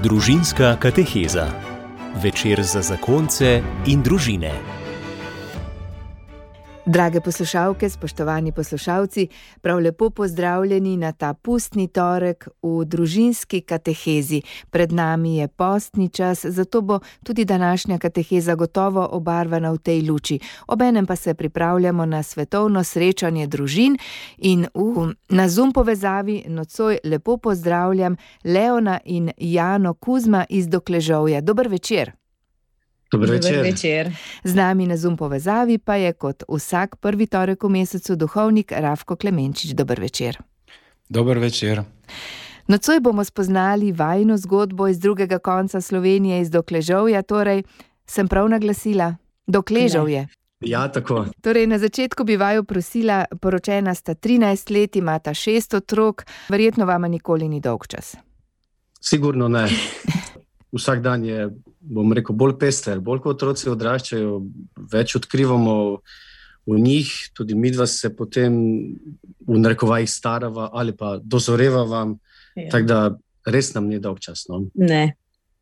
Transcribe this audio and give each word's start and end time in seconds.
Družinska 0.00 0.76
kateheza. 0.80 1.44
Večer 2.22 2.62
za 2.64 2.80
zakonce 2.80 3.60
in 3.84 4.00
družine. 4.00 4.79
Drage 6.86 7.20
poslušalke, 7.20 7.88
spoštovani 7.88 8.52
poslušalci, 8.52 9.28
prav 9.60 9.78
lepo 9.78 10.10
pozdravljeni 10.10 10.96
na 10.96 11.12
ta 11.12 11.34
pustni 11.34 11.88
torek 11.88 12.48
v 12.62 12.84
družinski 12.84 13.60
katehezi. 13.60 14.42
Pred 14.70 14.92
nami 14.92 15.36
je 15.36 15.48
postni 15.48 16.08
čas, 16.08 16.46
zato 16.46 16.80
bo 16.80 16.98
tudi 17.24 17.44
današnja 17.44 17.98
kateheza 17.98 18.54
gotovo 18.54 19.08
obarvana 19.12 19.72
v 19.72 19.78
tej 19.78 20.10
luči. 20.10 20.38
Obenem 20.66 21.06
pa 21.06 21.16
se 21.16 21.34
pripravljamo 21.34 22.06
na 22.06 22.22
svetovno 22.22 22.84
srečanje 22.84 23.46
družin 23.46 23.96
in 24.38 24.66
v, 24.74 25.12
na 25.28 25.48
Zoom 25.48 25.72
povezavi 25.72 26.44
nocoj 26.48 26.98
lepo 27.04 27.36
pozdravljam 27.36 28.16
Leona 28.44 29.00
in 29.04 29.30
Jano 29.36 29.94
Kuzma 29.94 30.44
iz 30.48 30.68
Dokležovja. 30.68 31.40
Dober 31.40 31.68
večer. 31.68 32.19
Dobro 33.12 33.30
večer. 33.30 33.62
Večer. 33.62 34.12
Z 34.44 34.54
nami 34.54 34.86
na 34.86 34.96
Zoom 34.96 35.16
povezavi 35.16 35.78
pa 35.78 35.94
je 35.94 36.12
kot 36.12 36.42
vsak 36.48 36.96
prvi 36.96 37.26
torek 37.26 37.62
v 37.62 37.68
mesecu 37.68 38.16
duhovnik 38.16 38.72
Rafko 38.72 39.16
Klemenčič. 39.16 39.72
Dober 39.72 40.00
večer. 40.00 40.38
Dober 41.08 41.38
večer. 41.38 41.82
Nocoj 42.66 43.00
bomo 43.00 43.24
spoznali 43.24 43.92
vajno 43.92 44.36
zgodbo 44.36 44.88
iz 44.88 44.98
drugega 44.98 45.38
konca 45.38 45.80
Slovenije, 45.80 46.40
iz 46.40 46.50
Dokležovja, 46.50 47.22
torej 47.22 47.62
sem 48.06 48.28
prav 48.28 48.48
naglasila, 48.48 49.16
Dokležovje. 49.46 50.28
Ja, 50.60 50.88
tako. 50.92 51.26
Torej, 51.42 51.66
na 51.66 51.78
začetku 51.78 52.24
bi 52.24 52.36
vaju 52.36 52.64
prosila, 52.64 53.24
poročena 53.40 53.94
sta 53.94 54.14
13 54.14 54.70
let, 54.80 54.96
imata 54.96 55.34
šest 55.34 55.74
otrok, 55.74 56.26
verjetno 56.48 56.86
vama 56.86 57.08
nikoli 57.08 57.48
ni 57.48 57.60
dolg 57.60 57.86
čas. 57.86 58.16
Sigurno 59.00 59.48
ne. 59.48 59.68
Vsak 60.70 61.00
dan 61.02 61.24
je, 61.26 61.48
bom 61.80 62.12
rekel, 62.14 62.36
bolj 62.36 62.54
pester, 62.60 63.00
bolj 63.02 63.24
kot 63.24 63.40
otroci 63.40 63.70
odraščajo, 63.72 64.36
več 64.92 65.16
odkrivamo 65.18 65.76
v 66.70 66.76
njih, 66.78 67.10
tudi 67.34 67.56
mi 67.58 67.72
dva 67.74 67.86
se 67.90 68.12
potem 68.14 68.54
v 69.46 69.58
narekovajih 69.58 70.10
starava 70.10 70.70
ali 70.72 70.94
pa 70.96 71.16
dozorevava. 71.22 72.04
Ja. 72.54 72.68
Tako 72.70 72.86
da 72.86 73.00
res 73.50 73.72
nam 73.74 73.88
ni 73.90 73.98
dolg 73.98 74.20
čas. 74.22 74.46
No? 74.50 74.66
Ne, 74.74 75.16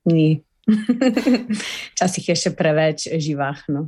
ni. 0.04 0.42
Včasih 1.92 2.28
je 2.28 2.34
še 2.36 2.52
preveč 2.56 3.06
živahno. 3.16 3.86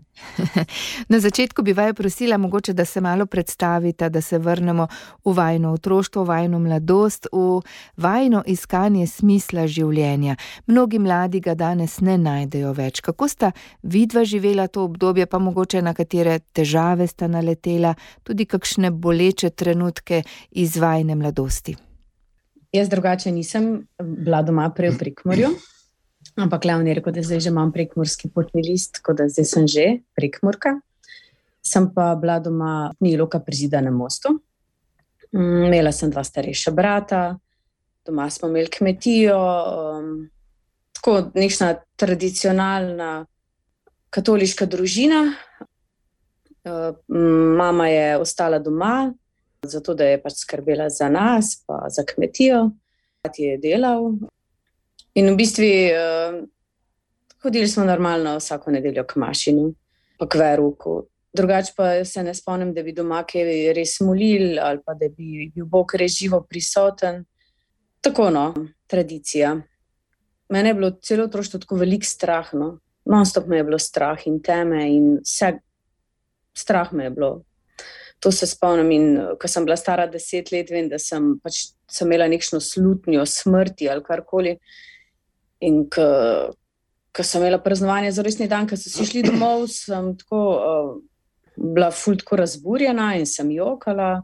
Na 1.13 1.21
začetku 1.21 1.63
bi 1.63 1.75
vaju 1.77 1.95
prosila, 1.95 2.39
mogoče, 2.41 2.73
da 2.73 2.85
se 2.85 3.01
malo 3.01 3.27
predstavite, 3.27 4.09
da 4.09 4.21
se 4.21 4.39
vrnemo 4.39 4.87
v 5.25 5.35
vajno 5.37 5.73
otroštvo, 5.77 6.25
v 6.25 6.29
vajno 6.29 6.59
mladost, 6.59 7.29
v 7.33 7.61
vajno 7.97 8.43
iskanje 8.47 9.07
smisla 9.07 9.67
življenja. 9.67 10.37
Mnogi 10.67 10.99
mladi 10.99 11.41
ga 11.45 11.55
danes 11.55 11.99
ne 12.01 12.17
najdejo 12.19 12.73
več. 12.77 13.03
Kako 13.05 13.29
sta 13.29 13.53
vidva 13.83 14.25
živela 14.25 14.69
to 14.69 14.85
obdobje, 14.89 15.27
pa 15.27 15.39
mogoče 15.39 15.83
na 15.83 15.95
katere 15.95 16.39
težave 16.53 17.07
sta 17.07 17.29
naletela, 17.29 17.95
tudi 18.25 18.47
kakšne 18.49 18.91
boleče 18.91 19.51
trenutke 19.51 20.23
iz 20.51 20.81
vajne 20.81 21.19
mladosti? 21.21 21.77
Jaz 22.73 22.89
drugače 22.89 23.33
nisem 23.35 23.83
bila 23.99 24.45
doma 24.47 24.69
prej 24.71 24.95
v 24.95 24.99
Prekmorju. 24.99 25.51
Ampak 26.37 26.63
glavni 26.63 26.91
je 26.91 26.95
rekel, 26.95 27.13
da 27.13 27.23
zdaj 27.23 27.41
že 27.41 27.51
imam 27.51 27.73
prekmorski 27.73 28.31
potni 28.35 28.63
list, 28.63 29.01
tako 29.01 29.13
da 29.19 29.29
zdaj 29.29 29.45
sem 29.45 29.67
že 29.67 29.87
prekmorka. 30.15 30.79
Sem 31.63 31.91
pa 31.95 32.15
bila 32.17 32.39
doma 32.41 32.93
ni 33.01 33.17
loka 33.17 33.41
pri 33.41 33.57
zidanem 33.57 33.95
mostu. 33.95 34.41
Mm, 35.33 35.67
Imela 35.67 35.93
sem 35.93 36.11
dva 36.11 36.25
starejša 36.25 36.71
brata, 36.71 37.39
doma 38.07 38.31
smo 38.31 38.49
imeli 38.49 38.71
kmetijo, 38.71 39.39
um, 39.39 40.31
tako 40.93 41.31
nekšna 41.35 41.75
tradicionalna 41.97 43.27
katoliška 44.11 44.67
družina. 44.67 45.35
Uh, 46.65 46.97
mama 47.57 47.89
je 47.89 48.17
ostala 48.19 48.59
doma, 48.59 49.13
zato 49.63 49.95
da 49.95 50.05
je 50.05 50.23
pač 50.23 50.43
skrbela 50.43 50.89
za 50.91 51.09
nas, 51.09 51.63
pa 51.67 51.87
za 51.89 52.05
kmetijo. 52.05 52.71
Ti 53.21 53.43
je 53.43 53.57
delal, 53.61 54.15
In 55.15 55.33
v 55.33 55.37
bistvu 55.37 55.67
uh, 55.67 56.37
hodili 57.43 57.69
smo 57.69 57.85
normalno 57.85 58.37
vsako 58.39 58.71
nedeljo 58.71 59.05
k 59.07 59.17
mašinu, 59.17 59.73
pa 60.19 60.29
k 60.29 60.39
veruku. 60.39 61.01
Drugače 61.33 61.73
pa 61.77 62.05
se 62.05 62.23
ne 62.23 62.35
spomnim, 62.35 62.75
da 62.75 62.83
bi 62.83 62.93
doma 62.93 63.23
kaj 63.27 63.73
res 63.75 64.01
molil 64.03 64.59
ali 64.59 64.83
pa 64.87 64.95
da 64.99 65.09
bi 65.09 65.51
bil 65.55 65.67
Bog 65.67 65.95
res 65.95 66.19
živo 66.19 66.43
prisoten. 66.43 67.25
Tako 68.01 68.31
no, 68.31 68.47
tradicija. 68.87 69.55
Mene 70.51 70.71
je 70.71 70.75
bilo 70.75 70.91
celo 71.03 71.25
otroštvo 71.29 71.61
tako 71.61 71.77
velik 71.77 72.05
strah. 72.05 72.49
No. 72.53 72.79
Non-stop 73.05 73.47
me 73.47 73.61
je 73.61 73.65
bilo 73.65 73.79
strah 73.79 74.27
in 74.27 74.41
teme 74.43 74.83
in 74.91 75.13
vse 75.23 75.53
strah 76.57 76.93
me 76.93 77.05
je 77.05 77.11
bilo. 77.11 77.31
To 78.21 78.33
se 78.33 78.47
spomnim 78.47 78.91
in 78.91 79.07
ko 79.41 79.49
sem 79.49 79.65
bila 79.65 79.77
stara 79.77 80.07
deset 80.07 80.51
let, 80.53 80.71
vem, 80.71 80.91
da 80.91 80.99
sem, 80.99 81.39
pač, 81.41 81.71
sem 81.89 82.09
imela 82.09 82.27
nekšno 82.29 82.61
slutnjo 82.61 83.25
smrti 83.27 83.89
ali 83.89 84.05
karkoli. 84.05 84.59
In 85.61 85.85
ko 85.91 87.25
sem 87.27 87.43
imela 87.43 87.59
praznovanje 87.63 88.13
za 88.17 88.23
resni 88.23 88.49
dan, 88.49 88.69
ko 88.69 88.79
so 88.81 88.89
si 88.89 89.07
šli 89.07 89.23
domov, 89.27 89.67
sem 89.73 90.15
tako, 90.17 90.41
uh, 90.57 90.91
bila 91.61 91.91
fuldo 91.91 92.39
razburjena 92.39 93.15
in 93.19 93.27
sem 93.27 93.51
jokala. 93.53 94.23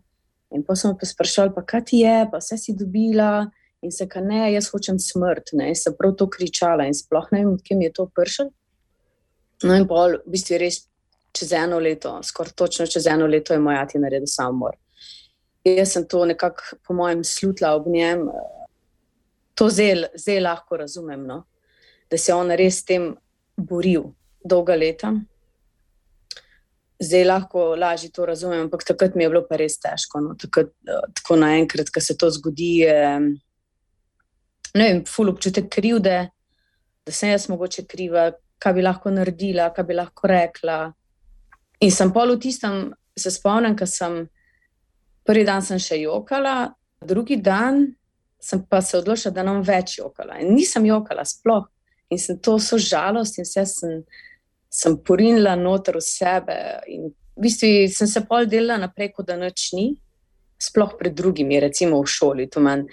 In 0.55 0.63
pa 0.65 0.77
sem 0.79 0.95
pa 0.97 1.07
sprašvala, 1.07 1.53
pa 1.55 1.65
kaj 1.67 1.85
ti 1.91 2.03
je, 2.05 2.19
pa 2.31 2.41
vse 2.41 2.59
si 2.59 2.77
dobila. 2.79 3.47
In 3.85 3.93
se 3.93 4.07
ka 4.09 4.23
ne, 4.25 4.47
jaz 4.55 4.71
hočem 4.73 4.99
smrt. 5.03 5.53
Ne? 5.59 5.75
Sem 5.75 5.95
prav 5.99 6.15
to 6.17 6.29
kričala 6.33 6.87
in 6.87 6.95
sploh 6.97 7.27
ne 7.33 7.45
vem, 7.45 7.57
mi 7.79 7.89
je 7.89 7.93
to 7.93 8.07
pršel. 8.15 8.51
No, 9.65 9.75
in 9.75 9.87
pa 9.89 10.07
v 10.13 10.21
bistvu 10.31 10.61
res 10.61 10.85
čez 11.37 11.53
eno 11.53 11.79
leto, 11.81 12.15
skoraj 12.25 12.55
točno 12.57 12.87
čez 12.87 13.07
eno 13.07 13.27
leto, 13.27 13.53
je 13.53 13.61
moj 13.61 13.77
ati 13.83 14.01
naredil 14.01 14.29
samomor. 14.31 14.77
Jaz 15.67 15.93
sem 15.93 16.07
to 16.09 16.25
nekako, 16.25 16.79
po 16.87 16.95
mojem, 16.95 17.25
slutila 17.25 17.75
ob 17.77 17.89
njem. 17.91 18.29
To 19.57 19.71
zdaj, 19.73 20.05
zdaj 20.21 20.41
lahko 20.41 20.77
razumem, 20.77 21.25
no? 21.27 21.45
da 22.11 22.19
se 22.19 22.31
je 22.31 22.35
on 22.37 22.53
res 22.55 22.83
s 22.83 22.85
tem 22.87 23.09
boril 23.57 24.13
dolga 24.45 24.77
leta. 24.77 25.15
Zdaj 27.03 27.25
lahko 27.25 27.65
lažje 27.75 28.13
to 28.15 28.27
razumem, 28.27 28.67
ampak 28.67 28.85
takrat 28.87 29.17
mi 29.17 29.25
je 29.25 29.31
bilo 29.33 29.43
pa 29.49 29.57
res 29.57 29.79
težko. 29.81 30.21
No? 30.21 30.37
Takrat, 30.39 30.71
tako 31.19 31.41
naenkrat, 31.41 31.91
ko 31.91 32.01
se 32.01 32.17
to 32.17 32.31
zgodi, 32.31 32.71
je 32.85 33.01
vem, 34.77 35.03
ful 35.09 35.33
občutek 35.33 35.71
krivde, 35.73 36.19
da 37.07 37.13
sem 37.13 37.33
jaz 37.33 37.49
mogoče 37.49 37.87
kriva, 37.89 38.31
kaj 38.61 38.77
bi 38.77 38.85
lahko 38.85 39.13
naredila, 39.13 39.71
kaj 39.75 39.89
bi 39.89 39.97
lahko 39.97 40.29
rekla. 40.31 40.79
In 41.85 41.93
sem 41.93 42.13
pol 42.13 42.37
v 42.37 42.41
tistem, 42.45 42.81
se 43.17 43.33
spomnim, 43.33 43.77
ker 43.77 43.89
sem 43.89 44.25
prvi 45.27 45.45
dan 45.49 45.65
sem 45.65 45.81
še 45.81 46.01
jokala, 46.03 46.75
drugi 47.05 47.41
dan 47.41 47.87
sem 48.47 48.63
pa 48.71 48.81
se 48.83 48.99
odločila, 48.99 49.35
da 49.35 49.43
nam 49.47 49.63
več 49.67 49.99
jokala. 49.99 50.39
In 50.43 50.55
nisem 50.55 50.87
jokala 50.87 51.25
sploh. 51.27 51.67
In 52.11 52.21
sem 52.23 52.39
to 52.39 52.59
so 52.63 52.79
žalost 52.79 53.41
in 53.41 53.47
vse 53.47 53.65
sem, 53.67 53.97
sem 54.71 54.95
porinila 55.03 55.57
noter 55.59 55.99
v 55.99 56.05
sebe. 56.07 56.59
In 56.93 57.09
v 57.11 57.47
bistvu 57.49 57.71
sem 57.93 58.11
se 58.11 58.23
pol 58.29 58.47
delala 58.51 58.87
naprej, 58.87 59.13
kot 59.17 59.27
da 59.27 59.39
noč 59.41 59.73
ni, 59.75 59.89
sploh 60.63 60.95
pred 60.99 61.17
drugimi, 61.17 61.59
recimo 61.61 61.99
v 62.03 62.13
šoli. 62.13 62.49
Meni 62.63 62.87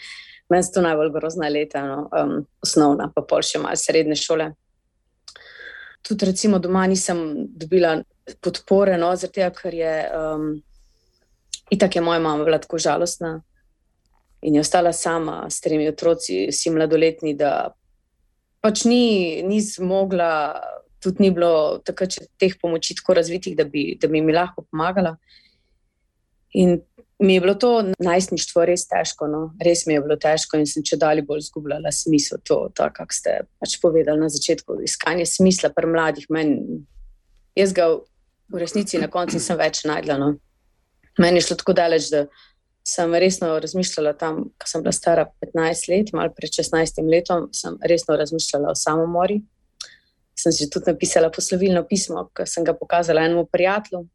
men 0.51 0.65
so 0.65 0.81
najbolj 0.83 1.13
grozna 1.13 1.47
leta, 1.49 1.85
no, 1.87 2.01
um, 2.09 2.33
osnovna, 2.61 3.07
pa 3.13 3.23
pol 3.25 3.45
še 3.45 3.61
malo 3.61 3.79
srednje 3.79 4.17
šole. 4.19 4.49
Tudi 6.03 6.27
recimo 6.27 6.59
doma 6.59 6.83
nisem 6.89 7.23
dobila 7.47 7.95
podpore, 8.43 8.97
no, 8.99 9.13
zaradi 9.15 9.39
tega, 9.39 9.53
ker 9.55 9.77
je 9.77 9.93
um, 10.17 10.49
itak 11.73 11.95
je 11.95 12.03
moja 12.03 12.19
mama 12.19 12.43
bila 12.43 12.59
tako 12.61 12.81
žalostna 12.81 13.37
in 14.43 14.55
je 14.55 14.61
ostala 14.61 14.91
sama 14.93 15.45
s 15.49 15.61
tremi 15.63 15.87
otroci, 15.87 16.47
vsi 16.51 16.71
mladoletni, 16.75 17.33
da 17.39 17.73
pač 18.63 18.85
ni, 18.87 19.41
ni 19.47 19.61
zmogla, 19.63 20.31
tudi 21.03 21.23
ni 21.23 21.31
bilo 21.35 21.79
takrat 21.85 22.17
teh 22.39 22.55
pomoči 22.61 22.95
tako 22.99 23.17
razvitih, 23.19 23.55
da 23.57 23.65
bi, 23.67 23.93
da 23.99 24.07
bi 24.11 24.21
mi 24.21 24.35
lahko 24.35 24.65
pomagala. 24.69 25.15
In 26.59 26.81
mi 27.19 27.33
je 27.33 27.41
bilo 27.41 27.55
to 27.55 27.71
najstništvo 27.99 28.65
res 28.65 28.85
težko, 28.87 29.27
no? 29.27 29.41
res 29.63 29.85
mi 29.87 29.95
je 29.95 30.01
bilo 30.03 30.17
težko 30.19 30.59
in 30.59 30.67
sem 30.67 30.83
če 30.83 30.99
dalje 30.99 31.23
bolj 31.27 31.45
izgubljala 31.45 31.91
smisel. 31.91 32.41
To, 32.49 32.67
to 32.75 32.87
kar 32.95 33.07
ste 33.15 33.37
pač 33.63 33.77
povedali 33.81 34.19
na 34.19 34.29
začetku, 34.31 34.81
iskanje 34.83 35.25
smisla 35.29 35.71
pri 35.75 35.91
mladih. 35.91 36.27
Men, 36.33 36.57
jaz 37.55 37.75
ga 37.75 37.87
v 38.51 38.59
resnici 38.59 38.99
na 38.99 39.07
koncu 39.11 39.39
nisem 39.39 39.59
več 39.59 39.85
najdla. 39.87 40.19
No? 40.19 40.33
Meni 41.21 41.39
je 41.39 41.47
šlo 41.47 41.59
tako 41.61 41.77
daleč, 41.77 42.09
da 42.11 42.25
sem 42.83 43.15
resno 43.15 43.59
razmišljala 43.59 44.13
tam, 44.19 44.43
ko 44.59 44.67
sem 44.67 44.83
bila 44.83 44.91
stara 44.91 45.25
15 45.41 45.89
let, 45.89 46.13
malo 46.13 46.33
pred 46.35 46.51
16 46.51 46.99
letom, 47.09 47.47
sem 47.53 47.77
resno 47.81 48.15
razmišljala 48.19 48.71
o 48.71 48.75
samomori. 48.75 49.41
Sem 50.35 50.51
že 50.51 50.69
tudi 50.69 50.91
napisala 50.91 51.29
poslovilno 51.31 51.85
pismo, 51.87 52.27
ki 52.35 52.45
sem 52.49 52.63
ga 52.63 52.73
pokazala 52.73 53.21
enemu 53.21 53.45
prijatelju. 53.45 54.05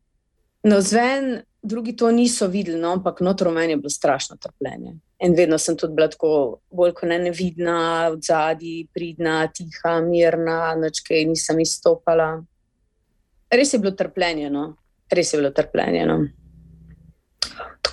No, 0.62 0.81
zven, 0.81 1.43
drugi 1.62 1.97
to 1.97 2.11
niso 2.11 2.47
videli, 2.47 2.81
no, 2.81 2.93
ampak 2.93 3.20
notro 3.20 3.50
meni 3.50 3.73
je 3.73 3.76
bilo 3.76 3.91
strašno 3.91 4.37
trpljenje. 4.37 4.97
In 5.23 5.35
vedno 5.35 5.59
sem 5.59 5.76
tudi 5.76 5.94
bila 5.94 6.09
tako 6.11 6.59
bolj 6.71 6.93
kot 6.99 7.09
ne 7.09 7.19
nevidna, 7.19 8.11
od 8.12 8.23
zadaj, 8.26 8.85
pridna, 8.94 9.47
tiha, 9.55 10.00
mirna, 10.00 10.75
noč 10.79 11.00
kaj 11.06 11.25
nisem 11.31 11.62
izstopala. 11.62 12.43
Res 13.50 13.73
je 13.73 13.81
bilo 13.81 13.94
trpljenje, 13.97 14.50
no? 14.50 14.75
res 15.11 15.32
je 15.32 15.41
bilo 15.41 15.50
trpljenje. 15.50 16.06
No? 16.06 16.19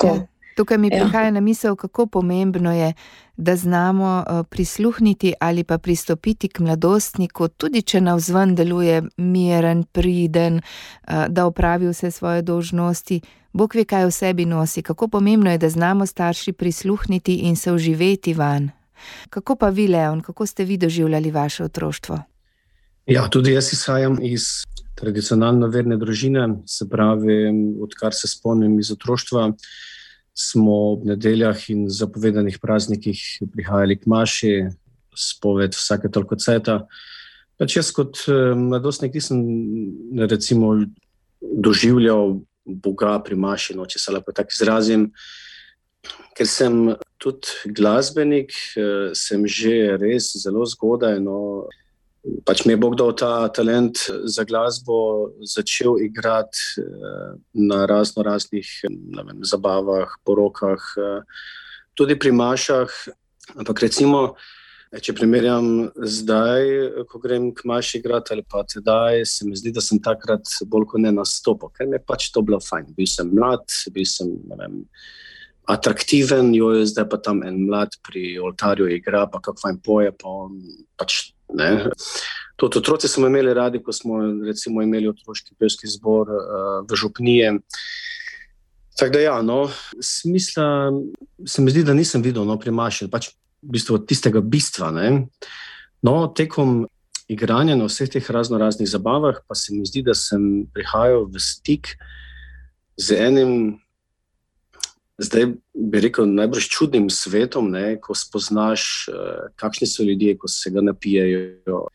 Ja. 0.04 0.16
Tukaj 0.56 0.78
mi 0.78 0.88
ja. 0.88 1.04
prihaja 1.04 1.32
na 1.32 1.40
misel, 1.40 1.76
kako 1.76 2.06
pomembno 2.08 2.74
je, 2.74 2.94
da 3.38 3.56
znamo 3.56 4.24
uh, 4.28 4.46
prisluhniti 4.50 5.34
ali 5.40 5.64
pa 5.64 5.78
pristopiti 5.78 6.48
k 6.48 6.60
mladostniku, 6.60 7.48
tudi 7.48 7.82
če 7.82 8.02
navzven 8.02 8.56
deluje 8.56 9.02
miren, 9.18 9.84
priden, 9.84 10.62
uh, 10.62 11.26
da 11.28 11.46
opravi 11.46 11.90
vse 11.92 12.12
svoje 12.12 12.42
dožnosti. 12.42 13.22
Bog 13.54 13.76
ve, 13.76 13.84
kaj 13.86 14.06
v 14.06 14.12
sebi 14.12 14.46
nosi, 14.46 14.82
kako 14.82 15.08
pomembno 15.08 15.52
je, 15.52 15.58
da 15.58 15.70
znamo 15.70 16.06
starši 16.06 16.52
prisluhniti 16.54 17.36
in 17.36 17.56
se 17.56 17.72
uživeti 17.72 18.34
van. 18.34 18.70
Kako 19.30 19.56
pa 19.56 19.70
vi, 19.70 19.88
Leon, 19.88 20.22
kako 20.22 20.46
ste 20.46 20.64
vi 20.64 20.78
doživljali 20.78 21.32
vaše 21.32 21.64
otroštvo? 21.64 22.20
Ja, 23.06 23.28
tudi 23.30 23.52
jaz 23.52 23.74
izhajam 23.74 24.18
iz 24.22 24.64
tradicionalno 24.96 25.68
verne 25.68 25.98
družine, 25.98 26.48
se 26.66 26.90
pravi, 26.90 27.52
odkar 27.82 28.14
se 28.14 28.28
spomnim 28.28 28.80
iz 28.80 28.92
otroštva 28.92 29.52
smo 30.36 30.76
ob 30.92 31.06
nedeljah 31.08 31.58
in 31.72 31.86
zapovedanih 31.90 32.60
praznikih 32.62 33.22
prihajali 33.54 33.96
k 34.00 34.10
maši, 34.12 34.54
spoved 35.16 35.76
vsake 35.76 36.12
toliko 36.12 36.36
ceta. 36.36 36.82
Pač 37.56 37.78
jaz 37.78 37.92
kot 37.96 38.26
eh, 38.28 38.52
mladostnik 38.60 39.16
nisem 39.16 39.40
recimo, 40.28 40.76
doživljal 41.42 42.40
Boga 42.66 43.20
pri 43.24 43.38
maši, 43.38 43.76
no, 43.78 43.86
če 43.86 44.02
se 44.02 44.12
lahko 44.12 44.34
tako 44.36 44.56
izrazim. 44.56 45.10
Ker 46.36 46.48
sem 46.50 46.96
tudi 47.22 47.72
glasbenik, 47.78 48.52
eh, 48.76 49.14
sem 49.16 49.48
že 49.48 49.96
res 50.02 50.34
zelo 50.42 50.66
zgodaj. 50.68 51.22
No, 51.24 51.70
pač 52.46 52.66
mi 52.66 52.74
je 52.74 52.82
Bog 52.82 52.96
dal 52.98 53.14
ta 53.18 53.48
talent 53.54 54.00
za 54.26 54.44
glasbo, 54.44 55.30
začel 55.46 56.00
igrati 56.02 56.82
eh, 56.82 57.38
na 57.54 57.86
razno 57.86 58.24
raznih 58.24 58.68
vem, 58.90 59.40
zabavah, 59.44 60.18
porokah, 60.26 60.82
eh, 60.98 61.22
tudi 61.94 62.20
pri 62.20 62.32
mašah. 62.32 62.92
Ampak 63.56 63.82
recimo, 63.86 64.36
če 64.90 65.14
primerjam 65.14 65.92
zdaj, 65.96 66.66
ko 67.10 67.20
grem 67.22 67.52
k 67.54 67.68
maši 67.70 68.00
igrati 68.00 68.34
ali 68.34 68.46
pa 68.48 68.64
tedaj, 68.64 69.26
se 69.30 69.46
mi 69.46 69.58
zdi, 69.58 69.74
da 69.76 69.84
sem 69.84 70.02
takrat 70.02 70.50
bolj 70.72 70.90
kot 70.94 71.04
ne 71.04 71.14
nastopil, 71.14 71.70
ker 71.76 71.90
mi 71.90 72.00
je 72.00 72.06
pač 72.08 72.32
to 72.34 72.42
bilo 72.46 72.60
fajn. 72.64 72.90
Bil 72.98 73.10
sem 73.10 73.30
mlad, 73.34 73.66
bil 73.94 74.08
sem, 74.10 74.34
vem. 74.58 74.82
Atraktiven, 75.70 76.52
jo 76.54 76.76
je 76.78 76.86
zdaj 76.92 77.08
pa 77.10 77.18
tam 77.18 77.42
en 77.42 77.64
mlad 77.66 77.96
pri 78.06 78.36
oltarju, 78.38 78.86
igra 78.94 79.26
pa 79.30 79.42
kako 79.42 79.64
fajn 79.64 79.80
poje. 79.86 80.12
Pa 80.14 80.36
on, 80.46 80.60
pač 80.98 81.35
Ne? 81.54 81.90
To 82.56 82.70
otroci 82.72 83.08
smo 83.08 83.28
imeli 83.28 83.54
radi, 83.54 83.82
ko 83.84 83.94
smo 83.94 84.22
recimo, 84.48 84.82
imeli 84.82 85.10
otroški 85.12 85.56
pevski 85.60 85.88
zbor 85.92 86.32
uh, 86.32 86.88
v 86.90 86.96
Župnije. 86.96 87.54
Tako 88.96 89.14
da, 89.14 89.20
ja, 89.20 89.42
no, 89.42 89.70
smisla 90.02 90.92
se 91.46 91.62
mi 91.62 91.72
zdi, 91.72 91.84
da 91.84 91.94
nisem 91.94 92.24
videl 92.24 92.46
no, 92.48 92.56
pri 92.60 92.72
Maši, 92.72 93.10
pač 93.12 93.34
v 93.62 93.76
bistvu 93.76 94.00
tistega 94.08 94.40
bistva. 94.40 94.92
Ne? 94.96 95.26
No, 96.06 96.16
tekom 96.32 96.86
igranja 97.28 97.76
na 97.76 97.90
vseh 97.90 98.10
teh 98.10 98.32
razno 98.32 98.58
raznih 98.62 98.88
zabavah, 98.90 99.42
pa 99.48 99.56
se 99.56 99.74
mi 99.76 99.84
zdi, 99.86 100.06
da 100.06 100.16
sem 100.16 100.64
prihajal 100.74 101.26
v 101.28 101.42
stik 101.44 101.96
z 102.96 103.20
enim 103.20 103.52
zdaj 105.18 105.46
bi 105.74 106.02
rekel, 106.04 106.28
najbolj 106.28 106.68
čudnim 106.72 107.10
svetom, 107.10 107.70
ne, 107.72 107.96
ko 108.02 108.16
spoznaš, 108.16 109.08
uh, 109.12 109.50
kakšni 109.60 109.88
so 109.88 110.04
ljudje, 110.04 110.38
ko 110.38 110.48
se 110.52 110.72
ga 110.72 110.84
napijajo, 110.84 111.86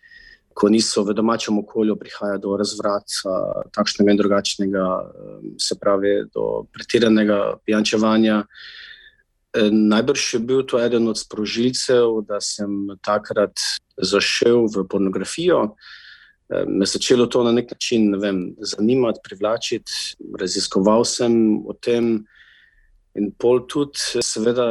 ko 0.54 0.68
niso 0.68 1.04
v 1.04 1.14
domačem 1.16 1.58
okolju, 1.58 1.96
prihaja 1.96 2.40
do 2.42 2.56
razvrata, 2.58 3.36
takšnega 3.76 4.12
in 4.12 4.20
drugačnega, 4.20 4.86
um, 5.00 5.54
se 5.60 5.76
pravi, 5.80 6.14
do 6.34 6.66
pretiranega 6.72 7.40
pijančevanja. 7.64 8.44
E, 9.50 9.66
najbrž 9.70 10.34
je 10.34 10.40
bil 10.46 10.62
to 10.62 10.78
eden 10.78 11.08
od 11.08 11.18
sprožilcev, 11.18 12.20
da 12.28 12.38
sem 12.40 12.92
takrat 13.02 13.58
zašel 13.98 14.68
v 14.70 14.84
pornografijo. 14.86 15.74
Me 16.50 16.86
je 16.86 16.92
začelo 16.92 17.26
to 17.26 17.42
na 17.46 17.52
nek 17.52 17.70
način 17.70 18.14
vem, 18.18 18.54
zanimati, 18.58 19.20
privlačiti, 19.22 20.16
raziskoval 20.38 21.04
sem 21.04 21.34
o 21.66 21.74
tem, 21.74 22.24
In 23.18 23.32
pol 23.34 23.64
tudi, 23.66 24.22
seveda, 24.22 24.66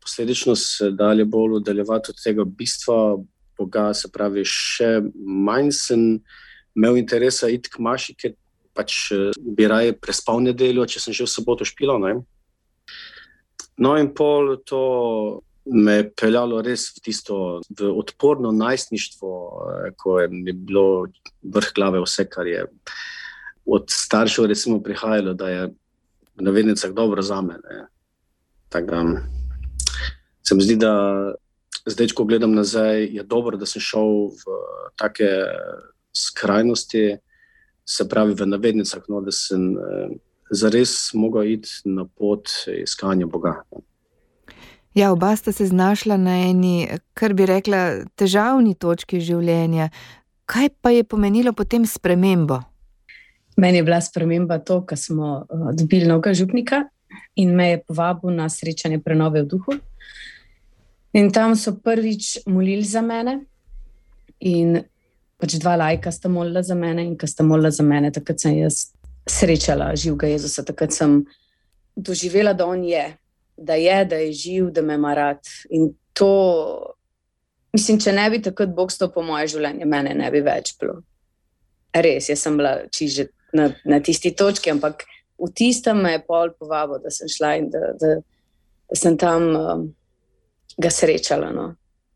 posledično 0.00 0.54
se 0.56 0.90
dalje 0.96 1.26
bolj 1.28 1.58
oddaljevati 1.60 2.14
od 2.14 2.22
tega 2.22 2.44
bistva 2.44 3.18
Boga, 3.58 3.90
se 3.94 4.08
pravi, 4.14 4.44
še 4.46 5.00
manj 5.18 5.72
sem 5.74 6.04
imel 6.78 7.00
interesa 7.00 7.50
iti 7.50 7.72
k 7.72 7.82
maši, 7.82 8.14
ker 8.14 8.36
pač 8.78 9.10
bi 9.36 9.66
raje 9.68 9.96
prespal 9.98 10.40
nedeljo, 10.44 10.86
če 10.86 11.02
sem 11.02 11.16
že 11.16 11.26
v 11.26 11.32
soboto 11.32 11.66
špilo. 11.66 11.98
Ne? 11.98 12.20
No, 13.82 13.96
in 13.98 14.12
pol 14.14 14.56
to 14.66 14.82
me 15.68 15.98
je 15.98 16.06
peljalo 16.16 16.62
res 16.64 16.88
v 16.96 17.02
tisto 17.04 17.60
v 17.68 17.90
odporno 17.90 18.52
najstništvo, 18.54 19.32
eh, 19.32 19.90
ko 19.98 20.20
je 20.20 20.28
bilo 20.54 21.06
vrh 21.42 21.72
glave 21.74 22.00
vse, 22.00 22.24
kar 22.30 22.46
je 22.46 22.64
od 23.68 23.90
staršev 23.90 24.48
recimo 24.48 24.80
prihajalo, 24.82 25.34
da 25.34 25.48
je 25.50 25.68
v 26.38 26.42
navednicah 26.42 26.92
dobro 26.94 27.22
za 27.22 27.40
me. 27.42 27.58
Se 30.42 30.54
mi 30.54 30.62
zdi, 30.62 30.76
da 30.76 30.92
zdaj, 31.86 32.08
ko 32.14 32.24
gledam 32.24 32.54
nazaj, 32.54 33.04
je 33.04 33.22
dobro, 33.22 33.56
da 33.56 33.66
sem 33.66 33.82
šel 33.82 34.30
v 34.32 34.58
take 34.96 35.28
skrajnosti, 36.16 37.18
se 37.88 38.08
pravi 38.08 38.34
v 38.34 38.46
navednicah, 38.46 39.02
no, 39.08 39.20
da 39.20 39.32
sem 39.32 39.72
eh, 39.76 40.08
zares 40.50 41.12
mogel 41.14 41.54
iti 41.58 41.68
na 41.84 42.04
pot 42.04 42.48
iskanja 42.82 43.26
Boga. 43.26 43.62
Ja, 44.94 45.12
oba 45.12 45.36
sta 45.36 45.52
se 45.52 45.66
znašla 45.66 46.16
na 46.16 46.36
eni, 46.48 46.88
kar 47.14 47.34
bi 47.34 47.46
rekla, 47.46 48.04
težavni 48.16 48.74
točki 48.74 49.20
življenja. 49.20 49.90
Kaj 50.48 50.68
pa 50.82 50.90
je 50.90 51.04
pomenilo 51.04 51.52
potem 51.52 51.84
spremembo? 51.86 52.62
Meni 53.58 53.80
je 53.80 53.84
bila 53.84 53.98
sprememba 54.00 54.60
to, 54.62 54.80
ko 54.86 54.96
smo 54.96 55.28
uh, 55.42 55.70
dobili 55.74 56.06
novega 56.06 56.34
župnika 56.34 56.84
in 57.36 57.54
me 57.56 57.70
je 57.70 57.82
povabil 57.88 58.30
na 58.30 58.48
srečanje 58.48 59.00
prenove 59.02 59.42
v 59.42 59.48
duhu. 59.50 59.78
In 61.12 61.32
tam 61.32 61.56
so 61.56 61.72
prvič 61.74 62.38
molili 62.46 62.84
za 62.84 63.00
mene, 63.02 63.40
in 64.40 64.78
pač 65.40 65.56
dva 65.58 65.76
lajka 65.80 66.12
sta 66.12 66.28
molila 66.28 66.62
za 66.62 66.76
mene, 66.78 67.06
in 67.06 67.16
ko 67.18 67.26
sta 67.26 67.46
molila 67.46 67.70
za 67.74 67.82
mene, 67.82 68.12
takrat 68.14 68.42
sem 68.42 68.58
jaz 68.60 68.90
srečala 69.28 69.90
živega 69.96 70.30
Jezusa, 70.30 70.64
takrat 70.66 70.94
sem 70.94 71.22
doživela, 71.96 72.52
da 72.54 72.66
on 72.66 72.84
je, 72.84 73.04
da 73.56 73.74
je, 73.74 73.98
da 74.04 74.20
je 74.22 74.32
živ, 74.32 74.70
da 74.70 74.82
me 74.82 74.94
ima 74.94 75.14
rad. 75.14 75.40
In 75.70 75.90
to, 76.12 76.94
mislim, 77.72 77.98
če 78.00 78.12
ne 78.12 78.28
bi 78.30 78.42
takrat 78.42 78.74
Bog 78.74 78.92
stopil 78.92 79.22
v 79.22 79.30
moje 79.32 79.50
življenje, 79.56 79.88
mene 79.88 80.14
ne 80.14 80.30
bi 80.30 80.44
več 80.44 80.76
bilo. 80.80 81.00
Res, 81.94 82.28
jaz 82.28 82.44
sem 82.44 82.56
bila 82.58 82.76
čiže 82.92 83.30
na, 83.52 83.70
na 83.84 84.00
tisti 84.04 84.34
točki, 84.36 84.70
ampak 84.70 85.04
v 85.38 85.50
tistem 85.54 86.02
me 86.02 86.16
je 86.16 86.24
pol 86.26 86.50
povabil, 86.58 87.00
da 87.02 87.10
sem 87.14 87.30
šla 87.30 87.54
in 87.60 87.68
da, 87.70 87.92
da, 88.00 88.14
da 88.90 88.98
sem 88.98 89.16
tam 89.18 89.48
um, 89.56 89.84
ga 90.78 90.90
srečala. 90.90 91.52
No. 91.54 91.68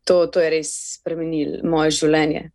To, 0.07 0.25
to 0.27 0.43
je 0.43 0.49
res 0.51 0.73
spremenilo 0.97 1.63
moje 1.67 1.95
življenje. 2.01 2.49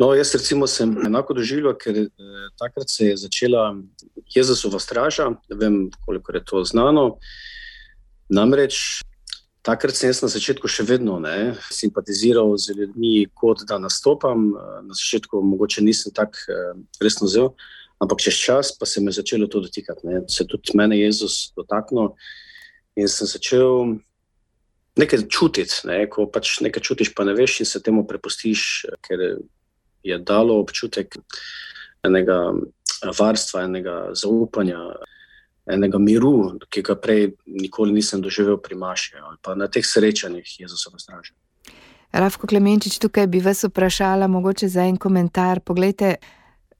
No, 0.00 0.14
jaz 0.16 0.32
recimo 0.32 0.64
sem 0.68 0.94
enako 1.04 1.36
doživljal, 1.36 1.74
ker 1.76 1.96
eh, 2.06 2.44
takrat 2.60 2.88
se 2.88 3.10
je 3.10 3.16
začela 3.20 3.74
Jezusova 4.32 4.80
straža, 4.80 5.28
ne 5.50 5.56
vem, 5.60 5.76
koliko 6.06 6.32
je 6.32 6.44
to 6.44 6.62
znano. 6.64 7.04
Namreč 8.32 9.02
takrat 9.62 9.96
sem 9.96 10.10
jaz 10.10 10.22
na 10.24 10.30
začetku 10.32 10.68
še 10.70 10.84
vedno 10.88 11.18
ne, 11.22 11.54
simpatiziral 11.72 12.54
z 12.58 12.76
ljudmi, 12.78 13.26
kot 13.36 13.64
da 13.68 13.80
nastopam. 13.82 14.50
Na 14.86 14.96
začetku 14.96 15.42
mogoče 15.44 15.84
nisem 15.84 16.14
tako 16.16 16.40
eh, 16.48 16.72
resno 17.02 17.28
vzel, 17.28 17.52
ampak 18.00 18.22
čez 18.24 18.40
čas 18.40 18.72
pa 18.76 18.88
se 18.88 19.00
me 19.00 19.12
je 19.12 19.20
začelo 19.20 19.50
to 19.50 19.60
dotikati. 19.60 20.06
Ne. 20.08 20.24
Se 20.28 20.46
tudi 20.48 20.76
mene 20.78 20.98
Jezus 20.98 21.52
dotaknil 21.56 22.14
in 22.96 23.08
sem 23.08 23.28
začel 23.28 23.96
nekaj 25.00 25.28
čutiti. 25.28 25.84
Ne, 25.88 26.04
ko 26.10 26.26
pač 26.26 26.58
nekaj 26.64 26.82
čutiš, 26.82 27.14
pa 27.14 27.24
ne 27.28 27.36
veš 27.36 27.60
in 27.62 27.68
se 27.68 27.82
temu 27.82 28.06
prepustiš, 28.08 28.86
ker 29.04 29.40
je 30.02 30.16
dalo 30.24 30.56
občutek 30.62 31.20
enega 32.06 32.52
varstva, 33.16 33.64
enega 33.68 33.96
zaupanja 34.16 34.80
enega 35.66 35.98
miru, 35.98 36.58
ki 36.70 36.82
ga 36.82 36.96
prej 36.96 37.32
nikoli 37.46 37.92
nisem 37.92 38.20
doživel 38.20 38.58
pri 38.58 38.74
Maši 38.74 39.16
ali 39.20 39.36
pa 39.42 39.54
na 39.54 39.68
teh 39.68 39.86
srečanjih 39.86 40.60
Jezusova 40.60 40.98
straža. 40.98 41.34
Rafko 42.12 42.46
Klemenčič, 42.46 42.98
tukaj 42.98 43.26
bi 43.26 43.40
vas 43.40 43.62
vprašala, 43.64 44.26
mogoče 44.26 44.68
za 44.68 44.82
en 44.82 44.96
komentar. 44.96 45.60
Poglejte, 45.60 46.16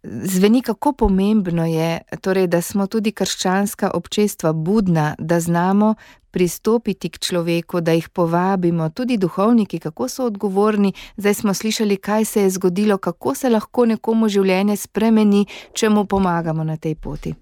zveni, 0.03 0.63
kako 0.63 0.93
pomembno 0.93 1.67
je, 1.67 2.01
torej, 2.21 2.47
da 2.47 2.63
smo 2.63 2.87
tudi 2.87 3.13
krščanska 3.13 3.91
občestva 3.95 4.53
budna, 4.53 5.15
da 5.19 5.41
znamo 5.41 5.95
pristopiti 6.31 7.11
k 7.11 7.19
človeku, 7.19 7.81
da 7.81 7.93
jih 7.93 8.09
povabimo, 8.09 8.91
tudi 8.91 9.17
duhovniki, 9.17 9.79
kako 9.79 10.09
so 10.09 10.27
odgovorni. 10.27 10.93
Zdaj 11.17 11.35
smo 11.35 11.55
slišali, 11.55 11.97
kaj 11.97 12.25
se 12.25 12.43
je 12.43 12.51
zgodilo, 12.51 12.99
kako 12.99 13.35
se 13.35 13.49
lahko 13.49 13.87
nekomu 13.87 14.29
življenje 14.29 14.77
spremeni, 14.77 15.47
če 15.73 15.89
mu 15.89 16.05
pomagamo 16.05 16.65
na 16.65 16.77
tej 16.77 16.95
poti. 16.95 17.35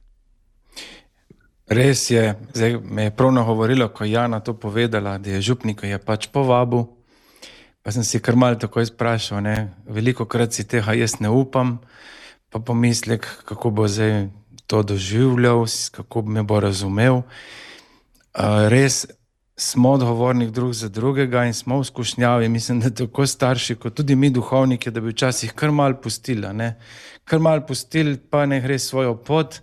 Res 1.68 2.10
je, 2.10 2.34
zdaj 2.54 2.78
me 2.80 3.02
je 3.02 3.10
pravno 3.10 3.44
govorilo, 3.44 3.88
ko 3.88 4.04
je 4.04 4.10
Jana 4.10 4.40
to 4.40 4.54
povedala, 4.54 5.18
da 5.18 5.30
je 5.30 5.40
župnik 5.40 5.82
je 5.82 5.98
pač 5.98 6.28
povabil. 6.32 6.86
Pa 7.82 7.92
sem 7.92 8.04
si 8.04 8.20
kar 8.20 8.36
mal 8.36 8.56
tako 8.56 8.80
izprašal, 8.80 9.42
ne? 9.44 9.74
veliko 9.84 10.24
krat 10.24 10.52
si 10.52 10.64
tega 10.64 10.94
jaz 10.96 11.20
ne 11.20 11.28
upam, 11.28 11.78
pa 12.48 12.58
pomislek, 12.58 13.28
kako 13.44 13.70
bo 13.70 13.88
zdaj 13.88 14.30
to 14.66 14.82
doživljal, 14.82 15.66
kako 15.92 16.22
me 16.22 16.42
bo 16.42 16.60
razumel. 16.60 17.22
Res 18.72 19.04
smo 19.56 19.90
odgovorni 19.90 20.50
drug 20.50 20.72
za 20.72 20.88
drugega 20.88 21.44
in 21.44 21.52
smo 21.54 21.80
v 21.80 21.84
skušnjavi. 21.84 22.48
Mislim, 22.48 22.80
da 22.80 22.90
tako 22.90 23.26
starši, 23.26 23.74
kot 23.74 23.94
tudi 23.94 24.16
mi, 24.16 24.30
duhovniki, 24.30 24.90
da 24.90 25.00
bi 25.00 25.12
včasih 25.12 25.52
kar 25.52 25.70
mal 25.70 26.00
pustili, 26.00 26.48
kar 27.24 27.44
mal 27.44 27.66
pustili, 27.66 28.16
pa 28.16 28.46
ne 28.46 28.60
gre 28.60 28.78
svojo 28.78 29.16
pot 29.16 29.60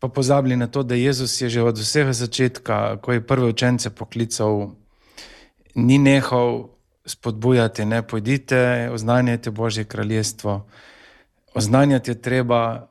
pa 0.00 0.08
pozabili 0.08 0.56
na 0.56 0.66
to, 0.66 0.82
da 0.82 0.94
Jezus 0.94 1.40
je 1.40 1.48
že 1.48 1.62
od 1.62 1.78
vsega 1.78 2.12
začetka, 2.12 2.96
ko 3.04 3.12
je 3.12 3.20
prve 3.20 3.52
učence 3.52 3.90
poklical, 3.90 4.72
ni 5.74 5.98
nehal 5.98 6.72
spodbujati, 7.04 7.84
ne 7.84 8.02
pojdite, 8.02 8.88
oznanjajte 8.92 9.50
Božje 9.50 9.84
kraljestvo. 9.84 10.66
Oznanjati 11.54 12.10
je 12.10 12.22
treba, 12.22 12.88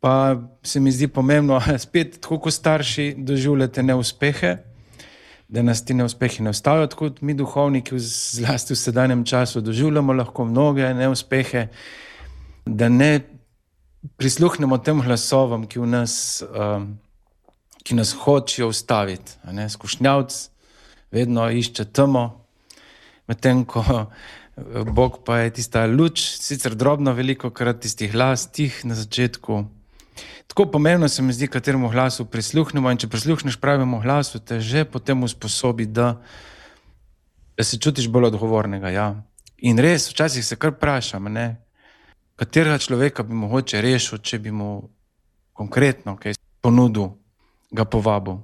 pa 0.00 0.42
se 0.62 0.80
mi 0.80 0.92
zdi 0.92 1.08
pomembno, 1.08 1.60
spet 1.78 2.20
tako 2.20 2.38
kot 2.38 2.52
starši 2.52 3.14
doživljate 3.18 3.82
neuspehe. 3.82 4.56
Da 5.48 5.62
nas 5.62 5.84
ti 5.84 5.94
neuspehi 5.94 6.42
ne 6.42 6.50
ustavijo, 6.50 6.86
tako 6.86 7.08
kot 7.08 7.20
mi, 7.20 7.34
duhovniki, 7.34 7.98
zlasti 7.98 8.74
v 8.74 8.78
sedanjem 8.78 9.24
času, 9.24 9.60
doživljamo 9.60 10.12
lahko 10.12 10.44
mnoge 10.44 10.94
neuspehe, 10.94 11.68
da 12.66 12.88
ne 12.88 13.35
prisluhnemo 14.16 14.78
tem 14.78 15.00
glasovom, 15.02 15.66
ki, 15.66 15.82
nas, 15.88 16.42
um, 16.46 16.94
ki 17.82 17.94
nas 17.98 18.14
hočejo 18.14 18.68
ustaviti. 18.68 19.38
Skušnjavc 19.68 20.36
vedno 21.10 21.50
išče 21.50 21.84
temo, 21.84 22.24
medtem 23.26 23.64
ko 23.64 23.84
eh, 23.86 24.84
Bog 24.84 25.22
pa 25.24 25.38
je 25.44 25.54
tista 25.60 25.86
luč, 25.86 26.22
sicer 26.40 26.74
drobno, 26.74 27.12
veliko 27.12 27.50
krat 27.50 27.80
tisti 27.84 28.08
glas, 28.08 28.46
tih 28.52 28.84
na 28.84 28.94
začetku. 28.94 29.64
Tako 30.46 30.70
pomembno 30.72 31.08
se 31.08 31.22
mi 31.22 31.32
zdi, 31.32 31.48
kateremu 31.48 31.90
glasu 31.90 32.24
prisluhnemo. 32.24 32.90
In 32.90 32.98
če 32.98 33.10
prisluhneš 33.12 33.58
pravemu 33.60 34.00
glasu, 34.00 34.40
te 34.40 34.60
že 34.60 34.84
potem 34.88 35.22
usposobi, 35.22 35.86
da, 35.86 36.14
da 37.56 37.64
se 37.64 37.78
čutiš 37.78 38.08
bolj 38.08 38.30
odgovornega. 38.30 38.90
Ja. 38.94 39.08
In 39.58 39.78
res, 39.78 40.08
včasih 40.12 40.44
se 40.44 40.56
kar 40.56 40.72
vprašam, 40.72 41.28
katerega 42.36 42.78
človeka 42.78 43.22
bi 43.22 43.34
mogoče 43.34 43.80
rešil, 43.80 44.18
če 44.18 44.38
bi 44.38 44.50
mu 44.50 44.88
konkretno 45.52 46.16
kaj 46.20 46.36
ponudil, 46.60 47.10
ga 47.70 47.84
povabil. 47.84 48.42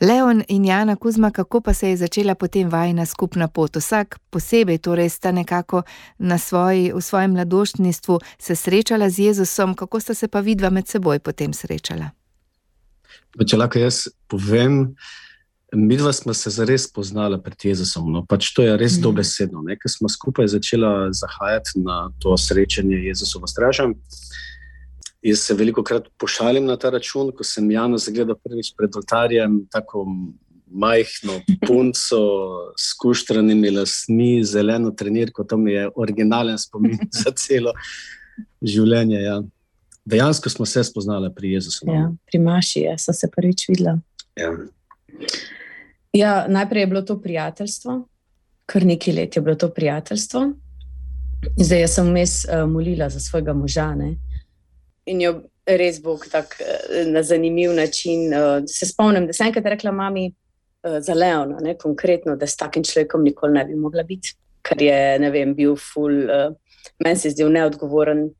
Leon 0.00 0.44
in 0.48 0.64
Jana 0.64 0.96
Kuzma, 0.96 1.30
kako 1.30 1.60
pa 1.60 1.74
se 1.74 1.88
je 1.88 1.96
začela 1.96 2.34
potem 2.34 2.68
vajna 2.70 3.06
skupna 3.06 3.48
pot? 3.48 3.76
Vsak 3.76 4.18
posebej, 4.30 4.78
torej 4.78 5.08
sta 5.08 5.32
nekako 5.32 5.82
na 6.18 6.38
svoji, 6.38 6.92
v 6.94 7.00
svojem 7.02 7.32
mladoštništvu 7.32 8.20
se 8.38 8.56
srečala 8.56 9.10
z 9.10 9.18
Jezusom, 9.18 9.74
kako 9.74 10.00
sta 10.00 10.14
se 10.14 10.28
pa 10.28 10.40
vidva 10.40 10.70
med 10.70 10.88
seboj 10.88 11.18
potem 11.18 11.52
srečala? 11.52 12.10
Če 13.46 13.56
lahko 13.56 13.78
jaz 13.78 14.06
povem, 14.30 14.94
Mi 14.94 15.27
dva 15.72 16.12
smo 16.12 16.34
se 16.34 16.50
zares 16.50 16.86
poznala 16.92 17.38
pred 17.42 17.64
Jezusom. 17.64 18.12
No, 18.12 18.24
pač 18.26 18.52
to 18.56 18.62
je 18.62 18.76
res 18.76 18.98
mm. 18.98 19.02
dobesedno. 19.02 19.62
Ker 19.68 19.92
smo 19.92 20.08
skupaj 20.08 20.48
začela 20.48 21.12
zahajati 21.12 21.82
na 21.84 22.08
to 22.22 22.36
srečanje 22.36 22.96
Jezusa 23.04 23.40
v 23.42 23.50
stražem. 23.50 23.94
Jaz 25.22 25.42
se 25.44 25.54
veliko 25.54 25.82
krat 25.82 26.06
pošalim 26.18 26.64
na 26.64 26.76
ta 26.76 26.90
račun, 26.94 27.32
ko 27.34 27.44
sem 27.44 27.70
Jano 27.70 27.98
zagledal 27.98 28.38
prvič 28.38 28.70
pred 28.78 28.94
oltarjem, 28.96 29.64
tako 29.72 30.06
majhno 30.70 31.40
punco 31.66 32.20
s 32.76 32.92
kuštranimi 33.00 33.70
lasmi, 33.70 34.44
zeleno 34.44 34.90
trenirko, 34.90 35.44
to 35.44 35.56
mi 35.56 35.72
je 35.72 35.88
originalen 35.96 36.58
spomin 36.58 36.98
za 37.24 37.32
celo 37.36 37.72
življenje. 38.62 39.20
Ja. 39.22 39.42
Dejansko 40.08 40.50
smo 40.50 40.66
se 40.66 40.84
spoznali 40.84 41.32
pri 41.34 41.52
Jezusu. 41.52 41.86
No. 41.86 41.92
Ja, 41.92 42.10
pri 42.30 42.38
Maši 42.40 42.86
ja, 42.86 42.98
sem 42.98 43.14
se 43.14 43.28
prvič 43.34 43.66
videla. 43.68 43.98
Ja. 44.38 44.54
Ja, 46.12 46.46
najprej 46.48 46.82
je 46.82 46.86
bilo 46.86 47.02
to 47.02 47.20
prijateljstvo, 47.20 48.08
kar 48.66 48.86
nekaj 48.86 49.14
let 49.14 49.36
je 49.36 49.42
bilo 49.42 49.56
to 49.56 49.68
prijateljstvo. 49.70 50.52
Zdaj 51.56 51.88
sem 51.88 52.08
vmes 52.08 52.44
uh, 52.44 52.66
molila 52.70 53.08
za 53.08 53.20
svojega 53.20 53.52
moža. 53.52 53.94
Ne? 53.94 54.14
In 55.06 55.20
jo 55.20 55.34
res 55.66 56.00
Bog 56.02 56.26
tak, 56.32 56.56
uh, 56.60 57.12
na 57.12 57.22
zanimiv 57.22 57.72
način. 57.72 58.32
Uh, 58.34 58.64
se 58.66 58.86
spomnim, 58.86 59.26
da 59.26 59.32
sem 59.32 59.46
enkrat 59.46 59.66
rekla 59.66 59.92
mami 59.92 60.30
uh, 60.32 60.98
za 61.00 61.14
Leona, 61.14 61.60
ne, 61.60 61.76
konkretno, 61.78 62.36
da 62.36 62.46
s 62.46 62.56
takim 62.56 62.84
človekom 62.84 63.22
nikoli 63.24 63.52
ne 63.52 63.64
bi 63.64 63.76
mogla 63.76 64.02
biti, 64.02 64.34
ker 64.62 64.82
je 64.82 65.30
vem, 65.32 65.54
bil 65.54 65.76
ful, 65.76 66.24
uh, 66.24 66.54
meni 67.04 67.16
se 67.16 67.28
je 67.28 67.36
zdel 67.36 67.52
neodgovoren. 67.52 68.30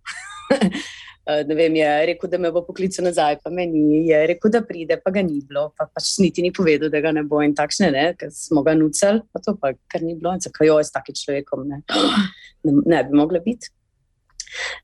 Eh, 1.28 1.44
ne 1.44 1.54
vem, 1.54 1.74
je 1.76 2.06
rekel, 2.06 2.30
da 2.30 2.38
me 2.40 2.48
bo 2.48 2.62
poklical 2.64 3.04
nazaj, 3.04 3.34
pa 3.44 3.50
meni 3.52 4.06
je 4.08 4.18
rekel, 4.30 4.48
da 4.48 4.62
pride, 4.64 4.96
pa 5.04 5.10
ga 5.12 5.20
ni 5.20 5.42
bilo, 5.44 5.66
pa 5.76 5.84
pač 5.84 6.14
niti 6.24 6.40
ni 6.40 6.48
povedal, 6.56 6.88
da 6.88 7.02
ga 7.04 7.10
ne 7.12 7.20
bo 7.28 7.42
in 7.44 7.52
takšne, 7.56 7.90
ne, 7.92 8.04
ker 8.16 8.30
smo 8.32 8.62
ga 8.64 8.72
nucali, 8.72 9.20
pa 9.28 9.42
to 9.44 9.52
pa 9.60 9.74
kar 9.92 10.00
ni 10.00 10.14
bilo, 10.16 10.32
in 10.32 10.40
zakaj 10.40 10.70
jo 10.70 10.78
je 10.80 10.86
s 10.88 10.94
takim 10.94 11.18
človekom, 11.18 11.66
ne, 11.68 11.82
ne, 12.64 12.72
ne 12.94 13.00
bi 13.04 13.18
mogla 13.20 13.42
biti. 13.44 13.68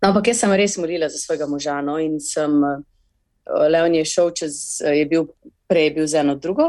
No, 0.02 0.10
ampak 0.10 0.28
jaz 0.28 0.42
sem 0.44 0.52
res 0.52 0.76
molila 0.76 1.08
za 1.08 1.22
svojega 1.22 1.48
moža, 1.48 1.78
no, 1.86 1.94
in 1.96 2.18
sem, 2.20 2.58
uh, 2.60 3.62
Leon 3.72 3.96
je 3.96 4.02
šel 4.10 4.34
čez, 4.36 4.58
uh, 4.84 4.92
je 4.92 5.06
bil 5.08 5.30
prej 5.64 5.88
je 5.88 5.94
bil 5.96 6.10
z 6.12 6.20
eno 6.20 6.34
drugo 6.36 6.66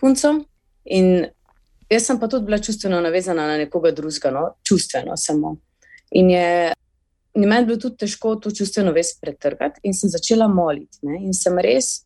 punco, 0.00 0.30
in 0.88 1.26
jaz 1.92 2.08
sem 2.08 2.16
pa 2.16 2.30
tudi 2.32 2.48
bila 2.48 2.56
čustveno 2.56 3.02
navezana 3.04 3.44
na 3.52 3.60
nekoga 3.66 3.92
drugega, 3.92 4.32
no, 4.32 4.46
čustveno 4.64 5.18
samo. 5.20 5.58
In 6.16 6.32
je 6.32 6.48
in 7.34 7.48
meni 7.48 7.62
je 7.62 7.66
bilo 7.66 7.78
tudi 7.82 7.96
težko 8.04 8.36
to 8.36 8.50
čustveno 8.50 8.92
vest 8.92 9.20
pretrgati, 9.20 9.80
in 9.82 9.94
sem 9.94 10.10
začela 10.10 10.48
moliti. 10.48 11.00
Ne? 11.02 11.18
In 11.26 11.34
sem 11.34 11.58
res, 11.58 12.04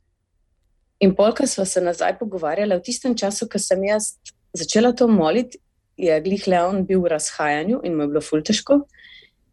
in 1.01 1.15
polka 1.15 1.47
smo 1.47 1.65
se 1.65 1.81
nazaj 1.85 2.17
pogovarjali, 2.19 2.77
v 2.77 2.85
tistem 2.85 3.17
času, 3.17 3.49
ko 3.49 3.61
sem 3.61 3.85
jaz 3.85 4.15
začela 4.57 4.93
to 4.97 5.09
moliti, 5.09 5.61
je 5.99 6.21
Glih 6.23 6.47
Leon 6.47 6.85
bil 6.87 7.03
v 7.03 7.13
razhajanju 7.13 7.81
in 7.85 7.97
mu 7.97 8.07
je 8.07 8.09
bilo 8.13 8.21
ful 8.23 8.43
težko. 8.43 8.81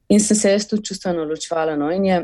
In 0.09 0.21
sem 0.21 0.37
se 0.37 0.51
jaz 0.51 0.67
tudi 0.69 0.85
čustveno 0.85 1.25
ločvala. 1.25 1.73
No? 1.75 1.89
In, 1.91 2.05
je, 2.05 2.19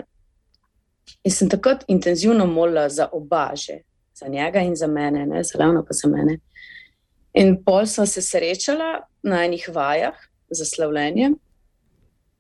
in 1.26 1.34
sem 1.34 1.50
takrat 1.50 1.84
intenzivno 1.90 2.46
molila 2.46 2.88
za 2.90 3.10
oba, 3.12 3.50
že 3.56 3.82
za 4.14 4.30
njega 4.30 4.62
in 4.62 4.76
za 4.76 4.88
mene, 4.88 5.26
ne? 5.26 5.44
za 5.44 5.58
Leona 5.58 5.82
pa 5.84 5.98
za 5.98 6.08
mene. 6.08 6.38
In 7.34 7.56
pol 7.66 7.88
sem 7.90 8.06
se 8.08 8.22
srečala 8.22 9.08
na 9.24 9.46
enih 9.46 9.66
vajah 9.74 10.18
za 10.50 10.66
slavljenje. 10.66 11.32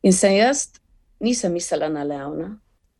In 0.03 0.13
sem 0.13 0.36
jaz 0.38 0.68
nisem 1.22 1.54
mislila 1.54 1.90
na 1.90 2.04
Leona. 2.04 2.50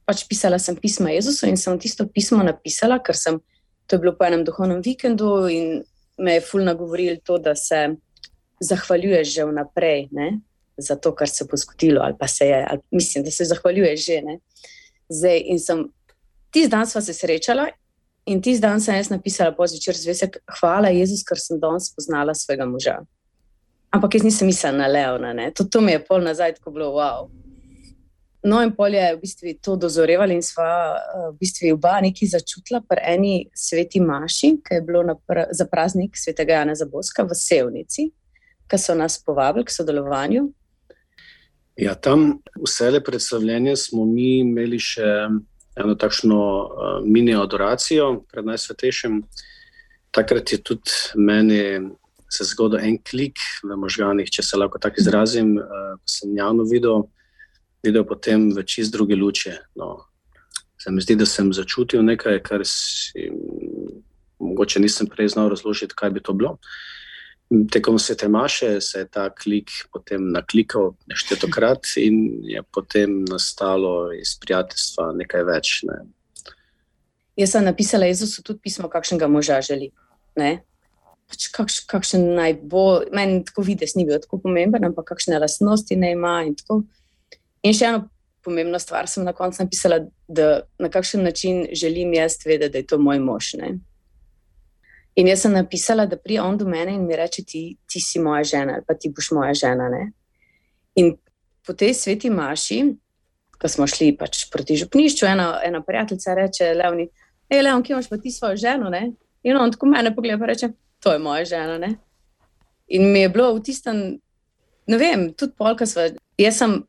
Pač 0.06 0.26
pisala 0.30 0.60
sem 0.60 0.76
pisma 0.76 1.12
Jezusu 1.14 1.48
in 1.50 1.58
sem 1.58 1.78
tisto 1.80 2.08
pismo 2.08 2.44
napisala, 2.44 3.00
ker 3.00 3.18
sem 3.18 3.40
to 3.88 4.00
bilo 4.00 4.14
po 4.18 4.26
enem 4.26 4.46
duhovnem 4.46 4.82
vikendu 4.82 5.48
in 5.52 5.82
me 6.18 6.38
je 6.38 6.46
fulno 6.46 6.76
govoril 6.76 7.18
to, 7.26 7.38
da 7.38 7.56
se 7.56 7.96
zahvaljuješ 8.62 9.34
že 9.36 9.46
vnaprej 9.46 10.08
ne, 10.12 10.40
za 10.78 10.96
to, 10.96 11.16
kar 11.16 11.30
se 11.30 11.46
bo 11.50 11.58
zgodilo, 11.58 12.02
ali 12.04 12.16
pa 12.20 12.28
se 12.28 12.46
je, 12.46 12.66
ali, 12.70 12.80
mislim, 12.92 13.24
da 13.24 13.32
se 13.32 13.46
zahvaljuješ 13.46 14.06
že. 14.06 14.22
Ne. 14.22 14.40
Zdaj, 15.10 15.42
in 15.46 15.60
sem 15.60 15.86
tisti 16.52 16.70
dan 16.70 16.88
sva 16.88 17.02
se 17.02 17.14
srečala. 17.14 17.68
In 18.26 18.42
tisti 18.42 18.62
dan 18.62 18.82
sem 18.82 18.96
jaz 18.96 19.10
napisala 19.10 19.52
pozvečer 19.58 19.98
zvesek, 19.98 20.38
hvala 20.60 20.92
Jezus, 20.94 21.24
ker 21.26 21.40
sem 21.42 21.60
danes 21.60 21.90
spoznala 21.90 22.36
svojega 22.38 22.68
moža. 22.70 23.00
Ampak 23.92 24.16
jaz 24.16 24.24
nisem 24.24 24.48
mislila 24.48 24.78
na 24.78 24.88
Leona, 24.88 25.50
to, 25.52 25.66
to 25.66 25.82
mi 25.82 25.92
je 25.92 26.04
pol 26.06 26.22
nazaj, 26.22 26.54
ko 26.62 26.72
bilo 26.72 26.94
wow. 26.96 27.32
No, 28.44 28.58
in 28.66 28.72
pol 28.74 28.96
je 28.98 29.04
v 29.14 29.20
bistvu 29.22 29.52
to 29.62 29.76
dozorevali, 29.78 30.34
in 30.34 30.42
sva 30.42 30.98
eh, 30.98 31.28
v 31.30 31.36
bistvu 31.38 31.76
oba 31.76 32.00
nekaj 32.02 32.34
začutila 32.34 32.82
pri 32.82 33.04
eni 33.14 33.36
sveti 33.54 34.02
maši, 34.02 34.56
ki 34.66 34.80
je 34.80 34.86
bilo 34.86 35.06
pr 35.28 35.46
za 35.54 35.70
praznik 35.70 36.18
svetega 36.18 36.58
Jana 36.62 36.74
Zaboska 36.76 37.22
v 37.22 37.38
Sevnici, 37.38 38.10
ki 38.66 38.78
so 38.82 38.98
nas 38.98 39.22
povabili 39.22 39.66
k 39.66 39.76
sodelovanju. 39.78 40.50
Ja, 41.78 41.94
tam 41.96 42.42
vse 42.58 42.90
le 42.92 43.04
predstavljanje 43.04 43.76
smo 43.78 44.06
mi 44.06 44.42
imeli 44.42 44.80
še 44.82 45.06
eno 45.78 45.96
takšno 45.96 46.42
uh, 46.42 46.90
mini 47.06 47.38
adoracijo 47.38 48.26
pred 48.32 48.46
najsvetejšim. 48.46 49.22
Takrat 50.12 50.52
je 50.52 50.60
tudi 50.60 50.92
meni 51.16 51.62
se 52.32 52.44
zgodil 52.48 52.80
en 52.80 52.98
klik 52.98 53.40
v 53.64 53.78
možganih, 53.78 54.30
če 54.34 54.44
se 54.44 54.58
lahko 54.58 54.82
tako 54.82 55.00
izrazim, 55.00 55.56
uh, 55.62 55.96
sem 56.10 56.34
javno 56.36 56.66
videl 56.66 57.06
videl 57.84 58.06
potem 58.06 58.50
v 58.54 58.64
čist 58.64 58.94
druge 58.94 59.16
luči. 59.16 59.54
No. 59.76 60.06
Se 60.82 60.92
mi 60.92 61.02
zdi, 61.02 61.16
da 61.16 61.26
sem 61.26 61.52
začutil 61.54 62.02
nekaj, 62.06 62.42
kar 62.46 62.66
si 62.66 63.30
mogoče 64.42 64.82
nisem 64.82 65.08
prej 65.08 65.36
znal 65.36 65.52
razložiti, 65.54 65.96
kaj 65.98 66.10
bi 66.10 66.24
to 66.24 66.34
bilo. 66.34 66.58
Tekom 67.72 68.00
se 68.00 68.16
te 68.18 68.28
maše, 68.32 68.82
se 68.82 69.04
je 69.04 69.08
ta 69.08 69.28
klik 69.30 69.70
potem 69.92 70.32
naklikal 70.32 70.94
neštetokrat 71.12 71.94
in 72.00 72.40
je 72.48 72.64
potem 72.64 73.26
nastalo 73.28 74.14
iz 74.16 74.38
prijateljstva 74.40 75.12
nekaj 75.20 75.44
več. 75.44 75.74
Ne. 75.90 76.00
Jaz 77.36 77.54
sem 77.54 77.68
napisala 77.68 78.08
Jezusu 78.08 78.44
tudi 78.44 78.64
pismo, 78.64 78.90
kakšnega 78.90 79.28
moža 79.28 79.60
želi. 79.62 79.92
Pač 81.32 81.48
kakš, 81.52 81.82
kakšen 81.92 82.24
naj 82.40 82.58
bo, 82.72 83.04
meni 83.12 83.44
tako 83.48 83.66
vidiš, 83.68 83.98
ni 84.00 84.08
bil 84.08 84.20
tako 84.24 84.40
pomemben, 84.48 84.88
ampak 84.88 85.12
kakšne 85.12 85.40
lastnosti 85.40 85.96
naj 85.96 86.16
ima. 86.16 86.34
In, 86.48 86.56
in 87.64 87.74
še 87.74 87.86
eno 87.86 88.08
pomembno 88.44 88.80
stvar 88.80 89.08
sem 89.08 89.24
na 89.24 89.34
koncu 89.34 89.64
napisala, 89.64 90.00
da 90.28 90.62
na 90.80 90.90
kakšen 90.90 91.24
način 91.24 91.68
želim 91.78 92.14
jaz 92.14 92.40
vedeti, 92.46 92.72
da 92.72 92.78
je 92.78 92.88
to 92.88 92.98
moj 92.98 93.20
mož. 93.20 93.54
Ne? 93.54 93.76
In 95.16 95.28
jaz 95.28 95.44
sem 95.46 95.54
napisala, 95.54 96.06
da 96.06 96.18
pride 96.18 96.42
on 96.42 96.58
do 96.58 96.66
mene 96.66 96.96
in 96.96 97.06
mi 97.08 97.16
reče: 97.16 97.44
ti, 97.44 97.78
ti 97.88 98.02
si 98.02 98.20
moja 98.20 98.44
žena, 98.44 98.80
ali 98.80 98.86
pa 98.88 98.94
ti 98.94 99.12
boš 99.16 99.32
moja 99.32 99.54
žena. 99.54 99.90
Ne? 99.90 100.12
In 100.96 101.16
po 101.68 101.74
tej 101.74 101.94
sveti 101.94 102.30
maši, 102.30 102.84
ko 103.62 103.70
smo 103.70 103.88
šli 103.88 104.16
pač 104.18 104.48
proti 104.52 104.78
župnišču, 104.80 105.26
ena, 105.26 105.60
ena 105.64 105.84
prijateljica 105.86 106.34
reče: 106.34 106.74
Leoni, 106.74 107.10
hej, 107.52 107.62
Leon, 107.62 107.84
ki 107.84 107.94
imaš 107.94 108.10
pa 108.10 108.18
ti 108.18 108.32
svojo 108.32 108.58
ženo? 108.58 108.90
Ne? 108.90 109.12
In 109.44 109.58
on 109.58 109.72
tako 109.72 109.92
mene 109.92 110.16
pogleda 110.16 110.40
in 110.42 110.50
reče: 110.50 110.72
To 111.02 111.14
je 111.14 111.20
moja 111.20 111.46
žena. 111.46 111.78
Ne? 111.78 111.96
In 112.88 113.12
mi 113.12 113.20
je 113.20 113.30
bilo 113.30 113.54
v 113.56 113.62
tistem, 113.64 114.20
ne 114.88 114.98
vem, 114.98 115.32
tudi 115.34 115.54
polka 115.58 115.86
sva. 115.86 116.10
Jaz 116.40 116.58
sem 116.58 116.82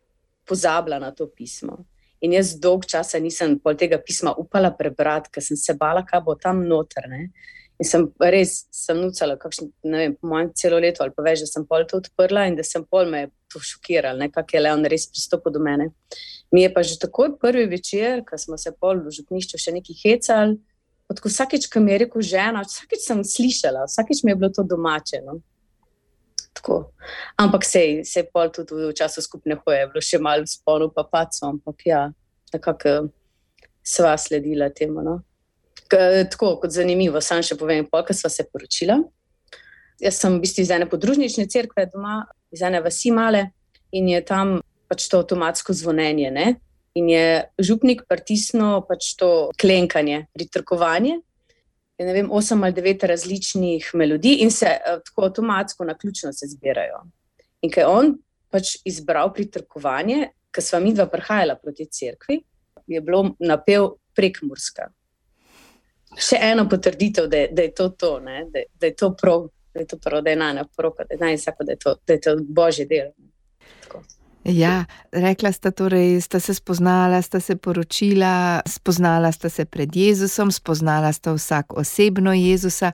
pozabila 0.49 0.99
na 1.01 1.11
to 1.11 1.27
pismo. 1.27 1.85
In 2.23 2.37
jaz 2.37 2.55
dolg 2.63 2.87
časa 2.87 3.19
nisem 3.19 3.57
pol 3.59 3.75
tega 3.79 3.99
pisma 3.99 4.35
upala 4.39 4.71
prebrati, 4.71 5.31
ker 5.33 5.43
sem 5.43 5.59
se 5.59 5.75
bala, 5.75 6.05
kaj 6.07 6.23
bo 6.23 6.37
tam 6.39 6.63
noter. 6.69 7.09
Ne? 7.11 7.23
In 7.83 7.89
sem 7.89 8.05
res 8.21 8.69
sem 8.71 8.99
nucala, 9.01 9.35
kakšen, 9.41 9.73
ne 9.91 10.03
vem, 10.05 10.17
mojem 10.23 10.53
celo 10.55 10.79
leto 10.83 11.03
ali 11.03 11.15
pa 11.17 11.25
več, 11.27 11.43
da 11.43 11.51
sem 11.51 11.65
pol 11.67 11.87
to 11.91 11.99
odprla 11.99 12.47
in 12.47 12.59
da 12.59 12.63
sem 12.67 12.85
pol 12.87 13.11
me 13.11 13.25
to 13.51 13.59
šokirala, 13.59 14.29
kako 14.31 14.57
je 14.57 14.63
Leon 14.63 14.87
res 14.87 15.09
pristopil 15.11 15.55
do 15.55 15.63
mene. 15.63 15.91
Mi 16.55 16.63
je 16.63 16.71
pa 16.73 16.85
že 16.87 17.01
takoj 17.03 17.35
prvi 17.43 17.67
večer, 17.67 18.23
ko 18.29 18.39
smo 18.39 18.59
se 18.61 18.71
pol 18.79 19.03
v 19.03 19.15
župnišču 19.17 19.59
še 19.59 19.75
neki 19.75 19.97
hecali, 20.05 20.61
odkud 21.11 21.33
vsakeč, 21.33 21.67
ko 21.73 21.83
mi 21.83 21.93
je 21.95 22.05
rekel 22.05 22.23
žena, 22.23 22.63
vsakeč 22.63 23.03
sem 23.03 23.25
slišala, 23.27 23.89
vsakeč 23.91 24.23
mi 24.23 24.33
je 24.33 24.39
bilo 24.39 24.53
to 24.55 24.63
domače. 24.63 25.25
No? 25.27 25.41
Tako. 26.53 26.93
Ampak 27.41 27.65
se 27.65 28.03
je 28.05 28.25
pol 28.33 28.51
tudi 28.53 28.75
v 28.91 28.95
času 28.95 29.25
skupne 29.25 29.57
hoje, 29.65 29.87
bilo 29.89 30.03
še 30.05 30.21
malo 30.21 30.47
spolno, 30.47 30.91
pa 30.93 31.05
pacno, 31.09 31.55
ampak 31.57 31.87
ja, 31.87 32.03
nekako 32.53 33.09
sva 33.83 34.17
sledila 34.21 34.69
temu. 34.71 35.03
No? 35.03 35.21
tako 36.31 36.57
kot 36.63 36.73
zanimivo, 36.73 37.21
sam 37.21 37.43
še 37.45 37.57
povem, 37.61 37.85
polka 37.89 38.15
sva 38.17 38.31
se 38.33 38.47
poročila. 38.49 38.99
Jaz 40.03 40.19
sem 40.19 40.35
v 40.35 40.43
bistvu 40.43 40.65
iz 40.65 40.71
ene 40.75 40.89
podružnične 40.89 41.47
crkve 41.53 41.87
doma, 41.93 42.23
iz 42.53 42.63
ene 42.65 42.81
vasi 42.83 43.13
male 43.15 43.51
in 43.93 44.09
je 44.09 44.23
tam 44.25 44.57
pač 44.89 45.07
to 45.09 45.21
avtomatsko 45.21 45.75
zvonjenje. 45.77 46.31
Ne? 46.33 46.47
In 46.99 47.09
je 47.13 47.27
župnik 47.61 48.07
pritisnil 48.09 48.83
pač 48.89 49.13
to 49.21 49.51
klenkanje, 49.61 50.27
pritrkovanje. 50.35 51.21
Je, 52.03 52.07
ne 52.09 52.15
vem, 52.17 52.31
osem 52.35 52.65
ali 52.67 52.75
devet 52.75 53.05
različnih 53.07 53.91
melodij 53.95 54.43
in 54.43 54.51
se 54.51 54.67
uh, 54.67 54.99
tako 55.07 55.29
avtomatsko 55.29 55.87
na 55.87 55.95
ključno 55.99 56.33
se 56.33 56.49
zbirajo. 56.51 57.05
In 57.63 57.71
ker 57.71 57.85
je 57.85 57.91
on 57.91 58.17
pač 58.51 58.75
izbral 58.85 59.31
pritrkovanje, 59.35 60.33
ker 60.51 60.65
sva 60.67 60.81
mi 60.83 60.91
dva 60.95 61.07
prihajala 61.07 61.55
proti 61.63 61.87
cerkvi, 61.87 62.43
je 62.91 63.01
bilo 63.01 63.31
napev 63.39 63.95
prekmurska 64.19 64.91
še 66.19 66.39
eno 66.41 66.67
potrditev, 66.69 67.29
da, 67.31 67.47
da 67.51 67.67
je 67.67 67.75
to 67.75 67.89
to, 67.89 68.13
da, 68.21 68.65
da 68.81 68.87
je 68.87 68.95
to 68.97 69.13
prav, 69.17 69.49
da 69.75 69.81
je 69.81 69.87
to 69.87 69.99
prav, 69.99 70.23
da 70.23 70.31
je 70.31 70.37
najna 70.37 70.65
poroka, 70.77 71.05
da 71.09 71.15
je 71.15 71.21
najna 71.21 71.41
vsako, 71.41 71.65
da 71.65 71.73
je 71.73 71.79
to, 71.79 71.95
da 72.07 72.13
je 72.13 72.21
to 72.21 72.37
božje 72.49 72.87
delo. 72.87 73.13
Ja, 74.45 74.85
rekla 75.13 75.53
sta 75.53 75.71
torej, 75.71 76.21
sta 76.21 76.41
se 76.41 76.55
spoznala, 76.55 77.23
sta 77.23 77.41
se 77.41 77.57
poročila, 77.57 78.61
spoznala 78.67 79.33
sta 79.33 79.49
se 79.49 79.65
pred 79.65 79.97
Jezusom, 79.97 80.51
spoznala 80.53 81.13
sta 81.13 81.33
vsak 81.33 81.77
osebno 81.79 82.33
Jezusa. 82.33 82.93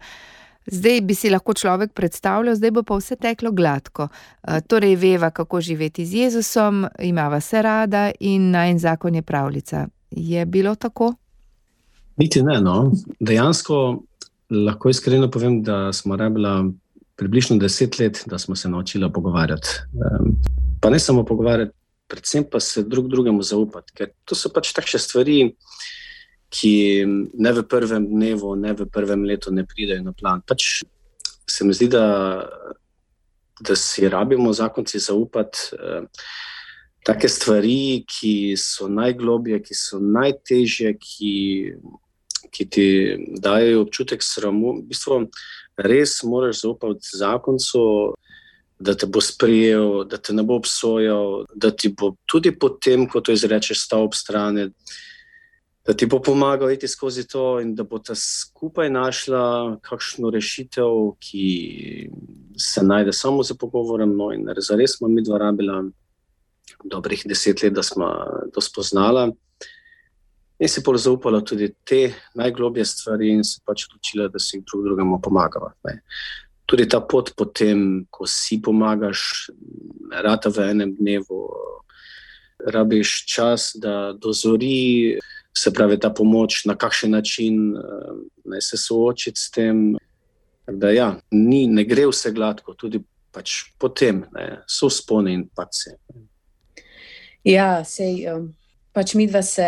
Zdaj 0.67 1.01
bi 1.01 1.15
si 1.15 1.31
lahko 1.31 1.55
človek 1.55 1.93
predstavljal, 1.97 2.55
zdaj 2.55 2.71
bo 2.71 2.83
pa 2.83 2.99
vse 2.99 3.17
teklo 3.17 3.53
gladko. 3.57 4.09
E, 4.43 4.61
torej, 4.61 4.97
veva, 5.01 5.31
kako 5.31 5.61
živeti 5.61 6.05
z 6.07 6.15
Jezusom, 6.15 6.85
imava 7.01 7.41
se 7.41 7.63
rada 7.63 8.11
in 8.21 8.51
naj 8.51 8.71
en 8.71 8.79
zakon 8.79 9.15
je 9.15 9.23
pravljica. 9.23 9.87
Je 10.11 10.47
bilo 10.47 10.75
tako? 10.75 11.15
Niti 12.17 12.43
ne. 12.43 12.61
No. 12.61 12.93
Dejansko 13.21 14.03
lahko 14.51 14.89
iskreno 14.89 15.31
povem, 15.31 15.63
da 15.63 15.93
smo 15.93 16.17
rabili 16.17 16.73
približno 17.19 17.59
deset 17.59 17.99
let, 17.99 18.23
da 18.27 18.39
smo 18.39 18.57
se 18.57 18.69
naučili 18.69 19.13
pogovarjati. 19.13 19.69
Pa 20.81 20.91
ne 20.91 20.99
samo 20.99 21.25
pogovarjati, 21.25 21.73
predvsem 22.09 22.45
pa 22.51 22.61
se 22.61 22.83
drug 22.83 23.09
drugemu 23.09 23.43
zaupati. 23.43 23.93
Ker 23.93 24.13
to 24.25 24.39
so 24.39 24.53
pač 24.55 24.71
takšne 24.73 25.01
stvari, 25.03 25.39
ki 26.49 26.73
ne 27.35 27.53
v 27.53 27.65
prvem 27.69 28.07
dnevu, 28.07 28.55
ne 28.57 28.73
v 28.73 28.87
prvem 28.87 29.27
letu 29.27 29.53
ne 29.53 29.67
pridejo 29.67 30.07
na 30.07 30.15
plan. 30.15 30.43
Pač 30.47 30.85
se 31.49 31.67
mi 31.67 31.75
zdi, 31.75 31.91
da, 31.93 32.47
da 33.61 33.77
si 33.77 34.09
rabimo 34.09 34.53
zakonci 34.53 35.03
zaupati. 35.03 35.75
Take 37.05 37.29
stvari, 37.29 38.05
ki 38.07 38.55
so 38.61 38.87
najglobje, 38.89 39.59
ki 39.65 39.75
so 39.75 39.99
najtežje, 39.99 40.95
ki 41.03 41.35
ki 42.51 42.65
ti 42.71 42.87
dajo 43.39 43.83
občutek 43.83 44.23
sramu. 44.23 44.81
V 44.81 44.89
bistvu 44.91 45.29
res 45.79 46.23
moraš 46.23 46.63
zaupati 46.63 47.17
zakoncu, 47.17 47.83
da 48.79 48.95
te 48.95 49.07
bo 49.07 49.21
sprijel, 49.21 50.05
da 50.05 50.19
te 50.19 50.33
ne 50.33 50.43
bo 50.43 50.59
obsojal, 50.59 51.45
da 51.55 51.71
ti 51.71 51.91
bo 51.91 52.15
tudi 52.27 52.53
potem, 52.59 53.09
ko 53.11 53.21
to 53.21 53.35
izrečeš, 53.35 53.85
stal 53.87 54.07
ob 54.07 54.15
strani. 54.15 54.69
Da 55.87 55.95
ti 55.97 56.07
bo 56.07 56.21
pomagal 56.23 56.71
iti 56.75 56.89
skozi 56.89 57.25
to, 57.27 57.61
in 57.63 57.75
da 57.75 57.83
bo 57.83 57.99
ta 57.99 58.15
skupaj 58.15 58.91
našla 58.91 59.79
kakšno 59.83 60.31
rešitev, 60.31 61.17
ki 61.19 61.47
se 62.59 62.85
najde 62.85 63.13
samo 63.13 63.43
za 63.43 63.57
pogovorom. 63.59 64.15
No, 64.17 64.31
in 64.37 64.47
res 64.53 64.71
smo 64.99 65.09
mi 65.09 65.25
dva 65.25 65.39
rabila 65.39 65.83
dobrih 66.85 67.25
deset 67.27 67.63
let, 67.63 67.73
da 67.73 67.83
smo 67.83 68.13
to 68.53 68.61
spoznala 68.61 69.31
in 70.59 70.69
si 70.69 70.83
bolj 70.85 70.99
zaupala 71.07 71.41
tudi 71.41 71.71
te 71.85 72.13
najglobje 72.35 72.85
stvari, 72.85 73.31
in 73.31 73.45
se 73.45 73.61
pač 73.67 73.87
odločila, 73.89 74.29
da 74.29 74.39
si 74.43 74.61
drug 74.67 74.85
drugemu 74.85 75.21
pomagava. 75.23 75.73
Ne. 75.87 76.01
Tudi 76.69 76.89
ta 76.89 77.01
pot, 77.01 77.33
potem, 77.37 78.07
ko 78.11 78.27
si 78.29 78.59
pomagaš, 78.63 79.49
rata 80.13 80.51
v 80.53 80.71
enem 80.73 80.95
dnevu, 80.99 81.41
rabiš 82.67 83.23
čas, 83.31 83.71
da 83.79 84.13
dozori, 84.13 85.19
se 85.57 85.73
pravi, 85.73 85.99
ta 86.01 86.11
pomoč, 86.11 86.65
na 86.65 86.75
kakšen 86.77 87.11
način 87.11 87.73
ne, 88.45 88.61
se 88.61 88.77
soočiti 88.77 89.41
s 89.41 89.51
tem. 89.51 89.97
Da, 90.67 90.91
ja, 90.91 91.15
ni, 91.31 91.67
ne 91.67 91.85
gre 91.89 92.05
vse 92.11 92.33
gladko, 92.37 92.75
tudi 92.77 93.01
pač 93.33 93.71
potem 93.81 94.27
ne, 94.35 94.59
so 94.69 94.91
spone 94.93 95.33
in 95.33 95.47
pace. 95.49 95.95
Ja, 97.47 97.85
sej, 97.89 98.27
um, 98.35 98.51
pač 98.93 99.15
mi 99.17 99.25
dva 99.31 99.41
se 99.47 99.65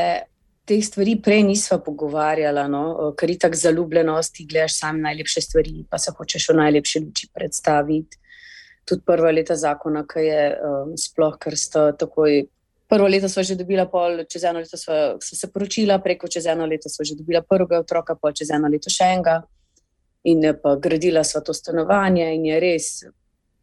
teh 0.71 0.85
stvari 0.85 1.17
prej 1.23 1.43
nisva 1.49 1.81
pogovarjala, 1.83 2.69
no? 2.71 3.13
ker 3.19 3.33
je 3.33 3.39
tako 3.43 3.59
zaljubljenost, 3.59 4.35
ti 4.37 4.47
gledaš 4.47 4.79
sam 4.79 5.01
najlepše 5.03 5.43
stvari, 5.43 5.85
pa 5.91 5.99
se 5.99 6.15
hočeš 6.17 6.49
v 6.53 6.57
najlepši 6.61 7.03
luči 7.07 7.29
predstaviti. 7.35 8.19
Tudi 8.87 9.05
prva 9.07 9.33
leta 9.35 9.57
zakona, 9.59 10.05
ki 10.09 10.23
je 10.25 10.45
um, 10.57 10.95
sploh, 10.99 11.37
ker 11.43 11.57
sta 11.59 11.91
takoj. 11.99 12.45
Prvo 12.91 13.07
leto 13.07 13.29
smo 13.31 13.43
že 13.47 13.55
dobila, 13.55 13.85
pol, 13.91 14.25
čez 14.31 14.45
eno 14.51 14.63
leto 14.63 14.79
smo 14.79 14.95
se 15.23 15.51
poročila, 15.53 16.01
preko 16.03 16.31
čez 16.31 16.47
eno 16.51 16.67
leto 16.67 16.91
smo 16.91 17.05
že 17.07 17.19
dobila 17.19 17.43
prvega 17.43 17.83
otroka, 17.85 18.17
pol 18.19 18.35
čez 18.35 18.51
eno 18.55 18.71
leto 18.71 18.91
še 18.91 19.11
enega. 19.15 19.41
In 20.31 20.43
pa 20.63 20.75
gradila 20.77 21.23
sva 21.25 21.41
to 21.41 21.55
stanovanje, 21.57 22.27
in 22.35 22.49
je 22.51 22.57
res, 22.61 22.89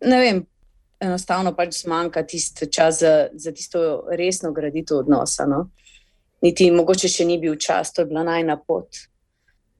ne 0.01 0.21
vem, 0.21 0.39
enostavno 0.99 1.53
pač 1.55 1.83
zmanjka 1.83 2.23
tisti 2.25 2.67
čas 2.73 3.01
za, 3.03 3.13
za 3.33 3.51
tisto 3.53 3.81
resno 4.09 4.51
graditev 4.51 5.03
odnosa. 5.03 5.45
No? 5.45 5.67
Niti 6.45 6.69
mogoče 6.71 7.09
še 7.11 7.25
ni 7.25 7.39
bil 7.41 7.57
čas, 7.61 7.93
to 7.93 8.03
je 8.03 8.09
bila 8.11 8.23
najna 8.27 8.57
pot. 8.57 9.07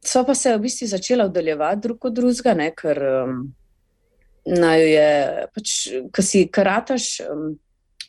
So 0.03 0.23
pa 0.25 0.35
se 0.35 0.53
v 0.55 0.63
bistvu 0.63 0.87
začela 0.87 1.27
oddaljevati 1.27 1.83
drug 1.83 2.05
od 2.05 2.15
drugega, 2.15 2.53
ne, 2.57 2.71
ker 2.77 3.01
um, 3.03 3.39
je, 4.45 5.09
pač, 5.53 5.77
ko 6.13 6.23
si 6.23 6.45
karataš 6.47 7.07
um, 7.25 7.49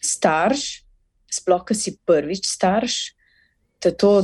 starš, 0.04 0.66
sploh, 1.32 1.64
ko 1.66 1.74
si 1.74 1.96
prvič 2.06 2.46
starš, 2.46 2.98
te 3.82 3.92
to 3.98 4.20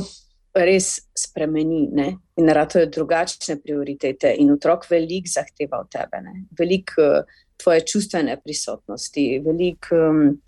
res 0.55 0.93
spremeni 1.15 1.81
ne, 1.91 2.07
in 2.39 2.47
naratajo 2.47 2.87
drugačne 2.87 3.57
prioritete. 3.59 4.31
In 4.39 4.53
otrok 4.55 4.87
veliko 4.89 5.33
zahteva 5.33 5.81
od 5.83 5.91
tebe, 5.91 6.23
veliko 6.57 7.09
uh, 7.19 7.35
tvoje 7.57 7.81
čustvene 7.81 8.39
prisotnosti, 8.41 9.41
veliko 9.45 9.95
um, 9.95 10.41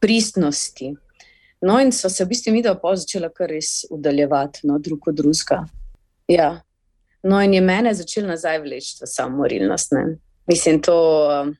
pristnosti. 0.00 0.92
No, 1.66 1.80
in 1.80 1.90
so 1.92 2.08
se 2.08 2.24
v 2.24 2.28
bistvu 2.30 2.52
mi 2.54 2.62
dva 2.62 2.94
začela 2.94 3.26
kar 3.34 3.50
res 3.50 3.84
udaljevati, 3.90 4.66
no, 4.70 4.78
drug 4.78 5.08
od 5.10 5.16
drugega. 5.18 5.64
Ja. 6.30 6.50
No, 7.26 7.40
in 7.42 7.56
je 7.56 7.60
mene 7.60 7.94
začel 7.94 8.26
nazaj 8.28 8.60
vleči 8.62 9.00
v 9.00 9.08
samomorilnost. 9.10 9.96
Mislim, 10.46 10.78
to. 10.82 10.96
Uh, 11.26 11.50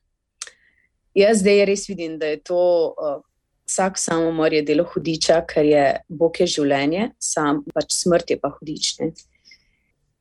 jaz 1.16 1.40
zdaj 1.42 1.64
res 1.66 1.88
vidim, 1.90 2.21
da 2.21 2.35
je 2.35 2.42
to. 2.42 2.61
Uh, 2.95 3.23
Vsak 3.66 3.97
samomor 3.99 4.53
je 4.55 4.61
delo 4.62 4.85
hudiča, 4.87 5.40
ker 5.51 5.66
je 5.66 5.87
Bog 6.07 6.37
je 6.38 6.47
življenje, 6.47 7.09
sam 7.19 7.64
pač 7.75 7.97
smrt 7.97 8.29
je 8.31 8.37
pa 8.38 8.53
hudične. 8.55 9.09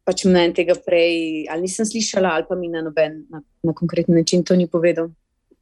Pač 0.02 0.24
mnen 0.26 0.56
tega 0.58 0.74
prej, 0.74 1.46
ali 1.54 1.68
nisem 1.68 1.86
slišala, 1.86 2.32
ali 2.34 2.48
pa 2.50 2.58
mi 2.58 2.72
na 2.74 2.82
noben 2.82 3.20
na, 3.30 3.44
na 3.62 3.76
konkreten 3.78 4.18
način 4.18 4.42
to 4.42 4.58
ni 4.58 4.66
povedal 4.66 5.12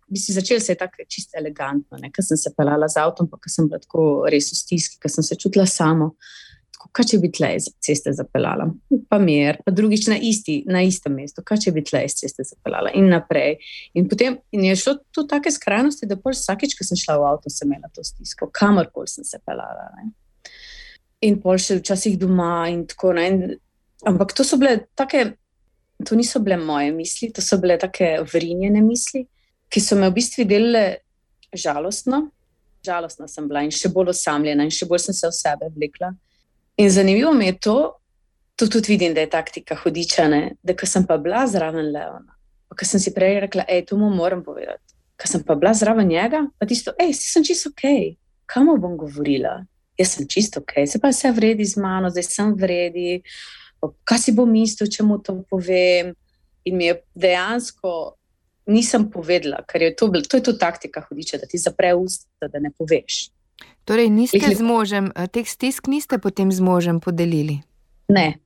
bi 0.08 0.20
si 0.20 0.34
začel 0.34 0.60
se 0.60 0.76
tako 0.76 1.06
čisto 1.10 1.38
elegantno, 1.40 2.00
ker 2.14 2.26
sem 2.26 2.38
se 2.38 2.52
pelala 2.58 2.88
z 2.90 3.02
avtom, 3.02 3.30
pa 3.30 3.38
sem 3.50 3.68
bila 3.70 3.82
tako 3.82 4.26
res 4.32 4.52
v 4.52 4.60
stiski, 4.60 5.00
ker 5.02 5.12
sem 5.12 5.26
se 5.26 5.38
čutila 5.40 5.66
samo. 5.70 6.14
Tako, 6.74 6.90
kaj 6.98 7.08
če 7.12 7.20
bi 7.24 7.30
tle 7.32 7.50
iz 7.58 7.70
ceste 7.86 8.12
zapeljala, 8.16 8.66
pa 9.10 9.20
mir, 9.22 9.60
pa 9.64 9.72
drugič 9.72 10.08
na, 10.12 10.18
isti, 10.18 10.64
na 10.68 10.82
istem 10.84 11.16
mestu, 11.16 11.44
kaj 11.46 11.62
če 11.66 11.74
bi 11.76 11.84
tle 11.86 12.02
iz 12.08 12.18
ceste 12.20 12.46
zapeljala 12.48 12.92
in 13.00 13.08
naprej. 13.14 13.60
In 13.98 14.10
potem 14.12 14.40
in 14.52 14.66
je 14.68 14.76
šlo 14.82 14.98
to 15.16 15.24
take 15.30 15.54
skrajnosti, 15.54 16.10
da 16.10 16.18
pol 16.20 16.36
vsakeč, 16.36 16.76
ko 16.78 16.88
sem 16.88 17.00
šla 17.00 17.20
v 17.22 17.30
avto, 17.30 17.54
sem 17.54 17.72
imela 17.72 17.92
to 17.94 18.04
stisko, 18.06 18.50
kamorkoli 18.52 19.12
sem 19.12 19.28
se 19.28 19.40
pelala. 19.46 19.92
Ne. 20.00 20.12
In 21.24 21.40
pol 21.40 21.62
še 21.62 21.80
včasih 21.80 22.18
doma 22.20 22.68
in 22.74 22.84
tako 22.90 23.16
naprej. 23.16 23.60
Ampak 24.04 24.34
to 24.36 24.44
so 24.44 24.58
bile 24.60 24.82
take, 25.00 25.38
to 26.04 26.18
niso 26.20 26.42
bile 26.44 26.58
moje 26.60 26.90
misli, 26.92 27.30
to 27.32 27.40
so 27.40 27.56
bile 27.62 27.78
take 27.80 28.18
vrinjene 28.28 28.82
misli 28.84 29.24
ki 29.74 29.82
so 29.82 29.98
me 29.98 30.10
v 30.10 30.18
bistvu 30.20 30.46
delile 30.46 30.84
žalostno. 31.54 32.28
Žalostna 32.86 33.28
sem 33.32 33.48
bila 33.50 33.64
in 33.66 33.72
še 33.74 33.90
bolj 33.90 34.12
osamljena, 34.14 34.68
in 34.68 34.74
še 34.74 34.86
bolj 34.86 35.08
sem 35.08 35.18
se 35.18 35.30
v 35.30 35.34
sebe 35.34 35.70
vlekla. 35.74 36.12
In 36.78 36.90
zanimivo 36.94 37.32
mi 37.34 37.48
je 37.48 37.58
to, 37.68 37.78
to 38.60 38.68
tudi 38.68 38.94
vidim, 38.94 39.14
da 39.14 39.24
je 39.24 39.32
taktika 39.34 39.78
hudičane, 39.82 40.58
da 40.62 40.76
sem 40.86 41.08
pa 41.10 41.18
bila 41.18 41.46
zraven 41.48 41.90
Leona. 41.94 42.38
Ker 42.74 42.90
sem 42.90 43.02
si 43.02 43.14
prej 43.14 43.40
rekla, 43.46 43.66
hej, 43.70 43.86
to 43.90 43.98
mu 43.98 44.10
moram 44.10 44.42
povedati. 44.46 44.96
Ker 45.18 45.30
sem 45.30 45.44
pa 45.46 45.56
bila 45.56 45.74
zraven 45.78 46.10
njega, 46.10 46.42
pa 46.58 46.66
tisto, 46.66 46.94
hej, 46.98 47.14
si 47.14 47.30
sem 47.30 47.46
čisto 47.46 47.70
ok, 47.70 48.18
kam 48.50 48.72
bom 48.82 48.98
govorila? 48.98 49.60
Jaz 49.98 50.16
sem 50.16 50.28
čisto 50.30 50.64
ok, 50.64 50.82
se 50.90 51.00
pa 51.02 51.14
vse 51.14 51.30
vredi 51.32 51.66
z 51.70 51.78
mano, 51.82 52.10
zdaj 52.10 52.26
sem 52.26 52.54
vredi. 52.58 53.22
Kaj 54.10 54.20
si 54.26 54.34
bom 54.34 54.50
mislil, 54.50 54.90
če 54.90 55.06
mu 55.06 55.20
to 55.22 55.38
povem? 55.50 56.16
In 56.66 56.78
mi 56.80 56.90
je 56.90 56.98
dejansko 57.14 58.16
nisem 58.66 59.10
povedala, 59.12 59.64
ker 59.68 59.82
je 59.82 59.96
to, 59.96 60.12
to 60.28 60.38
je 60.38 60.44
to 60.44 60.54
taktika 60.54 61.04
hudiča, 61.10 61.38
da 61.38 61.50
ti 61.50 61.58
zapre 61.58 61.94
usta, 61.96 62.48
da 62.48 62.60
ne 62.60 62.72
poveš. 62.78 63.30
Torej, 63.86 64.10
niste 64.10 64.40
Jih, 64.40 64.58
z 64.58 64.64
možem, 64.64 65.12
teh 65.32 65.48
stisk 65.48 65.88
niste 65.92 66.18
potem 66.18 66.52
z 66.52 66.64
možem 66.64 67.00
podelili? 67.04 67.60
Ne, 68.08 68.40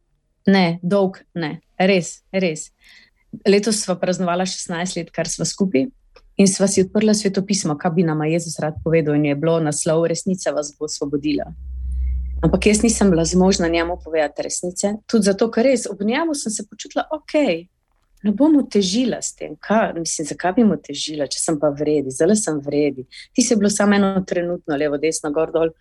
ne, 0.47 0.80
dolg 0.82 1.21
ne, 1.38 1.60
res, 1.77 2.21
res. 2.34 2.71
Letos 3.45 3.84
smo 3.84 3.97
praznovali 3.99 4.47
16 4.49 4.97
let, 4.97 5.13
kar 5.13 5.30
smo 5.30 5.45
skupaj. 5.45 5.88
In 6.38 6.49
sva 6.49 6.67
si 6.69 6.84
odprla 6.86 7.15
svetopismo, 7.17 7.73
kaj 7.77 7.91
bi 7.95 8.06
nam 8.06 8.21
Jezus 8.25 8.60
rad 8.62 8.77
povedal, 8.84 9.17
in 9.17 9.25
je 9.25 9.36
bilo 9.36 9.58
naslov: 9.60 10.06
Resnica 10.06 10.53
vas 10.53 10.69
bo 10.77 10.86
osvobodila. 10.86 11.49
Ampak 12.45 12.67
jaz 12.69 12.84
nisem 12.84 13.10
bila 13.10 13.25
zmožna 13.25 13.67
njemu 13.67 13.97
povedati 14.03 14.45
resnice, 14.45 14.93
tudi 15.10 15.25
zato, 15.25 15.49
ker 15.51 15.65
res 15.65 15.88
ob 15.89 16.01
njemu 16.01 16.36
sem 16.38 16.53
se 16.53 16.65
počutila 16.69 17.08
ok, 17.12 17.34
ne 18.23 18.32
bom 18.32 18.56
utežila 18.58 19.21
s 19.21 19.36
tem. 19.36 19.56
Kaj, 19.62 19.93
mislim, 19.99 20.27
zakaj 20.27 20.56
bi 20.58 20.65
mu 20.67 20.77
težila, 20.82 21.27
če 21.30 21.39
sem 21.39 21.60
pa 21.62 21.69
vredi, 21.69 22.13
zelo 22.13 22.36
sem 22.36 22.60
vredi. 22.63 23.06
Ti 23.34 23.45
si 23.45 23.56
bilo 23.56 23.69
samo 23.69 23.95
eno 23.97 24.13
trenutno, 24.27 24.77
levo, 24.77 24.97
desno, 25.01 25.32
gor 25.36 25.53
dol. 25.53 25.73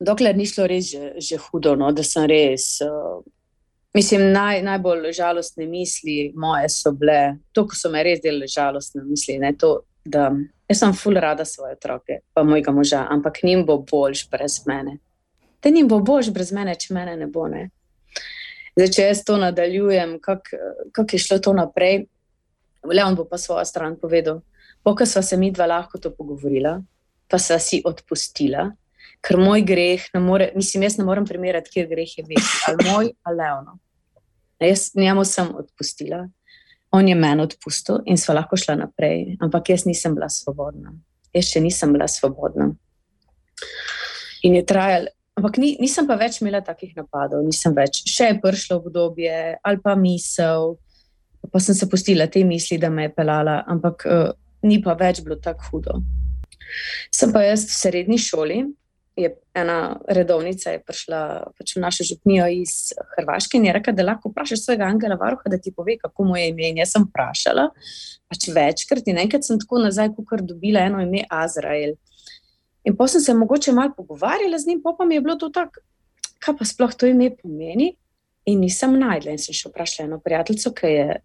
Dokler 0.00 0.36
ni 0.36 0.46
šlo 0.48 0.66
res 0.68 0.90
že, 0.90 1.12
že 1.22 1.38
hudo, 1.46 1.76
no, 1.78 1.92
da 1.94 2.04
sem 2.06 2.26
res. 2.28 2.66
Uh, 2.84 3.22
mislim, 3.94 4.26
naj, 4.34 4.62
najbolj 4.66 5.12
žalostne 5.16 5.68
misli 5.70 6.32
moje 6.36 6.72
so 6.72 6.92
bile, 6.96 7.38
to, 7.52 7.66
ko 7.68 7.78
so 7.78 7.92
me 7.92 8.02
res 8.04 8.22
delali 8.24 8.50
žalostne 8.50 9.04
misli. 9.06 9.38
Ne, 9.42 9.54
to, 9.58 9.76
da, 10.04 10.30
jaz 10.68 10.82
sem 10.82 10.96
ful 10.96 11.20
rada 11.20 11.46
svoje 11.48 11.78
otroke, 11.78 12.20
pa 12.34 12.44
mojega 12.44 12.72
moža, 12.74 13.06
ampak 13.10 13.42
njim 13.42 13.64
bo 13.66 13.78
boljš 13.90 14.28
brez 14.30 14.62
mene. 14.66 14.98
Te 15.60 15.70
njim 15.70 15.88
bo 15.88 16.00
boljš 16.00 16.32
brez 16.34 16.52
mene, 16.52 16.74
če 16.74 16.94
mene 16.94 17.16
ne 17.16 17.26
bo. 17.30 17.46
Ne. 17.48 17.68
Zdaj, 18.74 18.90
če 18.90 19.06
jaz 19.06 19.22
to 19.26 19.36
nadaljujem, 19.38 20.16
kako 20.22 20.58
kak 20.92 21.12
je 21.14 21.20
šlo 21.22 21.38
to 21.38 21.52
naprej, 21.54 22.06
Leon 22.84 23.14
bo 23.16 23.24
pa 23.24 23.38
svojo 23.38 23.64
stran 23.64 23.94
povedal. 24.00 24.42
Pokaj 24.84 25.06
sva 25.06 25.22
se 25.22 25.36
mi 25.40 25.52
dva 25.54 25.66
lahko 25.66 25.98
to 25.98 26.10
pogovorila, 26.12 26.74
pa 27.30 27.38
sva 27.38 27.56
si 27.62 27.80
odpustila, 27.86 28.66
ker 29.24 29.38
moj 29.40 29.62
greh, 29.64 30.02
more, 30.20 30.50
mislim, 30.58 30.84
jaz 30.84 30.98
ne 30.98 31.06
morem 31.06 31.24
primerjati, 31.24 31.70
kje 31.70 31.86
greh 31.88 32.18
je 32.18 32.24
večji, 32.28 32.60
ali 32.68 32.90
moj 32.90 33.12
ali 33.22 33.36
Leono. 33.38 33.78
Jaz 34.60 34.90
njemu 34.94 35.24
sem 35.24 35.48
odpustila, 35.56 36.26
on 36.90 37.08
je 37.08 37.14
meni 37.14 37.42
odpustil 37.42 38.02
in 38.06 38.18
sva 38.20 38.34
lahko 38.40 38.56
šla 38.56 38.76
naprej, 38.82 39.36
ampak 39.40 39.70
jaz 39.70 39.86
nisem 39.86 40.14
bila 40.14 40.28
svobodna. 40.28 40.92
Jaz 41.32 41.48
še 41.54 41.62
nisem 41.62 41.92
bila 41.94 42.08
svobodna. 42.08 42.72
In 44.42 44.58
je 44.58 44.66
trajalo 44.66 45.14
Ampak 45.34 45.58
ni, 45.58 45.74
nisem 45.82 46.06
pa 46.06 46.14
več 46.18 46.38
imela 46.40 46.60
takih 46.62 46.92
napadov, 46.94 47.42
nisem 47.46 47.74
več. 47.74 48.04
Še 48.06 48.30
je 48.30 48.40
prišlo 48.42 48.78
obdobje 48.78 49.58
ali 49.58 49.82
pa 49.82 49.96
misel, 49.98 50.76
pa 51.50 51.60
sem 51.60 51.74
se 51.74 51.88
pustila 51.90 52.28
te 52.30 52.44
misli, 52.46 52.78
da 52.78 52.90
me 52.90 53.08
je 53.08 53.14
pelala, 53.16 53.58
ampak 53.66 54.06
uh, 54.06 54.30
ni 54.62 54.78
pa 54.82 54.94
več 54.98 55.24
bilo 55.26 55.40
tako 55.42 55.72
hudo. 55.72 55.98
Sem 57.12 57.34
pa 57.34 57.42
jaz 57.44 57.66
v 57.66 57.74
srednji 57.74 58.20
šoli, 58.22 58.62
je 59.16 59.30
ena 59.54 59.96
redovnica 60.10 60.72
je 60.74 60.80
prišla 60.82 61.20
pač 61.54 61.76
v 61.76 61.82
našo 61.82 62.06
župnijo 62.06 62.46
iz 62.50 62.90
Hrvaške 63.14 63.58
in 63.58 63.68
je 63.68 63.74
rekla, 63.76 63.94
da 63.94 64.06
lahko 64.06 64.30
vprašaš 64.32 64.64
svojega 64.64 64.88
angela 64.90 65.18
varuha, 65.20 65.50
da 65.50 65.58
ti 65.58 65.70
pove, 65.74 65.98
kako 66.00 66.30
mu 66.30 66.38
je 66.38 66.48
ime. 66.50 66.70
In 66.70 66.80
jaz 66.82 66.94
sem 66.96 67.06
vprašala, 67.06 67.68
pač 68.30 68.48
večkrat 68.54 69.10
in 69.10 69.20
enkrat 69.22 69.46
sem 69.46 69.60
tako 69.62 69.82
nazaj, 69.84 70.10
kot 70.16 70.42
dobila 70.42 70.82
eno 70.88 71.02
ime 71.02 71.22
Azrael. 71.30 71.94
In 72.84 72.96
pa 72.96 73.06
sem 73.08 73.20
se 73.20 73.34
mogoče 73.34 73.72
malo 73.72 73.92
pogovarjala 73.96 74.58
z 74.58 74.66
njim, 74.66 74.82
pa, 74.82 75.04
mi 75.04 75.14
je 75.14 75.20
bilo 75.20 75.36
to 75.36 75.48
tako, 75.48 75.80
kaj 76.38 76.56
pa 76.58 76.64
sploh 76.64 76.94
to 76.94 77.06
ime 77.06 77.30
pomeni. 77.36 77.94
In 78.46 78.60
nisem 78.60 78.98
najdla. 79.00 79.32
In 79.32 79.40
sem 79.40 79.56
še 79.56 79.70
vprašala 79.70 80.10
eno 80.10 80.18
prijateljico, 80.20 80.72
ki 80.76 80.90
je 80.92 81.20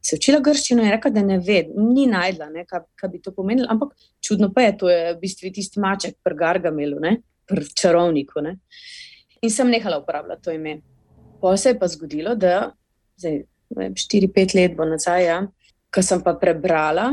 se 0.00 0.16
učila 0.16 0.38
grščino 0.40 0.84
in 0.84 0.92
rekla, 0.94 1.10
da 1.12 1.24
ne 1.26 1.38
ve, 1.44 1.64
ni 1.76 2.06
najdla, 2.08 2.46
ne, 2.54 2.62
kaj, 2.64 2.84
kaj 2.96 3.10
bi 3.10 3.18
to 3.20 3.34
pomenilo. 3.36 3.66
Ampak 3.68 3.96
čudno 4.24 4.48
pa 4.54 4.62
je, 4.68 4.76
to 4.78 4.88
je 4.88 5.00
v 5.10 5.18
bistvu 5.20 5.50
tisti 5.52 5.82
maček 5.82 6.14
pri 6.24 6.38
Gargamelu, 6.38 7.02
pri 7.50 7.66
čarovniku. 7.82 8.40
Ne. 8.46 8.54
In 9.42 9.50
sem 9.50 9.68
nehala 9.68 9.98
uporabljati 10.00 10.46
to 10.46 10.54
ime. 10.54 10.78
Pa 11.42 11.56
se 11.56 11.74
je 11.74 11.78
pa 11.80 11.88
zgodilo, 11.88 12.36
da 12.36 12.70
zdaj 13.18 13.42
4-5 13.74 14.54
let 14.56 14.78
bo 14.78 14.86
nazaj, 14.86 15.24
ja, 15.26 15.42
ko 15.90 16.02
sem 16.06 16.22
pa 16.22 16.36
prebrala 16.38 17.10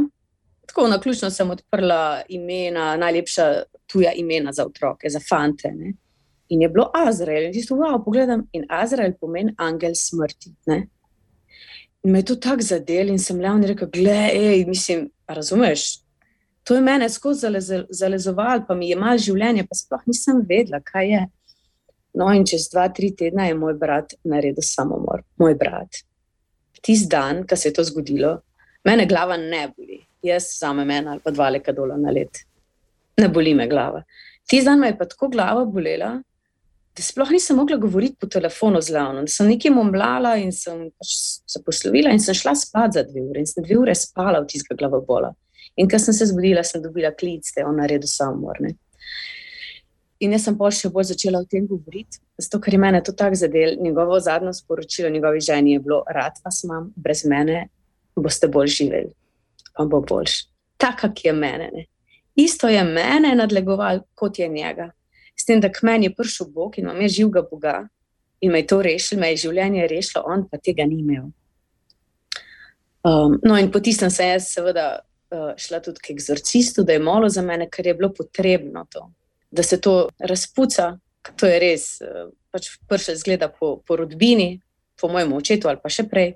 tako 0.67 0.87
na 0.87 0.99
ključno 1.01 1.29
sem 1.29 1.51
odprla 1.51 2.21
imena, 2.29 2.97
najlepša 2.97 3.63
tuja 3.87 4.11
imena 4.13 4.51
za 4.51 4.65
otroke, 4.65 5.09
za 5.09 5.19
fante. 5.29 5.71
Ne? 5.71 5.93
In 6.49 6.61
je 6.61 6.69
bilo 6.69 6.91
Azrael, 6.93 7.45
in 7.45 7.53
tisto, 7.53 7.75
wow, 7.75 7.99
pogledam, 8.05 8.47
in 8.53 8.65
Azrael 8.69 9.13
pomeni 9.19 9.53
angel 9.57 9.95
smrti. 9.95 10.53
Ne? 10.65 10.87
In 12.03 12.11
me 12.11 12.19
je 12.19 12.25
to 12.25 12.35
tako 12.35 12.63
zadel, 12.63 13.09
in 13.09 13.19
sem 13.19 13.39
le 13.39 13.51
on 13.51 13.63
rekel, 13.63 13.89
gledaj, 13.93 14.65
mislim, 14.67 15.09
razumeš. 15.27 15.87
To 16.63 16.75
je 16.75 16.81
mene 16.81 17.09
skozi 17.09 17.47
zalezoval, 17.89 18.65
pa 18.67 18.75
mi 18.75 18.89
je 18.89 18.95
malo 18.99 19.19
življenja, 19.23 19.63
pa 19.67 19.75
sploh 19.75 20.03
nisem 20.07 20.43
vedela, 20.49 20.81
kaj 20.83 21.11
je. 21.11 21.21
No, 22.17 22.31
in 22.33 22.43
čez 22.47 22.67
dva, 22.71 22.87
tri 22.89 23.11
tedna 23.15 23.45
je 23.47 23.55
moj 23.55 23.75
brat 23.79 24.17
naredil 24.27 24.65
samomor, 24.65 25.23
moj 25.39 25.55
brat. 25.59 26.01
Tisti 26.81 27.07
dan, 27.11 27.43
ko 27.47 27.55
se 27.55 27.69
je 27.69 27.77
to 27.77 27.85
zgodilo, 27.87 28.33
mene 28.87 29.05
glava 29.07 29.37
ne 29.37 29.67
boli 29.75 30.01
jaz 30.27 30.43
vzamem 30.43 30.91
ena 30.91 31.11
ali 31.11 31.21
pa 31.23 31.31
dva 31.31 31.49
leka 31.49 31.71
dola 31.71 31.97
na 31.97 32.11
let. 32.11 32.43
Ne 33.17 33.29
boli 33.33 33.53
me 33.57 33.67
glava. 33.67 34.03
Ti 34.47 34.61
dan 34.63 34.79
me 34.79 34.91
je 34.91 34.97
pa 34.97 35.05
tako 35.09 35.29
glava 35.33 35.65
bolela, 35.65 36.11
da 36.97 37.03
sploh 37.03 37.29
nisem 37.33 37.57
mogla 37.57 37.77
govoriti 37.77 38.17
po 38.19 38.27
telefonu 38.27 38.81
z 38.81 38.93
Leonom. 38.95 39.27
Sem 39.29 39.49
nekaj 39.51 39.73
momlala 39.73 40.35
in 40.41 40.53
sem 40.55 40.87
pač 40.97 41.13
se 41.45 41.61
poslovila 41.65 42.13
in 42.13 42.21
sem 42.23 42.37
šla 42.37 42.55
spat 42.57 42.97
za 42.97 43.03
dve 43.05 43.21
ure 43.21 43.43
in 43.43 43.49
sem 43.49 43.65
dve 43.65 43.77
ure 43.77 43.95
spala 43.95 44.41
v 44.41 44.49
tistega 44.53 44.79
glavobola. 44.81 45.33
In 45.77 45.89
ko 45.89 45.99
sem 46.01 46.15
se 46.15 46.25
zbudila, 46.25 46.63
sem 46.65 46.81
dobila 46.81 47.11
klic, 47.13 47.51
da 47.53 47.61
je 47.61 47.67
on 47.69 47.77
naredil 47.77 48.09
samomorne. 48.09 48.73
In 50.25 50.33
jaz 50.33 50.47
sem 50.47 50.57
pa 50.57 50.71
še 50.73 50.89
bolj 50.89 51.11
začela 51.11 51.43
o 51.43 51.45
tem 51.45 51.67
govoriti, 51.69 52.17
zato 52.41 52.57
ker 52.63 52.73
je 52.73 52.81
mene 52.81 53.03
to 53.05 53.13
tako 53.13 53.37
zadel. 53.37 53.75
Njegovo 53.83 54.17
zadnjo 54.17 54.55
sporočilo 54.57 55.13
njegovi 55.13 55.43
ženi 55.45 55.75
je 55.75 55.83
bilo: 55.85 56.01
Rad 56.09 56.41
vas 56.45 56.63
imam, 56.65 56.89
brez 56.95 57.21
mene 57.29 57.67
boste 58.17 58.49
bolj 58.49 58.73
živeli 58.79 59.13
pa 59.77 59.85
bo 59.85 60.01
boljš. 60.01 60.47
Taka, 60.77 61.11
ki 61.13 61.27
je 61.27 61.33
mene. 61.33 61.69
Ne. 61.73 61.85
Isto 62.37 62.69
je 62.69 62.83
mene 62.83 63.33
nadlegoval, 63.35 64.03
kot 64.15 64.39
je 64.39 64.47
njega. 64.47 64.91
S 65.37 65.45
tem, 65.45 65.61
da 65.61 65.71
k 65.73 65.81
meni 65.85 66.05
je 66.05 66.15
prišel 66.15 66.51
Bog 66.53 66.77
in 66.77 66.85
imam 66.85 67.07
živega 67.07 67.41
Boga 67.51 67.87
in 68.41 68.51
me 68.51 68.61
je 68.61 68.67
to 68.67 68.81
rešil, 68.81 69.19
me 69.19 69.31
je 69.31 69.41
življenje 69.47 69.87
rešilo, 69.89 70.23
on 70.25 70.45
pa 70.49 70.59
tega 70.61 70.85
ni 70.85 70.99
imel. 71.01 71.31
Um, 73.07 73.37
no, 73.43 73.57
in 73.57 73.71
po 73.71 73.79
tistem 73.81 74.11
sem 74.13 74.33
jaz, 74.33 74.51
seveda, 74.53 74.87
uh, 75.33 75.51
šla 75.57 75.79
tudi 75.85 76.03
k 76.03 76.13
egzorcistu, 76.13 76.83
da 76.85 76.93
je 76.93 77.01
malo 77.01 77.29
za 77.29 77.41
mene, 77.41 77.69
ker 77.71 77.87
je 77.87 77.95
bilo 77.97 78.11
potrebno 78.13 78.85
to, 78.91 79.07
da 79.51 79.63
se 79.63 79.79
to 79.81 80.09
razpuca, 80.19 80.97
to 81.35 81.49
je 81.49 81.59
res, 81.61 81.85
uh, 82.05 82.29
pač 82.53 82.73
prše 82.89 83.15
zgleda 83.17 83.49
po, 83.53 83.77
po 83.85 83.97
rodbini, 83.97 84.59
po 84.99 85.09
mojem 85.09 85.33
očetu 85.37 85.69
ali 85.69 85.81
pa 85.81 85.89
še 85.93 86.07
prej. 86.09 86.35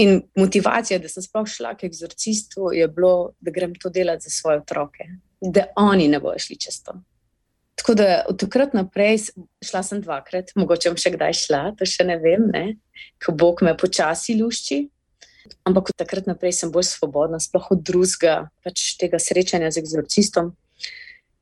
In 0.00 0.22
motivacija, 0.36 0.98
da 0.98 1.08
sem 1.08 1.24
sploh 1.24 1.48
šla 1.48 1.74
k 1.76 1.84
exorcistu, 1.88 2.70
je 2.72 2.86
bilo, 2.88 3.32
da 3.40 3.52
grem 3.52 3.74
to 3.76 3.90
delati 3.92 4.24
za 4.24 4.30
svoje 4.30 4.62
otroke, 4.62 5.08
da 5.40 5.66
oni 5.76 6.08
ne 6.08 6.20
bodo 6.20 6.38
šli 6.40 6.56
čez 6.56 6.80
to. 6.84 6.96
Tako 7.74 7.94
da 7.94 8.24
od 8.28 8.38
takrat 8.40 8.74
naprej 8.74 9.18
šla 9.64 9.82
sem 9.82 10.00
dvakrat, 10.00 10.52
mogoče 10.56 10.92
bom 10.92 11.00
še 11.00 11.12
kdaj 11.16 11.36
šla, 11.36 11.62
to 11.76 11.88
še 11.88 12.06
ne 12.08 12.16
vem, 12.22 12.48
ne? 12.52 12.64
ko 13.20 13.34
Bog 13.36 13.62
me 13.66 13.74
počasi 13.76 14.36
lušči. 14.38 14.84
Ampak 15.66 15.90
od 15.90 15.98
takrat 15.98 16.28
naprej 16.30 16.54
sem 16.54 16.70
bolj 16.72 16.86
svobodna, 16.92 17.40
sploh 17.42 17.72
od 17.74 17.82
drugega, 17.82 18.36
pač 18.62 18.92
tega 19.00 19.18
srečanja 19.18 19.72
z 19.74 19.82
exorcistom. 19.82 20.52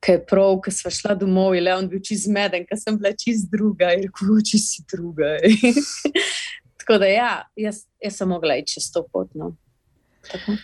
Ker 0.00 0.16
je 0.16 0.22
prav, 0.24 0.54
ko 0.64 0.72
smo 0.72 0.88
šla 0.96 1.14
domov, 1.20 1.52
je 1.52 1.60
Leon 1.66 1.90
bil 1.92 2.00
čist 2.00 2.24
zmeden, 2.24 2.64
ker 2.64 2.78
sem 2.80 2.96
bila 2.96 3.12
čist 3.12 3.50
druga, 3.52 3.92
in 3.92 4.06
rekel, 4.06 4.40
čist 4.40 4.72
si 4.72 4.86
druga. 4.88 5.36
Tako 6.80 6.98
da, 6.98 7.06
ja, 7.06 7.32
jaz, 7.56 7.84
jaz 8.04 8.16
sem 8.16 8.28
mogla 8.28 8.56
iti 8.56 8.72
čez 8.74 8.88
to 8.92 9.04
pot. 9.12 9.28
No. 9.34 9.52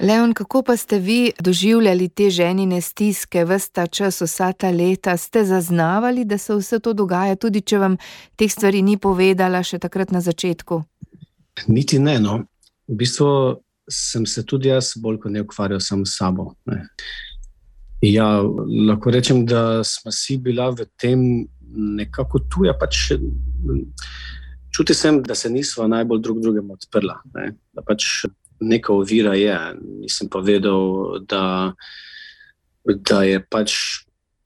Leon, 0.00 0.34
kako 0.34 0.62
pa 0.62 0.76
ste 0.76 0.98
vi 0.98 1.32
doživljali 1.40 2.08
te 2.08 2.30
ženine 2.30 2.80
stiske, 2.80 3.44
vse 3.44 3.70
ta 3.72 3.86
čas, 3.86 4.20
vsa 4.20 4.52
ta 4.52 4.70
leta, 4.70 5.16
ste 5.16 5.44
zaznavali, 5.44 6.24
da 6.24 6.38
se 6.38 6.54
vse 6.54 6.78
to 6.78 6.92
dogaja, 6.92 7.36
tudi 7.36 7.60
če 7.60 7.78
vam 7.78 7.96
teh 8.36 8.52
stvari 8.52 8.82
ni 8.82 8.96
povedala 8.96 9.62
še 9.62 9.78
takrat 9.78 10.12
na 10.12 10.20
začetku? 10.20 10.82
Niti 11.68 11.98
ne. 11.98 12.18
No. 12.20 12.42
V 12.88 12.98
bistvu 13.00 13.28
sem 13.90 14.26
se 14.26 14.44
tudi 14.44 14.68
jaz 14.68 14.92
bolj 15.00 15.20
kot 15.22 15.32
ne 15.32 15.42
ukvarjal 15.44 15.80
sam 15.80 16.04
s 16.06 16.18
sabo. 16.18 16.52
Ne. 16.68 16.84
Ja, 18.04 18.42
lahko 18.88 19.10
rečem, 19.10 19.46
da 19.46 19.84
smo 19.84 20.12
si 20.12 20.36
bila 20.36 20.68
v 20.70 20.84
tem 21.00 21.48
nekako 21.72 22.44
tuja. 22.52 22.76
Pač, 22.76 23.16
čuti 24.76 24.94
sem, 24.94 25.22
da 25.22 25.34
se 25.34 25.50
nismo 25.50 25.88
najbolj 25.88 26.20
drug 26.20 26.40
drugemu 26.42 26.74
odprla. 26.76 27.20
Ne? 27.34 27.52
Da 27.72 27.82
pač 27.82 28.26
neka 28.60 28.92
ovira 28.92 29.34
je. 29.34 29.56
Nisem 30.02 30.28
pa 30.32 30.40
vedel, 30.44 31.20
da, 31.28 31.72
da 32.84 33.22
je 33.24 33.40
pač 33.40 33.76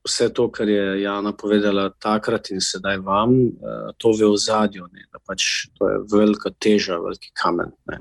vse 0.06 0.30
to, 0.34 0.46
kar 0.54 0.68
je 0.68 1.02
Jana 1.02 1.32
povedala 1.36 1.90
takrat 1.90 2.50
in 2.54 2.62
sedaj 2.64 3.02
vam, 3.04 3.34
eh, 3.34 3.90
to 3.98 4.14
v 4.14 4.30
zadju. 4.36 4.86
Da 5.12 5.18
pač 5.26 5.66
to 5.78 5.90
je 5.90 5.98
velika 6.12 6.54
teža, 6.58 7.00
veliki 7.02 7.34
kamen. 7.34 7.74
Ne? 7.90 8.00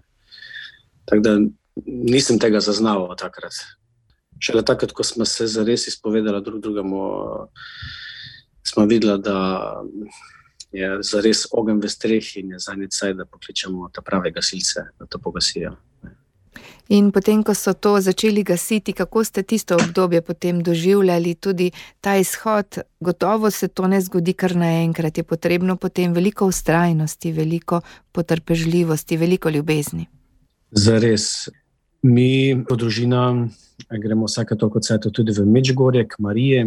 Tako 1.10 1.26
da 1.26 1.38
nisem 1.86 2.40
tega 2.40 2.62
zaznaval 2.62 3.16
takrat. 3.18 3.58
Šele 4.40 4.64
takrat, 4.64 4.94
ko 4.96 5.04
smo 5.04 5.26
se 5.26 5.48
zares 5.48 5.88
izpovedali 5.88 6.44
drug 6.44 6.62
drugemu, 6.62 7.02
smo 8.64 8.86
videli, 8.86 9.18
da 9.22 9.82
je 10.72 11.04
za 11.04 11.22
res 11.22 11.46
ogen 11.52 11.80
v 11.82 11.90
strehi 11.90 12.44
in 12.44 12.52
je 12.52 12.60
za 12.60 12.76
necaj, 12.76 13.14
da 13.14 13.26
pokličemo 13.26 13.90
ta 13.94 14.02
prave 14.02 14.32
gasilce, 14.32 14.90
da 15.00 15.06
to 15.06 15.20
pogasijo. 15.20 15.76
In 16.90 17.12
potem, 17.14 17.44
ko 17.46 17.54
so 17.54 17.74
to 17.74 18.00
začeli 18.02 18.42
gasiti, 18.44 18.94
kako 18.98 19.24
ste 19.24 19.44
tisto 19.44 19.76
obdobje 19.78 20.22
potem 20.22 20.62
doživljali, 20.66 21.36
tudi 21.36 21.72
ta 22.02 22.16
izhod, 22.18 22.80
gotovo 23.00 23.52
se 23.52 23.68
to 23.68 23.88
ne 23.88 24.02
zgodi 24.02 24.34
kar 24.34 24.56
naenkrat, 24.56 25.18
je 25.18 25.24
potrebno 25.24 25.76
potem 25.78 26.14
veliko 26.14 26.48
ustrajnosti, 26.50 27.32
veliko 27.32 27.82
potrpežljivosti, 28.12 29.18
veliko 29.18 29.50
ljubezni. 29.50 30.08
Zares. 30.72 31.50
Mi, 32.02 32.56
kot 32.64 32.80
družina, 32.80 33.50
gremo 33.92 34.26
vsake 34.26 34.56
toliko 34.56 34.80
cajtov 34.80 35.12
tudi 35.12 35.34
v 35.36 35.44
Mečgorje, 35.46 36.06
k 36.08 36.16
Mariji, 36.24 36.62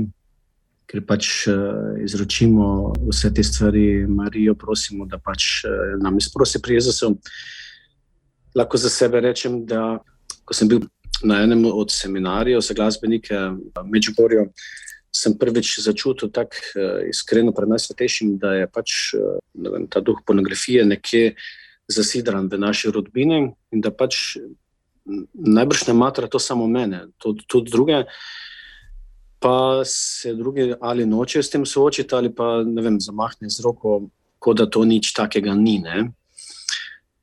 ker 0.92 1.00
pač 1.08 1.46
uh, 1.48 1.96
izročimo 2.04 2.92
vse 3.08 3.32
te 3.32 3.42
stvari, 3.42 4.04
Marijo, 4.08 4.54
prosimo, 4.54 5.06
da 5.08 5.16
pač 5.16 5.64
uh, 5.64 5.94
nam 6.02 6.20
izprosi 6.20 6.60
pri 6.62 6.76
Jezusu. 6.76 7.14
Lahko 8.54 8.76
za 8.76 8.92
sebe 8.92 9.22
rečem, 9.24 9.62
da 9.64 10.02
ko 10.44 10.54
sem 10.54 10.68
bil 10.68 10.84
na 11.24 11.40
enem 11.46 11.64
od 11.70 11.92
seminarjev 11.94 12.60
za 12.60 12.76
glasbenike 12.76 13.38
v 13.72 13.84
Međugorju, 13.88 14.50
sem 15.12 15.36
prvič 15.38 15.78
začutil 15.84 16.28
tako 16.32 16.56
iskreno 17.08 17.52
pred 17.52 17.68
najsvetejšim, 17.68 18.36
da 18.40 18.54
je 18.62 18.68
pač 18.68 19.12
vem, 19.54 19.84
ta 19.88 20.00
duh 20.00 20.20
pornografije 20.26 20.84
nekje 20.88 21.34
zasidran 21.88 22.48
v 22.48 22.60
naši 22.60 22.92
rodbini 22.92 23.52
in 23.72 23.84
da 23.84 23.92
pač 23.92 24.36
najbrž 25.32 25.86
ne 25.88 25.94
matra 25.94 26.30
to 26.32 26.38
samo 26.38 26.66
mene, 26.66 27.06
tudi 27.20 27.70
druge 27.70 28.04
pa 29.42 29.82
se 29.84 30.34
drugi 30.34 30.72
ali 30.80 31.06
nočejo 31.06 31.42
s 31.42 31.50
tem 31.50 31.66
soočiti, 31.66 32.14
ali 32.14 32.30
pa 32.34 32.62
vem, 32.62 33.00
zamahne 33.00 33.50
z 33.50 33.64
roko, 33.64 34.04
kot 34.38 34.58
da 34.58 34.66
to 34.70 34.84
nič 34.84 35.12
takega 35.16 35.54
ni. 35.58 35.78
Ne? 35.82 36.12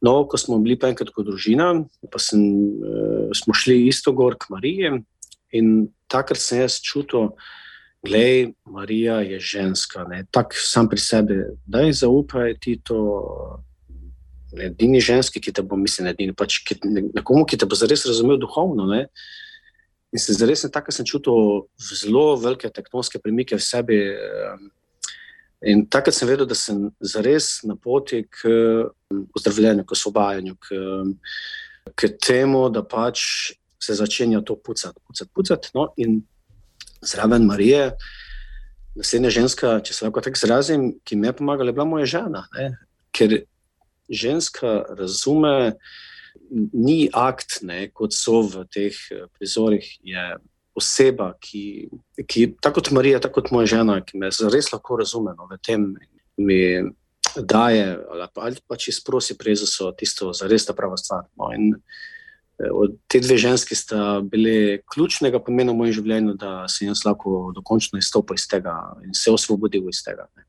No, 0.02 0.24
ko 0.28 0.38
smo 0.38 0.60
bili 0.64 0.78
pa 0.80 0.92
enkrat 0.92 1.12
kot 1.16 1.28
družina, 1.28 1.72
pa 2.12 2.20
sem, 2.24 2.44
uh, 2.80 3.32
smo 3.36 3.56
šli 3.56 3.82
isto 3.88 4.14
gor 4.16 4.38
k 4.40 4.52
Mariji 4.54 5.00
in 5.56 5.90
takrat 6.12 6.40
sem 6.40 6.62
jaz 6.64 6.80
čutil, 6.84 7.34
je 8.08 8.54
Marija 8.66 9.20
je 9.22 9.40
ženska, 9.40 10.06
tako 10.32 10.56
sam 10.56 10.88
pri 10.90 11.00
sebi, 11.00 11.42
da 11.66 11.82
je 11.84 11.98
zaupaj 12.04 12.56
ti 12.60 12.80
to. 12.84 13.64
Edini 14.50 14.98
ženski, 14.98 15.38
ki 15.38 15.52
te 15.54 15.62
bo, 15.62 15.78
mislim, 15.78 16.08
edini, 16.10 16.34
pač, 16.34 16.56
ki, 16.66 16.80
nekomu, 17.14 17.44
ki 17.46 17.60
te 17.62 17.68
bo 17.70 17.78
zares 17.78 18.02
razumel 18.10 18.40
duhovno. 18.42 18.88
Ne? 18.90 19.04
In 20.14 20.20
se 20.20 20.34
zares 20.34 20.64
na 20.64 20.70
tako 20.74 20.92
sem 20.92 21.06
čutil 21.06 21.68
zelo 21.78 22.36
velike 22.42 22.70
tektonske 22.74 23.20
premike 23.22 23.58
v 23.58 23.62
sebi. 23.62 24.00
In 25.70 25.84
takrat 25.92 26.16
sem 26.16 26.30
vedel, 26.30 26.48
da 26.50 26.56
sem 26.56 26.88
zares 27.04 27.60
na 27.68 27.76
poti 27.76 28.24
k 28.24 28.50
ozdravljenju, 29.36 29.86
k 29.86 29.92
osvobajanju, 29.92 30.56
k, 30.56 30.80
k 31.96 32.12
temu, 32.18 32.70
da 32.74 32.82
pač 32.82 33.22
se 33.80 33.96
začenja 33.96 34.42
to 34.42 34.56
pucati, 34.56 35.00
pucati, 35.08 35.32
pucati. 35.36 35.72
No? 35.76 35.90
In 35.98 36.22
zraven 37.02 37.46
Marije, 37.46 37.92
naslednja 38.96 39.30
ženska, 39.30 39.78
če 39.86 39.94
se 39.94 40.06
lahko 40.06 40.24
tako 40.26 40.40
izrazim, 40.40 40.90
ki 41.04 41.16
mi 41.16 41.30
je 41.30 41.38
pomagala, 41.38 41.70
je 41.70 41.78
bila 41.78 41.88
moja 41.88 42.08
žena. 42.10 42.46
Ne? 42.58 42.72
Ker 43.16 43.42
ženska 44.10 44.84
razume 44.98 45.76
ni 46.74 47.10
akt, 47.14 47.60
ne, 47.62 47.88
kot 47.94 48.16
so 48.16 48.42
v 48.48 48.66
teh 48.72 48.96
eh, 49.14 49.26
prizorih, 49.38 49.86
je 50.06 50.26
oseba, 50.80 51.34
ki, 51.42 51.90
ki 52.30 52.46
tako 52.62 52.80
kot 52.80 52.94
Marija, 52.96 53.20
tako 53.24 53.42
kot 53.42 53.52
moja 53.56 53.74
žena, 53.76 54.00
ki 54.06 54.20
me 54.22 54.32
res 54.54 54.72
lahko 54.72 55.00
razume 55.00 55.36
no, 55.36 55.50
v 55.50 55.60
tem, 55.66 55.92
mi 56.40 56.60
daje 57.36 58.00
ali 58.10 58.28
pa, 58.34 58.48
ali 58.48 58.64
pa 58.66 58.78
če 58.80 58.94
sprosi 58.96 59.36
prezo, 59.38 59.68
tisto 59.98 60.32
za 60.34 60.48
res 60.50 60.66
ta 60.66 60.74
prava 60.78 60.98
stvar. 60.98 61.28
No, 61.38 61.52
in, 61.54 61.74
eh, 62.62 62.96
te 63.12 63.22
dve 63.24 63.38
ženski 63.42 63.78
sta 63.78 64.20
bili 64.26 64.82
ključnega 64.90 65.42
pomena 65.44 65.76
v 65.76 65.84
mojem 65.84 66.00
življenju, 66.00 66.38
da 66.40 66.68
sem 66.72 66.90
jaz 66.90 67.04
lahko 67.06 67.52
dokončno 67.56 68.00
izstopil 68.02 68.40
iz 68.40 68.48
tega 68.50 68.78
in 69.06 69.14
se 69.18 69.34
osvobodil 69.34 69.90
iz 69.92 70.04
tega. 70.06 70.30
Ne. 70.38 70.49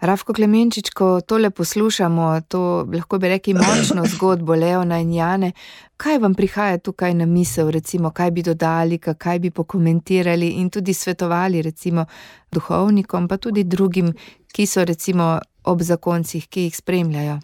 Ravko 0.00 0.32
Klemenčič, 0.32 0.90
ko 0.90 1.20
tole 1.20 1.50
poslušamo, 1.50 2.40
to 2.48 2.88
lahko 2.92 3.18
bi 3.18 3.28
rekli 3.28 3.54
močno 3.54 4.06
zgodbo 4.12 4.54
Leona 4.54 4.98
in 4.98 5.12
Jane, 5.12 5.52
kaj 5.96 6.18
vam 6.18 6.34
prihaja 6.34 6.78
tukaj 6.78 7.14
na 7.14 7.26
misel, 7.26 7.70
recimo, 7.70 8.10
kaj 8.10 8.30
bi 8.30 8.42
dodali, 8.42 8.98
kaj 8.98 9.38
bi 9.38 9.50
pokomentirali 9.50 10.48
in 10.60 10.70
tudi 10.70 10.94
svetovali, 10.94 11.62
recimo, 11.62 12.06
duhovnikom, 12.52 13.28
pa 13.28 13.36
tudi 13.36 13.64
drugim, 13.64 14.12
ki 14.52 14.66
so 14.66 14.84
recimo 14.84 15.38
ob 15.64 15.82
zakoncih, 15.82 16.48
ki 16.48 16.68
jih 16.68 16.76
spremljajo? 16.76 17.38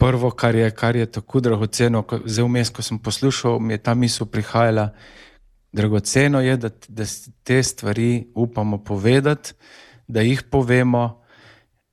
Prvo, 0.00 0.30
kar 0.30 0.54
je, 0.54 0.70
kar 0.70 0.96
je 0.96 1.06
tako 1.06 1.40
dragoceno, 1.40 2.04
zelo 2.24 2.48
vmes, 2.48 2.70
ko 2.70 2.82
sem 2.82 2.98
poslušal, 2.98 3.58
mi 3.60 3.74
je 3.74 3.82
ta 3.82 3.94
misel 3.94 4.26
prihajala. 4.26 4.88
Dragoceno 5.72 6.40
je, 6.40 6.56
da, 6.56 6.70
da 6.88 7.04
te 7.44 7.62
stvari 7.62 8.30
upamo 8.34 8.78
povedati 8.84 9.52
da 10.10 10.20
jih 10.20 10.42
povemo, 10.50 11.22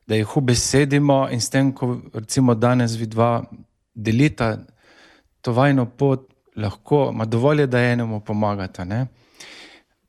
da 0.07 0.15
jih 0.15 0.37
ubesedimo 0.37 1.27
in 1.31 1.41
s 1.41 1.49
tem, 1.49 1.71
ko 1.73 1.97
recimo 2.13 2.55
danes 2.55 2.95
vidva 2.95 3.43
delita 3.93 4.57
to 5.41 5.53
vajno 5.53 5.85
pot, 5.85 6.27
lahko, 6.57 7.09
ima 7.13 7.25
dovolj, 7.25 7.65
da 7.67 7.81
enemu 7.81 8.19
pomagata. 8.19 8.85
Ne? 8.85 9.05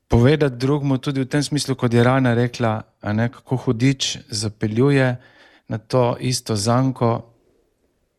Povedati 0.08 0.56
drugemu 0.56 0.98
tudi 0.98 1.20
v 1.20 1.28
tem 1.28 1.42
smislu, 1.42 1.76
kot 1.76 1.94
je 1.94 2.04
Rana 2.04 2.34
rekla, 2.34 2.80
ne, 3.12 3.28
kako 3.28 3.56
hudič 3.56 4.16
zapeljuje 4.28 5.16
na 5.68 5.78
to 5.78 6.16
isto 6.20 6.56
zanko, 6.56 7.34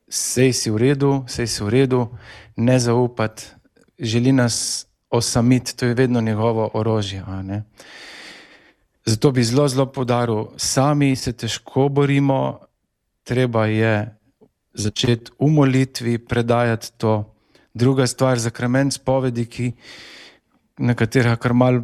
sej 0.10 0.54
si 0.54 0.69
v 0.69 0.78
redu, 0.78 1.23
sej 1.28 1.47
si 1.47 1.63
v 1.63 1.69
redu, 1.69 2.08
ne 2.58 2.80
zaupati, 2.80 3.45
želi 3.99 4.32
nas 4.32 4.86
osamiti, 5.10 5.75
to 5.78 5.86
je 5.86 5.93
vedno 5.93 6.21
njegovo 6.21 6.69
orožje. 6.73 7.23
Zato 9.06 9.32
bi 9.32 9.44
zelo, 9.44 9.68
zelo 9.68 9.86
podaril, 9.92 10.46
sami 10.58 11.16
se 11.16 11.34
težko 11.34 11.90
borimo, 11.90 12.60
treba 13.24 13.66
je 13.66 14.16
začeti 14.74 15.32
v 15.40 15.50
molitvi 15.50 16.18
predajati 16.18 16.92
to. 16.98 17.24
Druga 17.74 18.08
stvar, 18.08 18.40
zakrament 18.40 18.94
spovedi, 18.94 19.46
ki, 19.46 19.72
na 20.80 20.96
katerega 20.96 21.36
kar 21.36 21.54
mal 21.54 21.82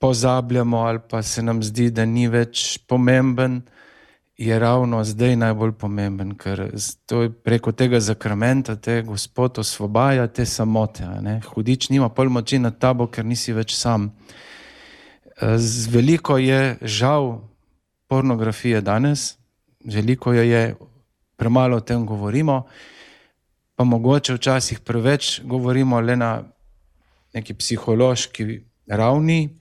pozabljamo 0.00 0.78
ali 0.78 0.98
pa 1.10 1.22
se 1.22 1.42
nam 1.42 1.62
zdi, 1.62 1.90
da 1.90 2.04
ni 2.04 2.28
več 2.28 2.78
pomemben, 2.88 3.60
je 4.40 4.58
ravno 4.58 5.04
zdaj 5.04 5.36
najbolj 5.36 5.72
pomemben, 5.72 6.32
ker 6.40 6.70
preko 7.44 7.72
tega 7.72 8.00
zakramenta 8.00 8.76
te 8.76 9.02
Gospod 9.02 9.58
osvobaja 9.58 10.26
te 10.26 10.46
samote. 10.46 11.04
Hudič 11.44 11.90
nima 11.90 12.08
pol 12.08 12.32
moči 12.32 12.58
nad 12.58 12.78
tabo, 12.80 13.06
ker 13.06 13.24
nisi 13.24 13.52
več 13.52 13.74
sam. 13.76 14.08
Z 15.40 15.88
veliko 15.88 16.38
je 16.38 16.76
žal 16.82 17.40
pornografije 18.08 18.80
danes, 18.80 19.38
veliko 19.84 20.32
jo 20.32 20.42
je, 20.42 20.74
premalo 21.36 21.76
o 21.76 21.80
tem 21.80 22.06
govorimo, 22.06 22.66
pa 23.74 23.84
mogoče 23.84 24.34
včasih 24.34 24.80
preveč 24.80 25.40
govorimo 25.44 26.00
le 26.00 26.16
na 26.16 26.42
neki 27.32 27.54
psihološki 27.54 28.60
ravni, 28.86 29.58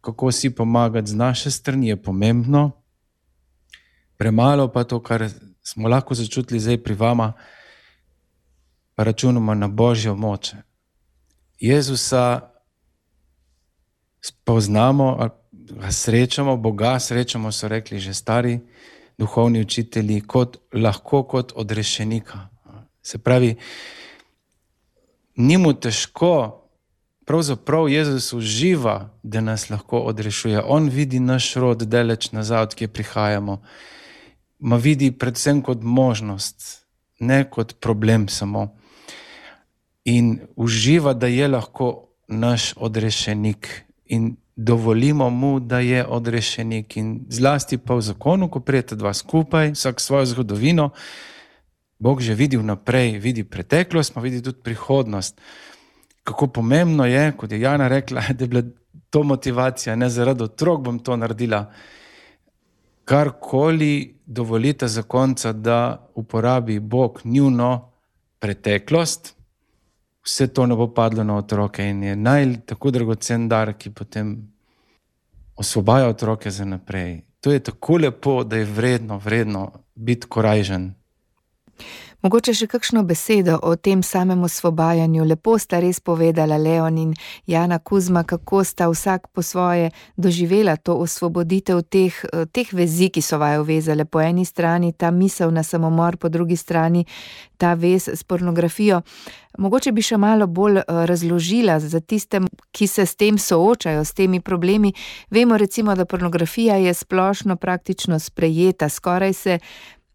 kako 0.00 0.32
si 0.32 0.54
pomagati 0.54 1.10
z 1.10 1.14
naše 1.14 1.50
strani, 1.50 1.88
je 1.88 2.02
pomembno. 2.02 2.70
Premalo 4.16 4.68
pa 4.68 4.84
to, 4.84 5.00
kar 5.02 5.28
smo 5.62 5.88
lahko 5.88 6.14
začutili 6.14 6.60
zdaj 6.60 6.78
pri 6.82 6.94
vama, 6.94 7.32
pa 8.94 9.04
računamo 9.04 9.54
na 9.54 9.68
božjo 9.68 10.14
moč. 10.14 10.54
Jezusa 11.58 12.51
spoznamo, 14.22 15.28
srečamo, 15.90 16.56
Boga 16.56 16.98
srečamo, 16.98 17.52
so 17.52 17.68
rekli 17.68 17.98
že 17.98 18.14
stari 18.14 18.60
duhovni 19.18 19.60
učitelji, 19.60 20.20
kot 20.20 20.56
lahko 20.72 21.22
kot 21.22 21.52
odrešenika. 21.56 22.48
Se 23.02 23.18
pravi, 23.18 23.56
ni 25.36 25.58
mu 25.58 25.72
težko, 25.74 26.62
pravzaprav 27.26 27.88
Jezus 27.88 28.32
uživa, 28.32 29.10
da 29.22 29.40
nas 29.40 29.70
lahko 29.70 29.98
odrešuje. 29.98 30.62
On 30.66 30.88
vidi 30.88 31.20
naš 31.20 31.54
rod, 31.54 31.82
daleč 31.82 32.30
nazaj, 32.32 32.62
odkje 32.62 32.88
prihajamo. 32.88 33.62
Ma 34.58 34.76
vidi 34.76 35.10
predvsem 35.10 35.62
kot 35.62 35.82
možnost, 35.82 36.86
ne 37.20 37.44
kot 37.50 37.80
problem 37.80 38.28
samo. 38.28 38.76
In 40.04 40.40
uživa, 40.56 41.14
da 41.14 41.26
je 41.26 41.48
lahko 41.48 42.08
naš 42.28 42.72
odrešenik 42.76 43.84
in 44.12 44.36
dovolimo 44.56 45.30
mu, 45.30 45.60
da 45.60 45.78
je 45.78 46.06
odrešenik. 46.06 46.96
In 46.96 47.24
zlasti 47.28 47.78
pa 47.78 47.94
v 47.94 48.00
zakonu, 48.00 48.50
ko 48.50 48.60
prijete 48.60 48.96
dva 48.96 49.14
skupaj, 49.14 49.72
vsak 49.72 50.00
svojo 50.00 50.26
zgodovino, 50.26 50.90
Bog 51.98 52.20
že 52.20 52.34
vidi 52.34 52.56
vnaprej, 52.58 53.18
vidi 53.18 53.44
preteklost, 53.44 54.14
pa 54.14 54.20
vidi 54.20 54.42
tudi 54.42 54.58
prihodnost. 54.62 55.40
Kako 56.24 56.46
pomembno 56.46 57.06
je, 57.06 57.32
kot 57.36 57.52
je 57.52 57.60
Jana 57.60 57.88
rekla, 57.88 58.22
da 58.36 58.44
je 58.44 58.48
bila 58.48 58.62
to 59.10 59.22
motivacija, 59.22 59.96
ne 59.96 60.08
zaradi 60.10 60.42
otrok 60.42 60.80
bom 60.82 60.98
to 60.98 61.16
naredila. 61.16 61.70
Karkoli 63.04 64.18
dovolite 64.26 64.88
za 64.88 65.02
konca, 65.02 65.52
da 65.52 66.08
uporabi 66.14 66.80
Bog 66.80 67.20
njuno 67.24 67.92
preteklost, 68.38 69.36
vse 70.24 70.46
to 70.46 70.66
ne 70.66 70.76
bo 70.76 70.88
padlo 70.94 71.24
na 71.24 71.36
otroke 71.36 71.84
in 71.84 72.02
je 72.02 72.16
naj 72.16 72.56
tako 72.66 72.90
dragocen 72.90 73.48
dar, 73.48 73.74
ki 73.78 73.90
potem 73.90 74.36
osvobaja 75.56 76.08
otroke 76.08 76.50
za 76.50 76.64
naprej. 76.64 77.22
To 77.40 77.52
je 77.52 77.60
tako 77.60 77.96
lepo, 77.96 78.44
da 78.44 78.56
je 78.56 78.64
vredno, 78.64 79.18
vredno 79.18 79.72
biti 79.94 80.26
korajžen. 80.26 80.92
Mogoče 82.22 82.52
še 82.54 82.68
kakšno 82.70 83.00
besedo 83.02 83.56
o 83.66 83.72
tem 83.74 84.02
samem 84.06 84.44
osvobajanju. 84.46 85.24
Lepo 85.26 85.56
sta 85.58 85.80
res 85.82 85.98
povedala 85.98 86.54
Leon 86.54 86.98
in 87.02 87.14
Jana 87.50 87.80
Kuzma, 87.82 88.22
kako 88.22 88.60
sta 88.62 88.86
vsak 88.86 89.26
po 89.34 89.42
svoje 89.42 89.90
doživela 90.14 90.76
to 90.78 90.94
osvoboditev 91.02 91.82
teh, 91.82 92.14
teh 92.54 92.70
vezi, 92.70 93.10
ki 93.10 93.18
so 93.26 93.40
vaju 93.42 93.66
vezale. 93.66 94.06
Po 94.06 94.22
eni 94.22 94.46
strani 94.46 94.92
ta 94.94 95.10
misel 95.10 95.50
na 95.50 95.66
samomor, 95.66 96.14
po 96.14 96.30
drugi 96.30 96.54
strani 96.54 97.02
ta 97.58 97.74
vez 97.74 98.06
s 98.06 98.22
pornografijo. 98.22 99.02
Mogoče 99.58 99.92
bi 99.92 100.02
še 100.02 100.16
malo 100.16 100.46
bolj 100.46 100.80
razložila 100.88 101.78
za 101.80 102.00
tiste, 102.00 102.40
ki 102.72 102.86
se 102.86 103.06
s 103.06 103.16
tem 103.16 103.38
soočajo, 103.38 104.04
s 104.04 104.14
temi 104.14 104.40
problemi. 104.40 104.92
Vemo 105.30 105.56
recimo, 105.56 105.94
da 105.94 106.04
pornografija 106.04 106.76
je 106.76 106.94
splošno 106.94 107.56
praktično 107.56 108.18
sprejeta, 108.18 108.88
skoraj 108.88 109.32
se 109.32 109.58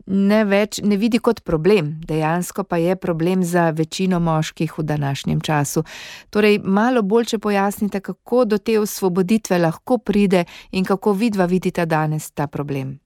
ne 0.08 0.43
več 0.47 0.80
ne 0.84 0.97
vidi 0.97 1.19
kot 1.19 1.41
problem, 1.43 1.91
dejansko 2.08 2.63
pa 2.63 2.80
je 2.80 2.95
problem 2.95 3.43
za 3.43 3.69
večino 3.76 4.19
moških 4.19 4.78
v 4.78 4.84
današnjem 4.84 5.41
času. 5.41 5.84
Torej, 6.30 6.60
malo 6.63 7.02
bolj, 7.04 7.34
če 7.34 7.39
pojasnite, 7.43 8.00
kako 8.00 8.45
do 8.45 8.58
te 8.58 8.80
osvoboditve 8.80 9.60
lahko 9.60 9.97
pride 9.97 10.45
in 10.71 10.86
kako 10.86 11.13
vidva 11.13 11.45
vidita 11.45 11.86
danes 11.86 12.32
ta 12.32 12.47
problem. 12.47 13.00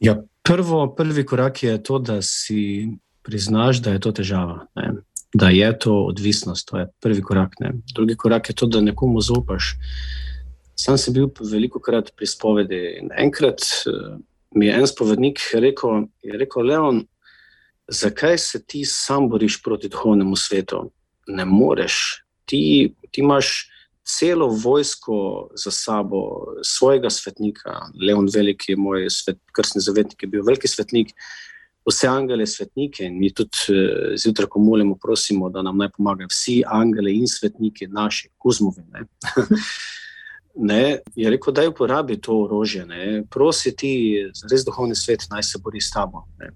Ja, 0.00 0.16
prvo, 0.42 0.86
prvi 0.94 1.24
korak 1.26 1.62
je 1.62 1.82
to, 1.82 1.98
da 1.98 2.22
si 2.22 2.88
priznaš, 3.22 3.80
da 3.82 3.90
je 3.90 4.00
to 4.00 4.12
težava. 4.12 4.66
Ne? 4.74 4.92
Da 5.36 5.50
je 5.52 5.68
to 5.78 5.94
odvisnost, 6.08 6.68
to 6.70 6.78
je 6.78 6.86
prvi 7.00 7.22
korak. 7.22 7.58
Ne? 7.60 7.72
Drugi 7.94 8.16
korak 8.16 8.48
je 8.48 8.54
to, 8.54 8.66
da 8.66 8.80
nekomu 8.80 9.20
zaupaš. 9.20 9.74
Sam 10.76 10.98
sem 11.00 11.14
bil 11.14 11.28
veliko 11.40 11.80
krat 11.80 12.12
pri 12.16 12.28
spovedi 12.28 12.80
in 13.00 13.10
enkrat 13.16 13.64
mi 14.56 14.66
je 14.66 14.74
en 14.78 14.86
spovednik 14.88 15.40
rekel, 15.52 16.06
je 16.22 16.38
rekel 16.38 16.66
Leon, 16.66 17.02
zakaj 17.88 18.38
se 18.38 18.62
ti 18.64 18.84
sam 18.84 19.28
boriš 19.28 19.60
proti 19.62 19.88
duhovnemu 19.88 20.36
svetu? 20.36 20.90
Ne 21.26 21.44
moreš. 21.44 22.22
Ti, 22.44 22.94
ti 23.10 23.20
imaš 23.20 23.68
celo 24.06 24.46
vojsko 24.48 25.48
za 25.54 25.70
sabo, 25.70 26.46
svojega 26.62 27.10
svetnika. 27.10 27.80
Leon 28.08 28.28
Velik 28.34 28.68
je 28.68 28.76
moj 28.76 29.10
svet, 29.10 29.38
krstni 29.52 29.82
zavetnik, 29.82 30.22
je 30.22 30.28
bil 30.28 30.44
veliki 30.46 30.68
svetnik. 30.68 31.12
Vse 31.86 32.08
angele, 32.10 32.46
svetnike, 32.50 33.04
in 33.06 33.18
mi 33.18 33.30
tudi 33.30 33.70
uh, 33.70 34.14
zjutraj, 34.18 34.48
ko 34.50 34.60
molimo, 34.60 34.96
prosimo, 34.98 35.50
da 35.54 35.62
nam 35.62 35.78
naj 35.78 35.92
pomagajo 35.94 36.32
vsi 36.32 36.56
angeli 36.66 37.14
in 37.20 37.28
svetniki, 37.30 37.86
naši, 37.86 38.32
kozmovi. 38.42 38.82
ne, 40.70 40.98
je 41.14 41.30
rekel, 41.30 41.54
da 41.54 41.62
je 41.62 41.70
uporabi 41.70 42.18
to 42.20 42.40
orožje, 42.42 42.86
ne, 42.86 43.22
prosi 43.30 43.76
ti, 43.76 43.92
res 44.50 44.66
duhovni 44.66 44.98
svet, 44.98 45.28
naj 45.30 45.46
se 45.46 45.62
bori 45.62 45.80
s 45.80 45.92
tabo. 45.94 46.24
Ne. 46.42 46.50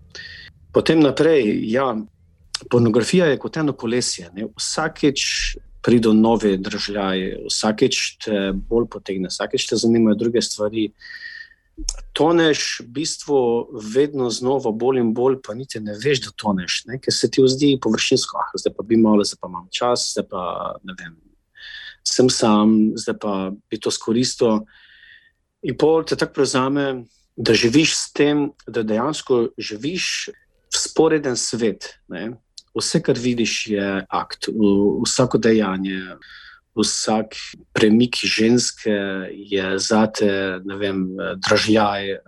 Potem 0.72 1.00
naprej, 1.02 1.46
ja, 1.70 1.92
pornografija 2.70 3.26
je 3.26 3.38
kot 3.38 3.56
eno 3.56 3.72
kolesje. 3.72 4.30
Ne, 4.34 4.50
vsakeč 4.58 5.24
pridejo 5.82 6.12
nove 6.14 6.56
državljaje, 6.60 7.44
vsakeč 7.48 8.00
te 8.24 8.50
bolj 8.52 8.88
potegne, 8.92 9.30
vsakeč 9.32 9.66
te 9.70 9.78
zanimajo 9.80 10.18
druge 10.20 10.42
stvari. 10.42 10.90
Toneš, 12.12 12.80
v 12.84 12.88
bistvu, 13.00 13.36
vedno 13.94 14.30
znova, 14.30 14.72
bolj 14.72 15.00
in 15.00 15.12
bolj, 15.14 15.38
pa 15.46 15.54
niti 15.54 15.80
ne 15.80 15.94
veš, 15.96 16.24
da 16.26 16.34
toneš, 16.36 16.82
ne? 16.90 16.98
ker 17.00 17.14
se 17.14 17.30
ti 17.30 17.44
zdi 17.46 17.78
površinsko, 17.82 18.36
ah, 18.36 18.50
zdaj 18.60 18.74
pa 18.76 18.84
bi 18.84 18.98
malo, 19.00 19.24
zdaj 19.24 19.40
pa 19.40 19.48
imam 19.48 19.68
čas, 19.72 20.10
zdaj 20.12 20.26
pa 20.30 20.42
ne 20.84 20.96
vem, 20.98 21.14
sem 22.06 22.28
sam, 22.30 22.92
zdaj 22.98 23.16
pa 23.22 23.34
bi 23.70 23.80
to 23.80 23.92
skoristil. 23.94 24.66
In 25.62 25.76
pol 25.80 26.04
te 26.04 26.16
tako 26.16 26.40
prevzame, 26.40 26.86
da 27.36 27.54
živiš 27.56 27.96
s 27.96 28.12
tem, 28.12 28.50
da 28.66 28.82
dejansko 28.84 29.54
živiš 29.58 30.06
v 30.70 30.76
sporeden 30.76 31.36
svet. 31.40 31.94
Ne? 32.08 32.34
Vse, 32.76 33.00
kar 33.02 33.18
vidiš, 33.18 33.54
je 33.72 33.88
akt, 34.08 34.50
vsako 35.06 35.40
dejanje, 35.40 36.00
vsak 36.78 37.34
premik 37.72 38.20
ženske 38.24 38.94
je 39.34 39.66
za 39.78 40.06
te, 40.06 40.60
ne 40.64 40.76
vem, 40.80 41.04
dražljaj 41.42 42.18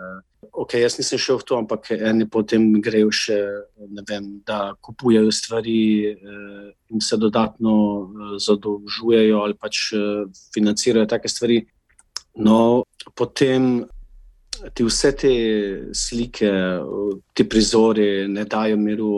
ok, 0.52 0.74
jaz 0.74 0.98
nisem 0.98 1.20
šel 1.20 1.40
v 1.40 1.46
to, 1.48 1.56
ampak 1.62 1.88
eni 1.96 2.26
potem 2.28 2.66
grejo 2.84 3.10
še, 3.14 3.38
vem, 4.08 4.28
da 4.46 4.74
kupujejo 4.84 5.32
stvari 5.32 5.80
eh, 6.12 6.68
in 6.92 7.00
se 7.00 7.16
dodatno 7.16 7.72
eh, 7.72 8.36
zadolžujejo 8.42 9.40
ali 9.40 9.56
pač 9.56 9.92
eh, 9.96 10.28
financirajo 10.54 11.08
take 11.08 11.32
stvari. 11.32 11.62
No, 12.44 12.84
potem 13.16 13.84
ti 14.76 14.84
vse 14.84 15.10
te 15.16 15.32
slike, 15.96 16.48
ti 17.34 17.44
prizori 17.48 18.28
ne 18.28 18.44
dajo 18.44 18.76
miru, 18.76 19.12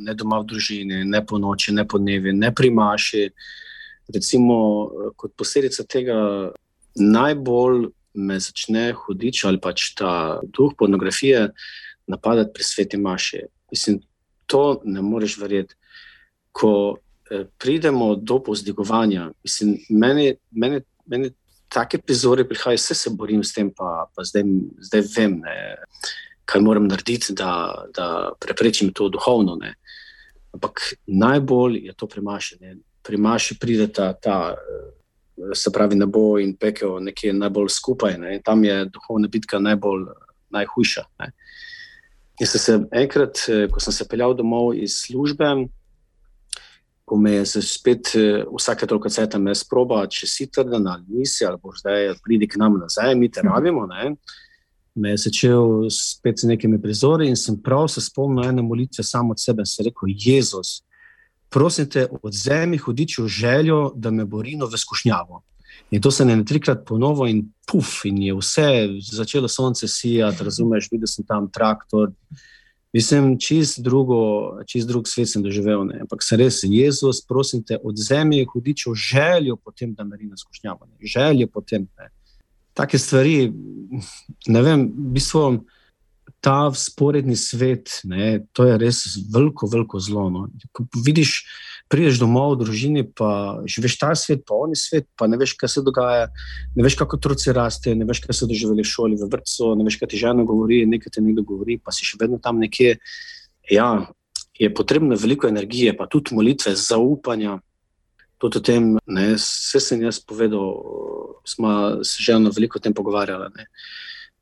ne 0.00 0.14
doma 0.16 0.40
v 0.40 0.48
družini, 0.50 1.04
ne 1.04 1.20
po 1.24 1.38
noči, 1.38 1.72
ne 1.76 1.84
po 1.88 2.00
dnevi, 2.00 2.32
ne 2.36 2.50
pri 2.52 2.72
maši. 2.74 3.28
Recimo, 4.14 4.56
kot 5.16 5.34
posledica 5.38 5.84
tega, 5.86 6.16
najbolj 6.98 7.90
me 8.14 8.38
začne 8.42 8.90
hudič 8.98 9.44
ali 9.46 9.60
pač 9.62 9.92
ta 9.94 10.40
duh 10.42 10.74
pornografije 10.78 11.50
napadati 12.10 12.50
pri 12.54 12.64
sveti 12.64 12.98
maši. 12.98 13.44
Mislim, 13.70 14.00
to 14.46 14.80
ne 14.84 15.02
moreš 15.02 15.38
verjeti. 15.38 15.74
Ko 16.52 16.98
eh, 17.30 17.44
pridemo 17.58 18.16
do 18.16 18.40
pozdigovanja, 18.42 19.30
mislim, 19.44 19.76
meni, 19.90 20.34
meni, 20.50 20.80
meni 21.06 21.30
take 21.70 21.98
prizore 21.98 22.44
prihajajo, 22.48 22.82
vse 22.82 22.94
se 22.94 23.10
borim 23.14 23.44
s 23.44 23.54
tem, 23.54 23.70
pa, 23.70 24.08
pa 24.14 24.24
zdaj, 24.26 24.42
zdaj 24.90 25.04
vem, 25.14 25.38
ne, 25.44 25.54
kaj 26.50 26.62
moram 26.66 26.88
narediti, 26.90 27.34
da, 27.38 27.84
da 27.94 28.32
preprečim 28.40 28.90
to 28.92 29.08
duhovno. 29.08 29.54
Ne. 29.60 29.76
Ampak 30.50 30.82
najbolj 31.06 31.78
je 31.86 31.94
to 31.94 32.10
pri 32.10 32.24
maši. 32.26 32.58
Pri 33.02 33.16
maši 33.16 33.58
pride 33.58 33.88
ta. 33.88 34.12
ta 34.12 34.56
se 35.54 35.70
pravi 35.72 35.96
nebo 35.96 36.38
in 36.38 36.54
pekel, 36.56 36.98
nekje 37.00 37.32
najbolj 37.32 37.68
skupaj. 37.68 38.18
Ne? 38.18 38.40
Tam 38.44 38.64
je 38.64 38.84
duhovna 38.92 39.28
bitka 39.28 39.58
najbolj 39.58 40.06
najhujša. 40.50 41.04
Ne? 41.18 41.32
In 42.40 42.46
sem 42.46 42.60
se 42.60 42.78
enkrat, 42.92 43.38
eh, 43.48 43.68
ko 43.68 43.80
sem 43.80 43.92
se 43.92 44.08
peljal 44.08 44.34
domov 44.34 44.74
iz 44.74 44.96
službe, 45.04 45.68
ko 47.04 47.16
me 47.16 47.32
je 47.32 47.44
spet 47.46 48.12
eh, 48.14 48.44
vsake 48.48 48.86
toliko 48.86 49.08
cajt 49.08 49.36
me 49.38 49.54
sproba, 49.54 50.06
če 50.06 50.26
si 50.26 50.46
trden 50.46 50.86
ali 50.88 51.04
nisi, 51.08 51.44
ali 51.44 51.60
boš 51.62 51.82
zdaj 51.82 52.14
pridi 52.24 52.48
k 52.48 52.56
nam 52.56 52.78
nazaj, 52.80 53.14
mi 53.14 53.30
te 53.30 53.42
rabimo. 53.44 53.86
Ne? 53.86 54.14
Me 54.94 55.14
je 55.14 55.24
začel 55.26 55.90
spet 55.90 56.40
z 56.40 56.48
nekimi 56.48 56.80
prizori 56.82 57.28
in 57.28 57.36
sem 57.36 57.58
prav 57.62 57.88
se 57.88 58.00
spomnil 58.00 58.48
ene 58.48 58.62
molitve 58.62 59.04
samo 59.04 59.36
od 59.36 59.40
sebe 59.40 59.62
in 59.62 59.68
sem 59.68 59.86
rekel: 59.86 60.14
Jezus, 60.16 60.80
prosim 61.50 61.88
te, 61.90 62.06
odzemi 62.22 62.78
hudičjo 62.78 63.26
željo, 63.28 63.92
da 63.94 64.10
me 64.10 64.24
bo 64.24 64.42
rino 64.42 64.66
v 64.66 64.78
skušnjavo. 64.78 65.42
In 65.90 66.02
to 66.02 66.10
se 66.10 66.24
je 66.24 66.44
trikrat 66.44 66.84
ponovilo, 66.86 67.26
in 67.26 67.44
puf, 67.66 68.04
in 68.04 68.22
je 68.22 68.34
vse 68.34 68.88
začelo 69.12 69.48
sonce 69.48 69.88
sijati, 69.88 70.44
razumeš, 70.44 70.88
videl 70.92 71.06
sem 71.06 71.24
tam 71.26 71.50
traktor. 71.50 72.12
Mislim, 72.92 73.38
čist, 73.38 73.80
drugo, 73.80 74.62
čist 74.66 74.88
drug 74.88 75.08
svet 75.08 75.28
sem 75.30 75.42
doživel. 75.42 75.84
Ne. 75.86 76.00
Ampak 76.00 76.22
se 76.26 76.36
res, 76.36 76.62
Jezus, 76.62 77.20
prosim 77.26 77.62
te, 77.62 77.78
odzemi 77.84 78.44
hudičjo 78.52 78.94
željo, 78.94 79.56
potem, 79.56 79.94
da 79.94 80.04
me 80.04 80.16
rino 80.16 80.36
skušnjavo. 80.36 80.86
Ne. 80.86 81.06
Željo 81.06 81.46
potem. 81.46 81.86
Ne. 81.98 82.10
Take 82.74 82.98
stvari, 82.98 83.52
ne 84.46 84.62
vem, 84.62 84.86
v 84.86 85.12
bistvu 85.14 85.44
ta 86.40 86.72
sporedni 86.74 87.36
svet, 87.36 88.00
ne, 88.04 88.40
to 88.56 88.64
je 88.64 88.78
res 88.80 89.02
veliko, 89.32 89.68
veliko 89.68 90.00
zlo. 90.00 90.28
No. 90.32 90.46
Vidiš, 91.04 91.44
prideš 91.92 92.20
domov 92.22 92.54
v 92.54 92.64
družini, 92.64 93.04
pa 93.04 93.60
živiš 93.68 93.98
ta 94.00 94.14
svet, 94.16 94.46
pa 94.48 94.56
oni 94.56 94.78
svet, 94.78 95.04
pa 95.20 95.28
ne 95.28 95.36
veš, 95.40 95.54
kaj 95.60 95.74
se 95.74 95.84
dogaja, 95.84 96.30
ne 96.76 96.86
veš, 96.86 96.96
kako 97.00 97.20
otroci 97.20 97.52
rastejo, 97.56 97.98
ne 97.98 98.08
veš, 98.08 98.22
kaj 98.24 98.38
so 98.40 98.48
doživeli 98.48 98.86
v 98.86 98.88
šoli, 98.88 99.20
v 99.20 99.28
vrtu, 99.28 99.74
ne 99.76 99.84
veš, 99.84 100.00
kaj 100.00 100.12
ti 100.12 100.22
žena 100.22 100.46
govori, 100.48 100.82
nekaj 100.88 101.16
ti 101.16 101.24
nekdo 101.24 101.44
govori, 101.44 101.76
pa 101.76 101.92
si 101.92 102.08
še 102.08 102.20
vedno 102.20 102.40
tam 102.40 102.62
nekje. 102.62 102.96
Ja, 103.70 103.90
je 104.56 104.72
potrebno 104.74 105.18
veliko 105.20 105.48
energije, 105.48 105.92
pa 105.96 106.08
tudi 106.08 106.36
molitve, 106.36 106.72
zaupanja. 106.76 107.60
Tudi 108.40 108.56
o 108.56 108.64
tem, 108.64 108.94
ne, 109.04 109.34
vse 109.36 109.82
sem 109.84 110.00
jaz 110.00 110.16
povedal, 110.24 110.64
smo 111.44 112.00
se 112.00 112.24
že 112.24 112.38
eno 112.38 112.48
veliko 112.56 112.80
o 112.80 112.82
tem 112.82 112.96
pogovarjali. 112.96 113.52
Ne 113.52 113.68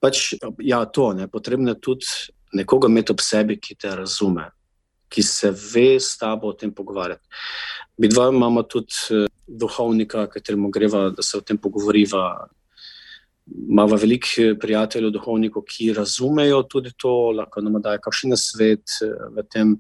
pač, 0.01 0.35
ja, 0.59 0.85
to 0.85 1.13
je 1.19 1.29
potrebno 1.29 1.75
tudi 1.75 2.07
nekoga 2.53 2.89
imeti 2.89 3.13
ob 3.13 3.21
sebi, 3.21 3.59
ki 3.61 3.77
te 3.77 3.95
razume, 3.97 4.49
ki 5.09 5.23
se 5.23 5.51
ve 5.51 5.97
s 6.01 6.17
tabo 6.19 6.53
o 6.53 6.57
tem 6.57 6.73
pogovarjati. 6.75 7.27
Mi 7.99 8.09
dva 8.09 8.29
imamo 8.33 8.63
tudi 8.63 8.95
eh, 9.11 9.27
duhovnika, 9.47 10.29
kateremu 10.31 10.71
greva, 10.71 11.09
da 11.11 11.23
se 11.23 11.37
o 11.37 11.41
tem 11.41 11.59
pogovoriva. 11.59 12.49
Imamo 13.49 13.97
veliko 13.97 14.29
eh, 14.43 14.55
prijateljev, 14.61 15.13
duhovnikov, 15.13 15.65
ki 15.67 15.93
razumejo 15.97 16.63
tudi 16.71 16.93
to, 16.97 17.33
lahko 17.35 17.61
nam 17.65 17.81
dajo 17.83 18.01
kakšen 18.05 18.37
svet 18.37 19.01
eh, 19.03 19.15
v 19.35 19.47
tem. 19.51 19.77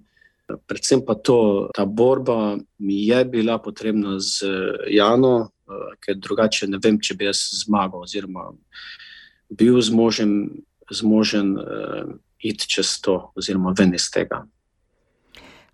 Predvsem 0.49 1.03
pa 1.05 1.12
to, 1.14 1.69
ta 1.77 1.85
borba 1.85 2.57
mi 2.81 3.03
je 3.05 3.25
bila 3.29 3.59
potrebna 3.61 4.16
z 4.16 4.49
Jano, 4.89 5.51
ker 6.01 6.16
drugače 6.16 6.64
ne 6.73 6.81
vem, 6.81 6.97
če 6.97 7.19
bi 7.21 7.27
jaz 7.29 7.43
zmagal. 7.66 8.07
Oziroma, 8.07 8.47
bil 9.51 9.80
zmožen, 9.80 10.62
zmožen 10.90 11.57
uh, 11.57 12.14
iti 12.38 12.68
čez 12.68 13.01
to, 13.01 13.32
oziroma 13.36 13.74
ven 13.78 13.94
iz 13.94 14.11
tega. 14.11 14.44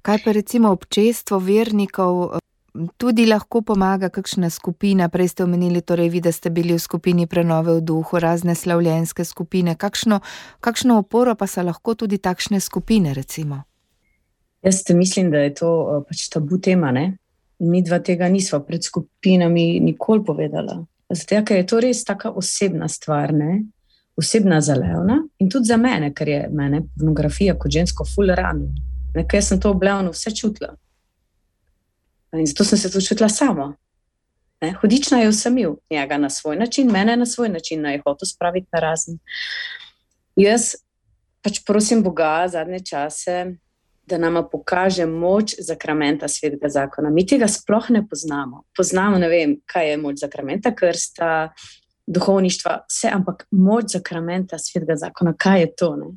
Kaj 0.05 0.19
pa 0.25 0.33
recimo 0.33 0.71
občestvo 0.71 1.39
vernikov? 1.39 2.39
Tudi 2.99 3.25
lahko 3.27 3.63
pomaga 3.63 4.11
kakšna 4.11 4.51
skupina. 4.51 5.09
Prej 5.09 5.29
ste 5.29 5.45
omenili, 5.45 5.81
torej 5.81 6.11
vi, 6.11 6.21
da 6.21 6.33
ste 6.33 6.51
bili 6.51 6.75
v 6.75 6.83
skupini 6.83 7.27
prenove 7.27 7.79
v 7.79 7.81
duhu, 7.81 8.19
razne 8.19 8.55
slavljenske 8.55 9.25
skupine. 9.25 9.77
Kakšno, 9.79 10.21
kakšno 10.61 10.99
oporo 10.99 11.35
pa 11.35 11.47
so 11.47 11.63
lahko 11.63 11.95
tudi 11.95 12.19
takšne 12.19 12.61
skupine? 12.61 13.15
Recimo? 13.15 13.63
Jaz 14.65 14.83
mislim, 14.91 15.31
da 15.31 15.39
je 15.39 15.55
to 15.55 15.71
eh, 15.71 16.05
pač 16.09 16.29
tabu 16.29 16.59
tema. 16.59 16.91
Ne? 16.93 17.17
Mi 17.59 17.83
dva 17.83 17.99
tega 17.99 18.29
nismo 18.29 18.61
pred 18.61 18.85
skupinami 18.85 19.81
nikoli 19.81 20.25
povedala. 20.25 20.85
Zato, 21.11 21.45
ker 21.45 21.57
je 21.57 21.67
to 21.67 21.81
res 21.81 22.05
tako 22.05 22.33
osebna 22.41 22.89
stvar, 22.89 23.33
ne? 23.33 23.63
osebna 24.17 24.61
za 24.61 24.75
Leona 24.75 25.17
in 25.39 25.51
tudi 25.51 25.67
za 25.67 25.77
mene, 25.77 26.13
ker 26.15 26.29
je 26.29 26.49
mene 26.53 26.83
pornografija 26.95 27.57
kot 27.59 27.71
žensko 27.71 28.05
full 28.07 28.31
rano. 28.31 28.69
Nekaj 29.15 29.43
sem 29.43 29.61
to 29.61 29.71
oblevno 29.71 30.13
vse 30.15 30.31
čutila. 30.31 30.75
In 32.35 32.47
zato 32.47 32.65
sem 32.65 32.79
se 32.79 32.91
to 32.91 33.01
čutila 33.01 33.29
sama. 33.29 33.73
Hudična 34.81 35.19
je 35.21 35.29
vsem 35.29 35.59
imel, 35.59 35.75
njega 35.91 36.19
na 36.19 36.31
svoj 36.31 36.57
način, 36.57 36.91
mene 36.91 37.17
na 37.17 37.27
svoj 37.27 37.49
način, 37.49 37.83
naj 37.83 38.01
hoče 38.07 38.27
spraviti 38.27 38.69
na 38.73 38.81
razen. 38.81 39.19
Jaz 40.37 40.75
pač 41.43 41.61
prosim 41.67 42.03
Boga 42.03 42.47
zadnje 42.49 42.81
čase, 42.81 43.57
da 44.07 44.19
nam 44.19 44.37
pokaže 44.53 45.07
moč 45.07 45.55
zakramenta 45.59 46.29
svetega 46.29 46.69
zakona. 46.69 47.11
Mi 47.11 47.27
tega 47.27 47.49
sploh 47.49 47.91
ne 47.91 48.03
poznamo. 48.09 48.65
Poznamo, 48.77 49.19
ne 49.19 49.29
vem, 49.29 49.57
kaj 49.67 49.91
je 49.91 49.97
moč 49.97 50.21
zakramenta 50.21 50.75
krsta, 50.75 51.53
duhovništva, 52.07 52.85
vse, 52.89 53.09
ampak 53.13 53.47
moč 53.51 53.97
zakramenta 53.97 54.59
svetega 54.59 54.97
zakona, 54.97 55.33
kaj 55.39 55.61
je 55.61 55.71
to. 55.77 55.97
Ne? 55.97 56.11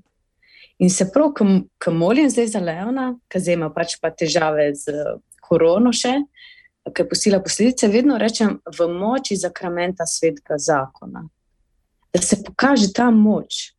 In 0.77 0.89
se 0.89 1.07
prav, 1.13 1.31
ko 1.83 1.91
molim 1.91 2.29
zdaj 2.29 2.47
za 2.47 2.59
Leona, 2.59 3.13
ki 3.31 3.39
zdaj 3.39 3.55
ima 3.55 3.69
pač 3.73 3.95
pa 4.01 4.11
težave 4.11 4.73
z 4.75 4.93
korono 5.41 5.93
še, 5.95 6.19
ki 6.88 7.03
je 7.03 7.09
posila 7.09 7.39
posledice, 7.43 7.88
vedno 7.91 8.17
rečem 8.19 8.59
v 8.77 8.88
moči 8.91 9.39
zakramenta 9.39 10.05
svetega 10.07 10.59
zakona. 10.59 11.23
Da 12.13 12.21
se 12.21 12.39
pokaže 12.43 12.91
ta 12.93 13.09
moč, 13.11 13.76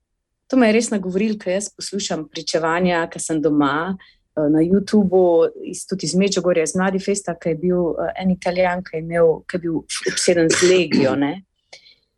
To 0.48 0.56
me 0.56 0.68
je 0.70 0.78
res 0.78 0.88
nagovoril, 0.90 1.36
ker 1.40 1.52
jaz 1.58 1.68
poslušam 1.76 2.24
pričevanja, 2.32 3.02
ker 3.12 3.20
sem 3.20 3.40
doma 3.44 3.72
eh, 3.92 4.46
na 4.48 4.62
YouTubu, 4.64 5.24
tudi 5.90 6.08
iz 6.08 6.14
Mečogorja, 6.16 6.64
iz 6.64 6.72
Mladi 6.76 7.02
Festa, 7.04 7.34
ki 7.36 7.52
je 7.52 7.58
bil 7.66 7.90
eh, 7.92 8.14
en 8.22 8.32
italijan, 8.32 8.84
ki 8.84 8.96
je, 8.96 9.02
imel, 9.04 9.34
ki 9.44 9.58
je 9.58 9.64
bil 9.66 9.82
obseden 10.12 10.48
z 10.48 10.70
legijo. 10.70 11.14
Ne? 11.20 11.34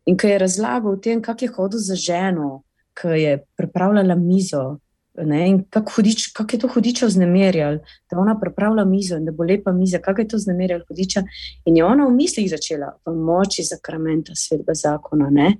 In 0.07 0.17
ki 0.17 0.31
je 0.31 0.39
razlagal 0.45 0.95
o 0.95 1.01
tem, 1.03 1.21
kako 1.21 1.45
je 1.45 1.51
hodil 1.57 1.83
za 1.83 1.99
ženo, 1.99 2.63
ki 2.97 3.19
je 3.19 3.35
pripravljala 3.59 4.15
mizo. 4.15 4.79
Ne, 5.11 5.41
in 5.49 5.57
kako 5.67 6.01
kak 6.33 6.53
je 6.53 6.59
to 6.59 6.67
hudiča 6.71 7.05
vznemirjal, 7.05 7.81
da 8.09 8.17
ona 8.17 8.37
pripravlja 8.39 8.85
mizo 8.87 9.17
in 9.19 9.25
da 9.27 9.33
bo 9.35 9.43
lepa 9.43 9.73
miza, 9.75 9.99
kako 9.99 10.21
je 10.21 10.27
to 10.27 10.37
vznemirjal 10.37 10.85
hudiča. 10.87 11.23
In 11.65 11.77
je 11.77 11.83
ona 11.85 12.07
v 12.07 12.13
mislih 12.15 12.47
začela 12.49 12.93
v 13.05 13.11
moči 13.11 13.65
zakramenta 13.67 14.31
svetega 14.35 14.73
zakona. 14.73 15.51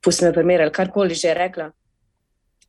Pustite 0.00 0.30
me 0.30 0.32
primer, 0.32 0.62
ali 0.62 0.72
karkoli 0.72 1.14
že 1.14 1.34
rekla 1.34 1.68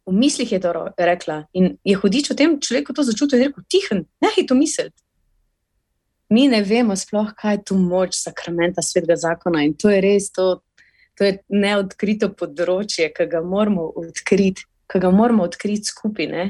v 0.07 0.13
mislih 0.15 0.51
je 0.51 0.59
to 0.59 0.71
rekla. 0.97 1.43
In 1.53 1.75
je 1.83 1.95
hudič 1.95 2.31
v 2.31 2.35
tem 2.35 2.55
človeku 2.59 2.95
to 2.95 3.03
začutil 3.03 3.39
in 3.39 3.51
rekel: 3.51 3.63
Tihen, 3.67 4.05
nehaj 4.23 4.47
to 4.47 4.55
misliti. 4.55 4.95
Mi 6.29 6.47
ne 6.47 6.63
vemo 6.63 6.95
sploh, 6.95 7.31
kaj 7.35 7.55
je 7.55 7.63
tu 7.63 7.75
moč 7.79 8.15
sakramenta 8.15 8.81
svetega 8.81 9.15
zakona 9.15 9.63
in 9.63 9.73
to 9.73 9.89
je 9.89 10.01
res 10.03 10.31
to, 10.31 10.59
to 11.15 11.23
je 11.23 11.37
neodkrito 11.49 12.33
področje, 12.35 13.11
ki 13.15 13.27
ga 13.31 13.41
moramo 13.43 13.87
odkriti, 13.95 14.63
ki 14.87 14.99
ga 14.99 15.11
moramo 15.11 15.43
odkriti 15.47 15.87
skupaj. 15.87 16.27
Ne? 16.27 16.45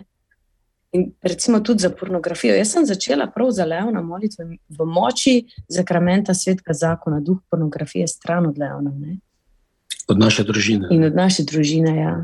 In 0.98 1.12
recimo 1.22 1.62
tudi 1.62 1.86
za 1.86 1.92
pornografijo. 1.94 2.56
Jaz 2.58 2.74
sem 2.74 2.86
začela 2.90 3.28
prav 3.30 3.52
za 3.54 3.66
Leona 3.66 4.02
molitve 4.02 4.48
v 4.50 4.86
moči 4.86 5.46
zakramenta 5.70 6.34
svetega 6.34 6.74
zakona, 6.74 7.22
duh 7.22 7.38
pornografije, 7.50 8.08
stran 8.08 8.50
od 8.50 8.58
Leona. 8.58 8.94
Ne? 8.98 9.20
Od 10.08 10.18
naše 10.18 10.46
družine. 10.48 10.90
In 10.92 11.06
od 11.06 11.16
naše 11.16 11.46
družine, 11.46 11.94
ja. 11.98 12.16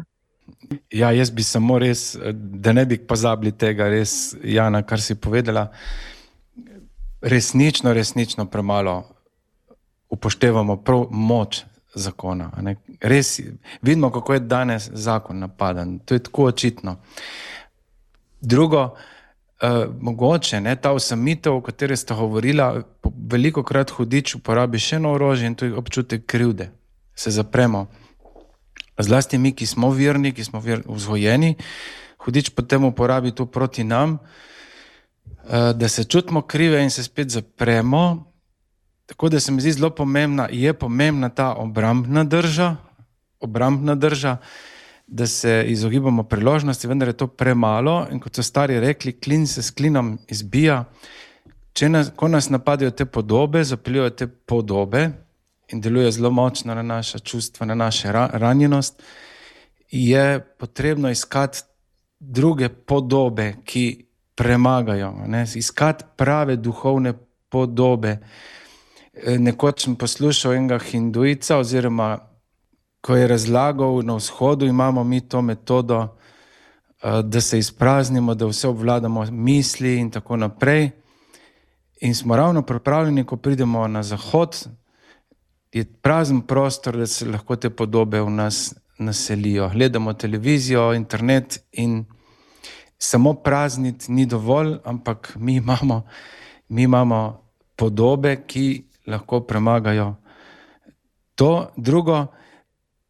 Ja, 0.91 1.11
jaz 1.11 1.31
bi 1.31 1.43
samo 1.43 1.79
res, 1.79 2.15
da 2.33 2.73
ne 2.73 2.85
bi 2.85 2.97
pozabili 2.97 3.51
tega, 3.51 3.87
res, 3.89 4.35
Jana, 4.43 4.83
kar 4.83 5.01
si 5.01 5.15
povedala. 5.15 5.67
Resnično, 7.21 7.93
resnično 7.93 8.45
premalo 8.51 9.03
upoštevamo 10.13 10.77
prav 10.83 11.05
moč 11.09 11.63
zakona. 11.95 12.51
Res 13.01 13.39
vidimo, 13.81 14.11
kako 14.11 14.33
je 14.33 14.39
danes 14.39 14.89
zakon 14.93 15.39
napaden. 15.39 15.99
To 15.99 16.13
je 16.13 16.23
tako 16.23 16.45
očitno. 16.45 16.95
Drugo, 18.41 18.95
eh, 19.61 19.85
mogoče 19.99 20.61
ne, 20.61 20.75
ta 20.75 20.91
osamitev, 20.91 21.55
o 21.55 21.61
kateri 21.61 21.97
ste 21.97 22.13
govorili, 22.13 22.83
veliko 23.31 23.63
krat 23.63 23.91
hudič 23.91 24.35
uporabi 24.35 24.79
še 24.79 24.95
eno 24.95 25.13
orožje 25.13 25.47
in 25.47 25.55
to 25.55 25.65
je 25.65 25.75
občutek 25.75 26.25
krivde. 26.25 26.69
Se 27.15 27.31
zapremo 27.31 27.87
zlasti 28.97 29.37
mi, 29.37 29.51
ki 29.51 29.65
smo 29.65 29.89
verni, 29.89 30.33
ki 30.33 30.43
smo 30.43 30.61
vzgojeni, 30.61 31.55
hudič 32.25 32.53
potem 32.55 32.85
uporabi 32.85 33.31
to 33.31 33.45
proti 33.45 33.83
nam, 33.83 34.17
eh, 34.17 35.73
da 35.73 35.87
se 35.87 36.03
čutimo 36.03 36.41
krive 36.41 36.83
in 36.83 36.89
se 36.89 37.03
spet 37.03 37.29
zapremo. 37.29 38.33
Tako 39.05 39.29
da 39.29 39.39
se 39.39 39.51
mi 39.51 39.61
zdi 39.61 39.71
zelo 39.71 39.89
pomembna, 39.89 40.47
je 40.51 40.73
pomembna 40.73 41.29
ta 41.29 41.53
obrambna 41.53 42.23
drža, 42.23 42.75
obrambna 43.39 43.95
drža, 43.95 44.37
da 45.07 45.27
se 45.27 45.65
izogibamo 45.67 46.23
priložnosti, 46.23 46.87
vendar 46.87 47.07
je 47.07 47.17
to 47.17 47.27
premalo. 47.27 48.07
In 48.11 48.19
kot 48.19 48.35
so 48.35 48.43
stari 48.43 48.79
rekli, 48.79 49.11
klin 49.11 49.47
se 49.47 49.61
s 49.61 49.71
klinom 49.71 50.17
izbija. 50.27 50.85
Če 51.73 51.89
nas, 51.89 52.11
nas 52.29 52.49
napadajo 52.49 52.91
te 52.91 53.05
podobe, 53.05 53.63
zapeljujejo 53.63 54.09
te 54.09 54.27
podobe, 54.27 55.09
in 55.73 55.81
deluje 55.81 56.11
zelo 56.11 56.31
močno 56.31 56.75
na 56.75 56.81
naša 56.81 57.19
čustva, 57.19 57.65
na 57.65 57.75
našo 57.75 58.11
ranjenost, 58.11 59.03
je 59.91 60.39
potrebno 60.59 61.09
iskati 61.09 61.59
druge 62.19 62.69
podobe, 62.69 63.55
ki 63.65 64.05
premagajo, 64.35 65.13
ne? 65.27 65.45
iskati 65.55 66.03
prave 66.15 66.55
duhovne 66.55 67.13
podobe. 67.49 68.17
E, 69.13 69.37
nekoč 69.37 69.83
sem 69.83 69.95
poslušal 69.95 70.53
enega 70.53 70.79
hinduica, 70.79 71.57
oziroma 71.57 72.17
ko 73.01 73.15
je 73.15 73.27
razlagal 73.27 74.01
na 74.03 74.15
vzhodu, 74.15 74.65
imamo 74.65 75.03
mi 75.03 75.21
to 75.21 75.41
metodo, 75.41 76.07
e, 77.03 77.21
da 77.23 77.41
se 77.41 77.59
izpraznimo, 77.59 78.33
da 78.35 78.45
vse 78.45 78.67
obvladamo 78.67 79.25
misli 79.31 79.97
in 79.99 80.11
tako 80.11 80.37
naprej. 80.37 80.89
In 82.01 82.15
smo 82.15 82.35
ravno 82.35 82.61
pripravljeni, 82.61 83.25
ko 83.25 83.37
pridemo 83.37 83.87
na 83.87 84.03
zahod, 84.03 84.67
je 85.73 85.85
prazen 86.01 86.41
prostor, 86.41 86.97
da 86.97 87.07
se 87.07 87.25
lahko 87.25 87.55
te 87.55 87.69
podobe 87.69 88.21
v 88.21 88.29
nas 88.29 88.75
naselijo. 88.97 89.69
Gledamo 89.69 90.13
televizijo, 90.13 90.93
internet 90.93 91.59
in 91.71 92.05
samo 92.97 93.33
prazniti 93.33 94.11
ni 94.11 94.25
dovolj, 94.25 94.75
ampak 94.83 95.33
mi 95.35 95.55
imamo, 95.55 96.03
mi 96.69 96.83
imamo 96.83 97.43
podobe, 97.75 98.43
ki 98.47 98.83
lahko 99.07 99.41
premagajo 99.41 100.15
to. 101.35 101.69
Drugo, 101.77 102.27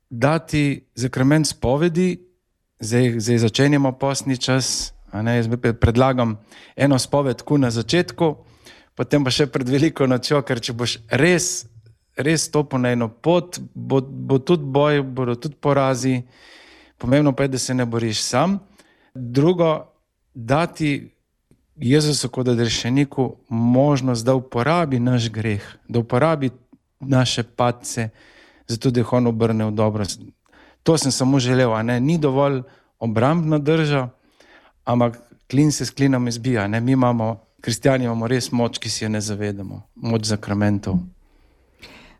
dati 0.09 0.88
zakrament 0.95 1.47
spovedi, 1.47 2.20
zdaj, 2.80 3.20
zdaj 3.20 3.38
začenjamo 3.38 3.91
posni 3.91 4.38
čas. 4.38 4.93
Ne, 5.14 5.36
jaz 5.36 5.47
predlagam 5.80 6.39
eno 6.76 6.99
spoved, 6.99 7.41
ku 7.41 7.57
na 7.57 7.70
začetku, 7.72 8.36
potem 8.95 9.24
pa 9.24 9.30
še 9.30 9.45
pred 9.45 9.70
veliko 9.70 10.07
nočjo, 10.07 10.41
ker 10.41 10.57
če 10.57 10.74
boš 10.74 10.97
res 11.11 11.72
res 12.16 12.45
stopil 12.45 12.80
na 12.80 12.91
eno 12.93 13.09
pot, 13.09 13.59
bo, 13.74 14.01
bo 14.01 14.39
tudi 14.39 14.66
boj, 14.66 15.01
bodo 15.01 15.36
tudi 15.36 15.55
porazi. 15.55 16.22
Pomembno 16.97 17.34
pa 17.34 17.43
je, 17.43 17.47
da 17.55 17.57
se 17.57 17.74
ne 17.74 17.86
boriš 17.86 18.22
sam. 18.22 18.59
Drugo, 19.14 19.86
dati 20.34 21.11
Jezusu 21.76 22.30
kot 22.30 22.47
rešeniku 22.47 23.36
možnost, 23.49 24.26
da 24.26 24.36
uporabi 24.36 24.99
naš 24.99 25.30
greh, 25.30 25.64
da 25.88 25.99
uporabi 25.99 26.49
naše 26.99 27.43
padce, 27.43 28.09
zato 28.68 28.91
da 28.91 28.99
jih 28.99 29.14
on 29.14 29.28
obrne 29.28 29.66
v 29.66 29.72
dobro. 29.72 30.05
To 30.84 30.97
sem 30.97 31.11
samo 31.11 31.39
želel, 31.39 31.86
ne 31.86 31.99
ni 31.99 32.18
dovolj 32.18 32.61
obrambna 32.99 33.57
drža, 33.57 34.09
ampak 34.86 35.20
klin 35.49 35.72
se 35.72 35.86
s 35.86 35.91
klinom 35.91 36.28
izbija. 36.28 36.68
Ne? 36.68 36.82
Mi 36.82 36.91
imamo, 36.91 37.45
kristijani, 37.61 38.05
imamo 38.05 38.28
res 38.28 38.51
moč, 38.51 38.78
ki 38.78 38.89
si 38.89 39.03
jo 39.03 39.09
ne 39.09 39.22
zavedamo, 39.22 39.82
moč 39.95 40.26
zakramentov. 40.26 40.97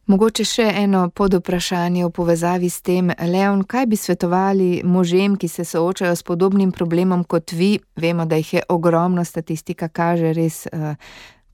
Mogoče 0.04 0.44
še 0.44 0.64
eno 0.82 1.06
podvprašanje 1.16 2.02
v 2.04 2.10
povezavi 2.12 2.68
s 2.68 2.82
tem, 2.84 3.14
Leon, 3.24 3.62
kaj 3.64 3.86
bi 3.88 3.96
svetovali 3.96 4.82
možem, 4.84 5.38
ki 5.40 5.48
se 5.48 5.64
soočajo 5.64 6.12
s 6.20 6.28
podobnim 6.28 6.74
problemom 6.76 7.24
kot 7.24 7.54
vi? 7.56 7.78
Vemo, 7.96 8.26
da 8.28 8.36
jih 8.36 8.54
je 8.54 8.64
ogromno, 8.76 9.24
statistika 9.24 9.88
kaže 9.88 10.34
res 10.36 10.66
uh, 10.68 11.00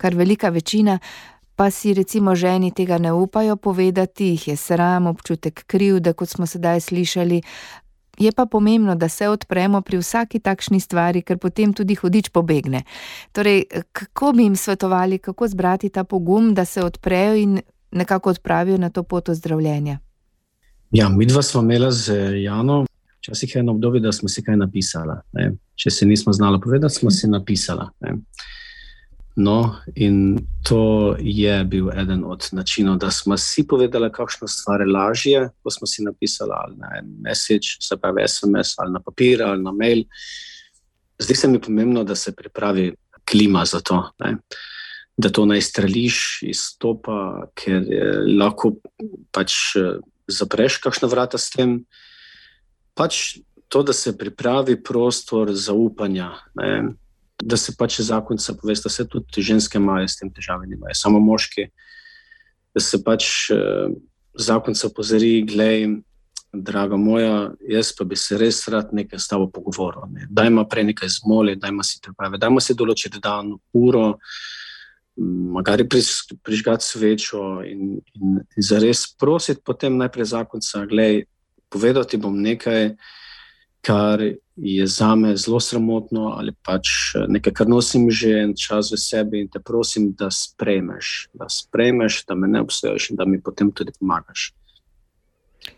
kar 0.02 0.18
velika 0.18 0.50
večina, 0.50 0.98
pa 1.56 1.70
si 1.70 1.94
recimo 1.94 2.34
ženi 2.36 2.74
tega 2.74 2.98
ne 2.98 3.14
upajo 3.14 3.56
povedati, 3.56 4.34
jih 4.34 4.48
je 4.48 4.58
sram, 4.58 5.14
občutek 5.14 5.68
krivde, 5.70 6.18
kot 6.18 6.34
smo 6.34 6.50
sedaj 6.50 6.82
slišali. 6.90 7.42
Je 8.18 8.32
pa 8.34 8.50
pomembno, 8.50 8.96
da 8.96 9.14
se 9.14 9.30
odpremo 9.30 9.82
pri 9.86 10.02
vsaki 10.02 10.40
takšni 10.40 10.80
stvari, 10.82 11.22
ker 11.22 11.38
potem 11.38 11.74
tudi 11.74 11.96
hudič 11.96 12.34
pobegne. 12.34 12.82
Torej, 13.32 13.68
kako 13.94 14.34
bi 14.34 14.50
jim 14.50 14.56
svetovali, 14.56 15.22
kako 15.22 15.48
zbrati 15.48 15.90
ta 15.90 16.04
pogum, 16.04 16.56
da 16.58 16.66
se 16.66 16.82
odprejo 16.82 17.36
in 17.36 17.62
nekako 17.92 18.30
odpravijo 18.30 18.78
na 18.78 18.90
to 18.90 19.04
pot 19.04 19.30
ozdravljenja? 19.30 20.00
Ja, 20.92 21.10
mi 21.10 21.26
dva 21.26 21.42
smo 21.42 21.62
imeli 21.62 21.92
z 21.92 22.14
Jano, 22.44 22.86
včasih 23.20 23.56
je 23.56 23.60
eno 23.60 23.72
obdobje, 23.72 24.02
da 24.02 24.12
smo 24.12 24.30
si 24.30 24.44
kaj 24.44 24.56
napisali. 24.58 25.16
Če 25.76 25.90
se 25.90 26.06
nismo 26.06 26.34
znali 26.34 26.62
povedati, 26.62 26.96
smo 26.96 27.12
si 27.12 27.28
napisali. 27.28 27.86
No, 29.36 29.76
in 29.96 30.40
to 30.64 31.16
je 31.20 31.64
bil 31.64 31.92
eden 31.92 32.24
od 32.26 32.50
načinov, 32.52 32.98
da 32.98 33.12
smo 33.12 33.38
si 33.38 33.68
povedali, 33.68 34.12
kakšno 34.12 34.48
stvar 34.48 34.82
je 34.82 34.88
lažje, 34.88 35.50
ko 35.64 35.72
smo 35.72 35.88
si 35.88 36.04
napisali 36.04 36.52
ali 36.54 36.76
na 36.78 36.90
en 37.00 37.14
message, 37.22 37.78
se 37.80 37.98
pravi 37.98 38.28
SMS, 38.28 38.74
ali 38.78 38.92
na 38.92 39.00
papir, 39.00 39.44
ali 39.44 39.64
na 39.64 39.72
mail. 39.72 40.04
Zdi 41.20 41.36
se 41.36 41.48
mi 41.48 41.62
pomembno, 41.62 42.04
da 42.04 42.16
se 42.16 42.36
pripravi 42.36 42.96
klima 43.30 43.66
za 43.66 43.80
to. 43.80 44.10
Ne 44.20 44.38
da 45.20 45.30
to 45.30 45.46
naj 45.46 45.62
streliš 45.62 46.40
iz 46.48 46.62
topa, 46.80 47.50
ker 47.60 47.84
lahko 48.40 48.78
pač 49.36 49.56
eh, 49.76 50.00
zapreš 50.32 50.80
kakšno 50.80 51.10
vrata 51.12 51.38
s 51.38 51.52
tem. 51.52 51.82
Pač 52.96 53.40
to, 53.68 53.84
da 53.84 53.94
se 53.94 54.16
pripravi 54.18 54.78
prostor 54.84 55.52
zaupanja, 55.52 56.32
ne, 56.56 56.94
da 57.44 57.58
se 57.60 57.76
pač 57.76 58.00
zakonca 58.08 58.56
povesta, 58.62 58.88
da 58.88 58.96
se 58.96 59.08
tudi 59.08 59.44
ženske 59.44 59.78
imajo 59.78 60.08
s 60.08 60.20
tem 60.20 60.32
težave, 60.32 60.68
nimajo 60.68 60.96
samo 60.96 61.20
moški. 61.20 61.68
Da 62.76 62.84
se 62.84 63.02
pač 63.04 63.50
eh, 63.52 63.92
zakonca 64.40 64.88
pozori, 64.96 65.42
gledaj, 65.44 66.00
draga 66.54 66.98
moja, 66.98 67.52
jaz 67.68 67.92
pa 67.94 68.08
bi 68.08 68.16
se 68.18 68.38
res 68.40 68.64
rad 68.72 68.96
nekaj 68.96 69.20
s 69.20 69.28
tabo 69.28 69.50
pogovoril. 69.52 70.08
Ne. 70.16 70.30
Dajmo 70.32 70.64
prej 70.70 70.88
nekaj 70.94 71.12
zmoli, 71.20 71.60
dajmo 71.60 71.84
si 71.84 72.00
priprave, 72.02 72.40
dajmo 72.40 72.64
si 72.64 72.78
določiti 72.80 73.20
dan, 73.22 73.52
uro 73.76 74.14
magari 75.54 75.88
prižgati 76.44 76.86
svečo 76.86 77.62
in, 77.66 78.00
in, 78.14 78.40
za 78.58 78.80
res 78.80 79.08
prositi, 79.20 79.62
potem 79.66 79.98
najprej 79.98 80.26
zakonca, 80.26 80.86
gledaj, 80.86 81.24
povedati 81.70 82.18
bom 82.18 82.42
nekaj, 82.42 82.96
kar 83.82 84.22
je 84.56 84.88
za 84.88 85.16
me 85.16 85.36
zelo 85.38 85.60
sramotno 85.60 86.34
ali 86.38 86.52
pač 86.66 86.88
nekaj, 87.28 87.54
kar 87.54 87.68
nosim 87.68 88.10
že 88.12 88.32
en 88.44 88.54
čas 88.56 88.92
v 88.92 88.98
sebi 88.98 89.40
in 89.40 89.48
te 89.48 89.60
prosim, 89.60 90.12
da 90.12 90.32
sprejmeš, 90.32 91.30
da 91.34 91.50
sprejmeš, 91.50 92.26
da 92.26 92.36
me 92.36 92.48
ne 92.48 92.62
obsojaš 92.62 93.10
in 93.10 93.16
da 93.16 93.26
mi 93.26 93.42
potem 93.42 93.72
tudi 93.72 93.92
pomagaš. 94.00 94.54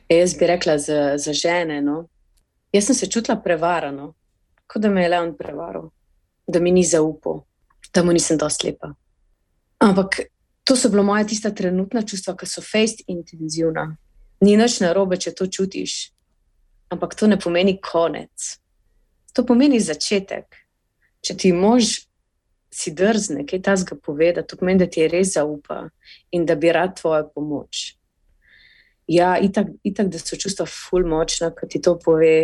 E, 0.10 0.18
jaz 0.18 0.34
bi 0.38 0.48
rekla 0.48 0.78
za, 0.78 1.18
za 1.18 1.34
žene. 1.34 1.82
No? 1.82 2.08
Jaz 2.74 2.86
sem 2.86 2.96
se 2.96 3.10
čutila 3.10 3.38
prevarano, 3.44 4.14
kot 4.68 4.82
da 4.82 4.90
me 4.90 5.04
je 5.04 5.10
Leon 5.10 5.36
prevaral, 5.38 5.90
da 6.48 6.60
mi 6.60 6.72
ni 6.72 6.84
zaupal, 6.84 7.44
da 7.94 8.04
mu 8.04 8.14
nisem 8.14 8.38
dosti 8.38 8.68
lepa. 8.68 8.94
Ampak 9.82 10.20
to 10.64 10.76
so 10.76 10.90
bila 10.90 11.04
moja 11.04 11.26
tista 11.26 11.50
trenutna 11.52 12.02
čustva, 12.02 12.36
ki 12.38 12.46
so 12.46 12.62
fejst 12.62 13.02
intenzivna. 13.10 13.96
Ni 14.42 14.54
noč 14.58 14.78
na 14.82 14.92
robe, 14.94 15.18
če 15.18 15.34
to 15.34 15.48
čutiš, 15.50 16.12
ampak 16.94 17.16
to 17.18 17.28
ne 17.28 17.38
pomeni 17.42 17.80
konec. 17.82 18.58
To 19.34 19.46
pomeni 19.46 19.80
začetek. 19.82 20.60
Če 21.26 21.36
ti 21.38 21.52
mož 21.54 21.96
si 22.74 22.94
drzne, 22.94 23.46
kaj 23.50 23.62
ta 23.66 23.76
zga 23.78 23.98
povedati, 23.98 24.48
to 24.50 24.60
pomeni, 24.62 24.84
da 24.84 24.90
ti 24.90 25.02
je 25.02 25.10
res 25.10 25.34
zaupa 25.34 25.88
in 26.32 26.46
da 26.46 26.56
bi 26.56 26.72
rad 26.72 26.94
tvojo 27.02 27.26
pomoč. 27.34 27.96
Ja, 29.10 29.34
itak, 29.42 29.74
itak 29.84 30.14
da 30.14 30.22
so 30.22 30.38
čustva 30.38 30.68
ful 30.70 31.10
močna, 31.10 31.50
ko 31.58 31.66
ti 31.66 31.82
to 31.82 31.98
pove, 32.00 32.38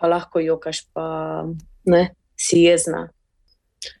pa 0.00 0.10
lahko 0.10 0.40
jokaš, 0.40 0.86
pa 0.96 1.44
ne, 1.84 2.02
si 2.40 2.64
jezna. 2.64 3.04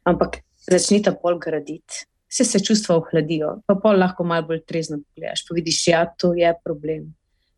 Ampak 0.08 0.40
začni 0.64 1.02
ta 1.04 1.12
pol 1.12 1.36
graditi 1.38 2.08
se, 2.28 2.44
se 2.44 2.60
čustva 2.60 2.96
ohladijo, 2.96 3.60
pa 3.66 3.74
pa 3.82 3.92
lahko 3.92 4.24
malo 4.24 4.46
bolj 4.46 4.64
trezno 4.66 4.98
pogledaš. 4.98 5.44
Pa 5.48 5.54
vidiš, 5.54 5.84
da 5.86 5.92
ja, 5.92 6.04
to 6.18 6.34
je 6.34 6.54
problem, 6.64 7.14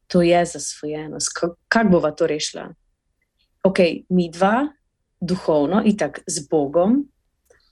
to 0.06 0.22
je 0.22 0.44
zasvojenost. 0.46 1.32
Kako 1.68 1.88
bova 1.90 2.10
to 2.10 2.26
rešila? 2.26 2.68
Ok, 3.64 3.78
mi 4.08 4.30
dva, 4.30 4.68
duhovno 5.20 5.82
in 5.84 5.96
tako 5.96 6.20
z 6.26 6.48
Bogom, 6.50 7.04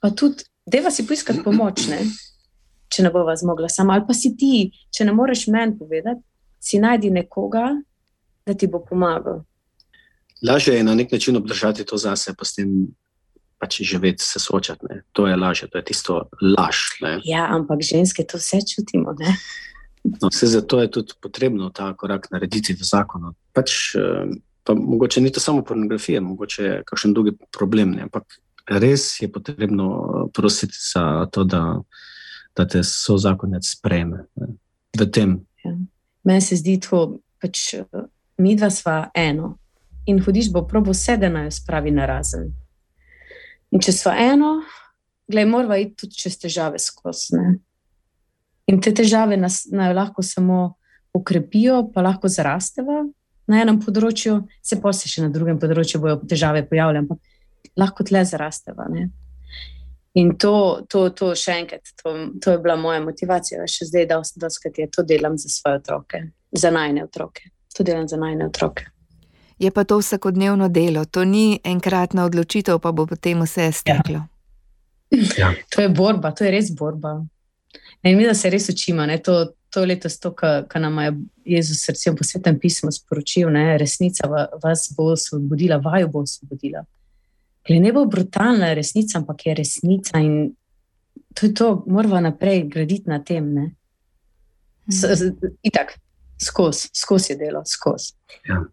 pa 0.00 0.10
tudi, 0.10 0.44
deva 0.66 0.90
si 0.90 1.06
poiskati 1.06 1.42
pomoč, 1.44 1.86
ne? 1.88 2.00
če 2.94 3.02
ne 3.02 3.10
bova 3.10 3.34
zmogla 3.36 3.68
sama, 3.68 3.96
ali 3.96 4.06
pa 4.06 4.14
si 4.14 4.34
ti, 4.38 4.70
če 4.94 5.06
ne 5.08 5.14
moreš 5.16 5.48
meni 5.50 5.74
povedati, 5.78 6.22
si 6.62 6.78
najdi 6.78 7.10
nekoga, 7.10 7.72
da 8.46 8.54
ti 8.54 8.68
bo 8.70 8.80
pomagal. 8.84 9.42
Lažje 10.44 10.76
je 10.76 10.84
na 10.84 10.94
nek 10.94 11.12
način 11.12 11.36
obdržati 11.36 11.84
to 11.84 11.96
zase, 11.96 12.34
pa 12.38 12.44
s 12.44 12.54
tem 12.54 12.70
pač 13.64 13.80
živeti, 13.80 14.22
se 14.24 14.40
soočati. 14.40 14.86
Ne. 14.90 15.02
To 15.12 15.26
je 15.26 15.36
lažje, 15.36 15.68
to 15.72 15.78
je 15.78 15.84
tisto 15.84 16.20
laž. 16.42 16.76
Ne. 17.00 17.16
Ja, 17.24 17.48
ampak 17.56 17.80
ženske 17.80 18.26
to 18.28 18.38
vse 18.38 18.60
čutimo. 18.74 19.16
No, 20.04 20.28
vse 20.28 20.46
zato 20.52 20.80
je 20.80 20.90
tudi 20.90 21.16
potrebno 21.20 21.70
ta 21.70 21.94
korak 21.96 22.28
narediti 22.30 22.76
v 22.76 22.84
zakonu. 22.84 23.32
Pač, 23.56 23.94
eh, 23.96 24.28
pa 24.64 24.74
mogoče 24.76 25.20
ni 25.20 25.32
to 25.32 25.40
samo 25.40 25.64
pornografija, 25.64 26.20
mogoče 26.20 26.64
je 26.64 26.82
kakšen 26.84 27.14
drugi 27.14 27.32
problem. 27.52 27.96
Ne. 27.96 28.02
Ampak 28.02 28.36
res 28.68 29.22
je 29.22 29.32
potrebno 29.32 29.88
eh, 29.88 30.28
prositi 30.34 30.76
za 30.92 31.26
to, 31.32 31.44
da, 31.44 31.80
da 32.56 32.68
te 32.68 32.84
so 32.84 33.16
zakonec 33.16 33.64
sprejme 33.64 34.26
v 34.98 35.08
tem. 35.08 35.40
Ja. 35.64 35.72
Meni 36.24 36.40
se 36.40 36.60
zdi, 36.60 36.76
da 36.76 37.06
pač, 37.40 37.74
eh, 37.80 38.04
mi 38.38 38.56
dva 38.56 38.68
sva 38.70 39.08
eno. 39.14 39.56
In 40.04 40.20
hodiš 40.20 40.52
bo 40.52 40.66
probo 40.68 40.92
vse, 40.92 41.16
da 41.16 41.32
naj 41.32 41.48
jo 41.48 41.56
spravi 41.64 41.90
na 41.96 42.04
razen. 42.04 42.52
In 43.74 43.82
če 43.82 43.92
smo 43.92 44.12
eno, 44.14 44.54
gledaj, 45.26 45.50
moramo 45.50 45.76
iti 45.82 46.04
tudi 46.04 46.18
čez 46.22 46.38
težave 46.38 46.78
skozi. 46.78 47.40
In 48.70 48.80
te 48.80 48.94
težave 48.94 49.36
nas, 49.36 49.64
nas 49.72 49.92
lahko 49.96 50.22
samo 50.22 50.76
ukrepijo, 51.14 51.88
pa 51.94 52.04
lahko 52.04 52.30
zrasteva 52.30 53.02
na 53.50 53.60
enem 53.60 53.80
področju, 53.82 54.38
se 54.64 54.78
pa 54.80 54.92
se 54.96 55.10
še 55.10 55.26
na 55.26 55.32
drugem 55.34 55.58
področju 55.60 56.00
bojo 56.00 56.20
težave 56.30 56.64
pojavljale, 56.68 57.04
ampak 57.04 57.74
lahko 57.80 58.06
tle 58.08 58.22
zrasteva. 58.24 58.86
Ne? 58.92 59.10
In 60.14 60.36
to, 60.38 60.86
to, 60.88 61.08
to 61.10 61.32
še 61.34 61.58
enkrat, 61.64 61.90
to, 61.98 62.14
to 62.40 62.54
je 62.54 62.62
bila 62.62 62.78
moja 62.78 63.02
motivacija, 63.02 63.66
še 63.66 63.90
zdaj, 63.90 64.06
da 64.12 64.20
vse 64.22 64.86
to 64.94 65.02
delam 65.02 65.36
za 65.38 65.50
svoje 65.50 65.82
otroke, 65.82 66.22
za 66.54 66.70
najne 66.70 67.04
otroke. 67.04 67.50
To 67.74 67.82
delam 67.82 68.06
za 68.08 68.16
najne 68.16 68.46
otroke. 68.46 68.86
Je 69.58 69.70
pa 69.70 69.84
to 69.84 69.98
vsakodnevno 69.98 70.68
delo, 70.68 71.04
to 71.04 71.24
ni 71.24 71.60
enkratna 71.64 72.24
odločitev, 72.24 72.78
pa 72.78 72.92
bo 72.92 73.06
potem 73.06 73.42
vse 73.42 73.72
steklo. 73.72 74.14
Ja. 74.14 74.28
Ja. 75.38 75.54
To 75.70 75.82
je 75.82 75.88
borba, 75.88 76.32
to 76.34 76.44
je 76.44 76.50
res 76.50 76.70
borba. 76.74 77.24
In 78.02 78.16
mi, 78.16 78.26
da 78.26 78.34
se 78.34 78.50
res 78.50 78.68
učimo, 78.68 79.06
ne? 79.06 79.18
to, 79.22 79.54
to 79.70 79.80
je 79.80 79.86
letos 79.86 80.18
to, 80.18 80.32
kar 80.34 80.80
nam 80.80 80.98
je 80.98 81.12
Jezus 81.56 81.84
srce 81.86 82.12
po 82.16 82.24
svetem 82.24 82.58
pismu 82.58 82.92
sporočil, 82.92 83.50
ne? 83.50 83.78
resnica 83.78 84.28
vas 84.62 84.88
bo 84.96 85.12
osvobodila, 85.12 85.76
vaju 85.76 86.08
bo 86.08 86.24
osvobodila. 86.26 86.84
Gle, 87.64 87.78
ne 87.80 87.92
bo 87.92 88.04
brutalna 88.04 88.74
resnica, 88.74 89.18
ampak 89.18 89.46
je 89.46 89.54
resnica 89.54 90.20
in 90.20 90.52
to 91.34 91.46
je 91.46 91.54
to, 91.54 91.84
moramo 91.86 92.20
naprej 92.20 92.68
graditi 92.68 93.10
na 93.10 93.18
tem. 93.24 93.44
Mhm. 93.54 93.70
Itak, 95.62 95.98
skozi, 96.42 96.88
skozi 96.92 97.32
je 97.32 97.36
delo, 97.36 97.62
skozi. 97.66 98.12
Ja. 98.48 98.64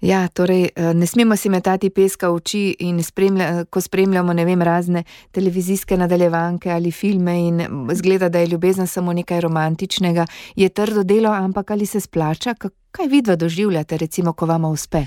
Ja, 0.00 0.28
torej, 0.28 0.68
eh, 0.76 0.94
ne 0.94 1.06
smemo 1.06 1.36
si 1.36 1.48
metati 1.48 1.90
peska 1.90 2.28
v 2.30 2.34
oči, 2.34 2.76
spremlja, 3.02 3.64
ko 3.64 3.80
spremljamo 3.80 4.32
vem, 4.44 4.62
razne 4.62 5.04
televizijske 5.30 5.96
nadaljevanke 5.96 6.70
ali 6.70 6.90
filme 6.90 7.48
in 7.48 7.62
zgleda, 7.94 8.28
da 8.28 8.38
je 8.38 8.46
ljubezen 8.46 8.86
samo 8.86 9.12
nekaj 9.12 9.40
romantičnega. 9.40 10.26
Je 10.56 10.68
trdo 10.68 11.02
delo, 11.02 11.30
ampak 11.30 11.70
ali 11.70 11.86
se 11.86 12.00
splača? 12.00 12.54
Kaj 12.90 13.06
vidva 13.06 13.36
doživljate, 13.36 13.96
recimo, 13.96 14.32
ko 14.32 14.46
vam 14.46 14.64
uspe? 14.64 15.06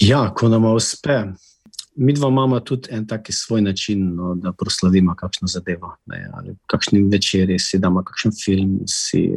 Ja, 0.00 0.34
ko 0.34 0.48
nam 0.48 0.64
uspe. 0.64 1.22
Mi 1.96 2.12
dva 2.12 2.28
imamo 2.28 2.60
tudi 2.60 2.88
en 2.90 3.06
taki 3.06 3.32
svoj 3.32 3.62
način, 3.62 4.14
no, 4.14 4.34
da 4.34 4.52
proslavimo 4.52 5.14
kakšno 5.14 5.48
zadevo. 5.48 5.96
Ne, 6.06 6.30
ali 6.34 6.54
kakšni 6.66 7.02
večerji 7.02 7.58
si 7.58 7.78
damo, 7.78 8.04
kakšen 8.04 8.32
film 8.44 8.80
si. 8.86 9.30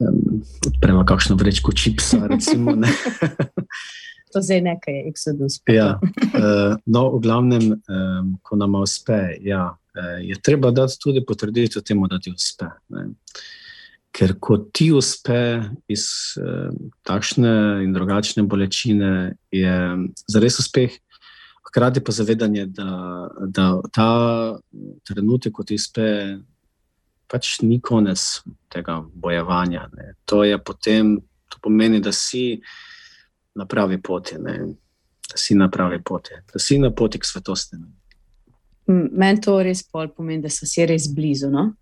Eh, 0.00 0.06
um, 0.06 0.42
odpremo 0.66 1.04
kakšno 1.04 1.36
vrečko 1.36 1.72
čipsa. 1.72 2.26
Recimo, 2.26 2.74
to 4.32 4.42
zdaj 4.42 4.60
nekaj 4.60 4.94
je 4.94 5.08
eksodus. 5.08 5.60
Ja, 5.66 5.98
uh, 5.98 6.76
no, 6.86 7.10
v 7.16 7.20
glavnem, 7.22 7.72
um, 7.72 8.36
ko 8.42 8.56
nam 8.56 8.78
uspe, 8.78 9.36
ja, 9.42 9.74
uh, 9.74 10.18
je 10.22 10.38
treba 10.42 10.70
dati 10.70 10.98
tudi 11.02 11.24
potrditev 11.26 11.82
temu, 11.82 12.06
da 12.08 12.20
ti 12.22 12.30
uspe. 12.30 12.70
Ne. 12.94 13.08
Ker 14.14 14.36
ko 14.40 14.58
ti 14.72 14.92
uspe 14.94 15.64
iz 15.90 16.06
uh, 16.38 16.70
takšne 17.02 17.82
in 17.84 17.92
drugačne 17.92 18.46
bolečine, 18.46 19.34
je 19.50 19.74
zares 20.30 20.58
uspeh. 20.62 20.94
Hkrati 21.68 22.00
pa 22.00 22.14
zavedanje, 22.14 22.64
da, 22.72 22.92
da 23.44 23.66
ta 23.92 24.12
trenutek, 25.04 25.52
ko 25.52 25.66
ti 25.68 25.76
uspe, 25.76 26.38
pač 27.28 27.58
ni 27.62 27.80
konec 27.80 28.20
tega 28.72 28.98
bojevanja. 29.14 29.88
Ne. 29.96 30.12
To 30.24 30.44
je 30.44 30.58
potem, 30.58 31.16
to 31.48 31.60
pomeni, 31.62 32.00
da 32.00 32.12
si 32.12 32.60
na 33.54 33.66
pravi 33.66 34.00
poti, 34.02 34.38
ne. 34.38 34.58
da 35.28 35.36
si 35.36 35.54
na 35.54 35.68
pravi 35.68 36.00
poti, 36.02 36.40
da 36.52 36.58
si 36.58 36.78
na 36.78 36.90
poti 36.90 37.18
k 37.18 37.28
svetosti. 37.28 37.76
Meni 38.88 39.40
to 39.44 39.58
res 39.62 39.84
pomeni, 39.92 40.42
da 40.42 40.50
so 40.50 40.66
si 40.66 40.86
res 40.86 41.08
blizu. 41.12 41.50
No? 41.52 41.72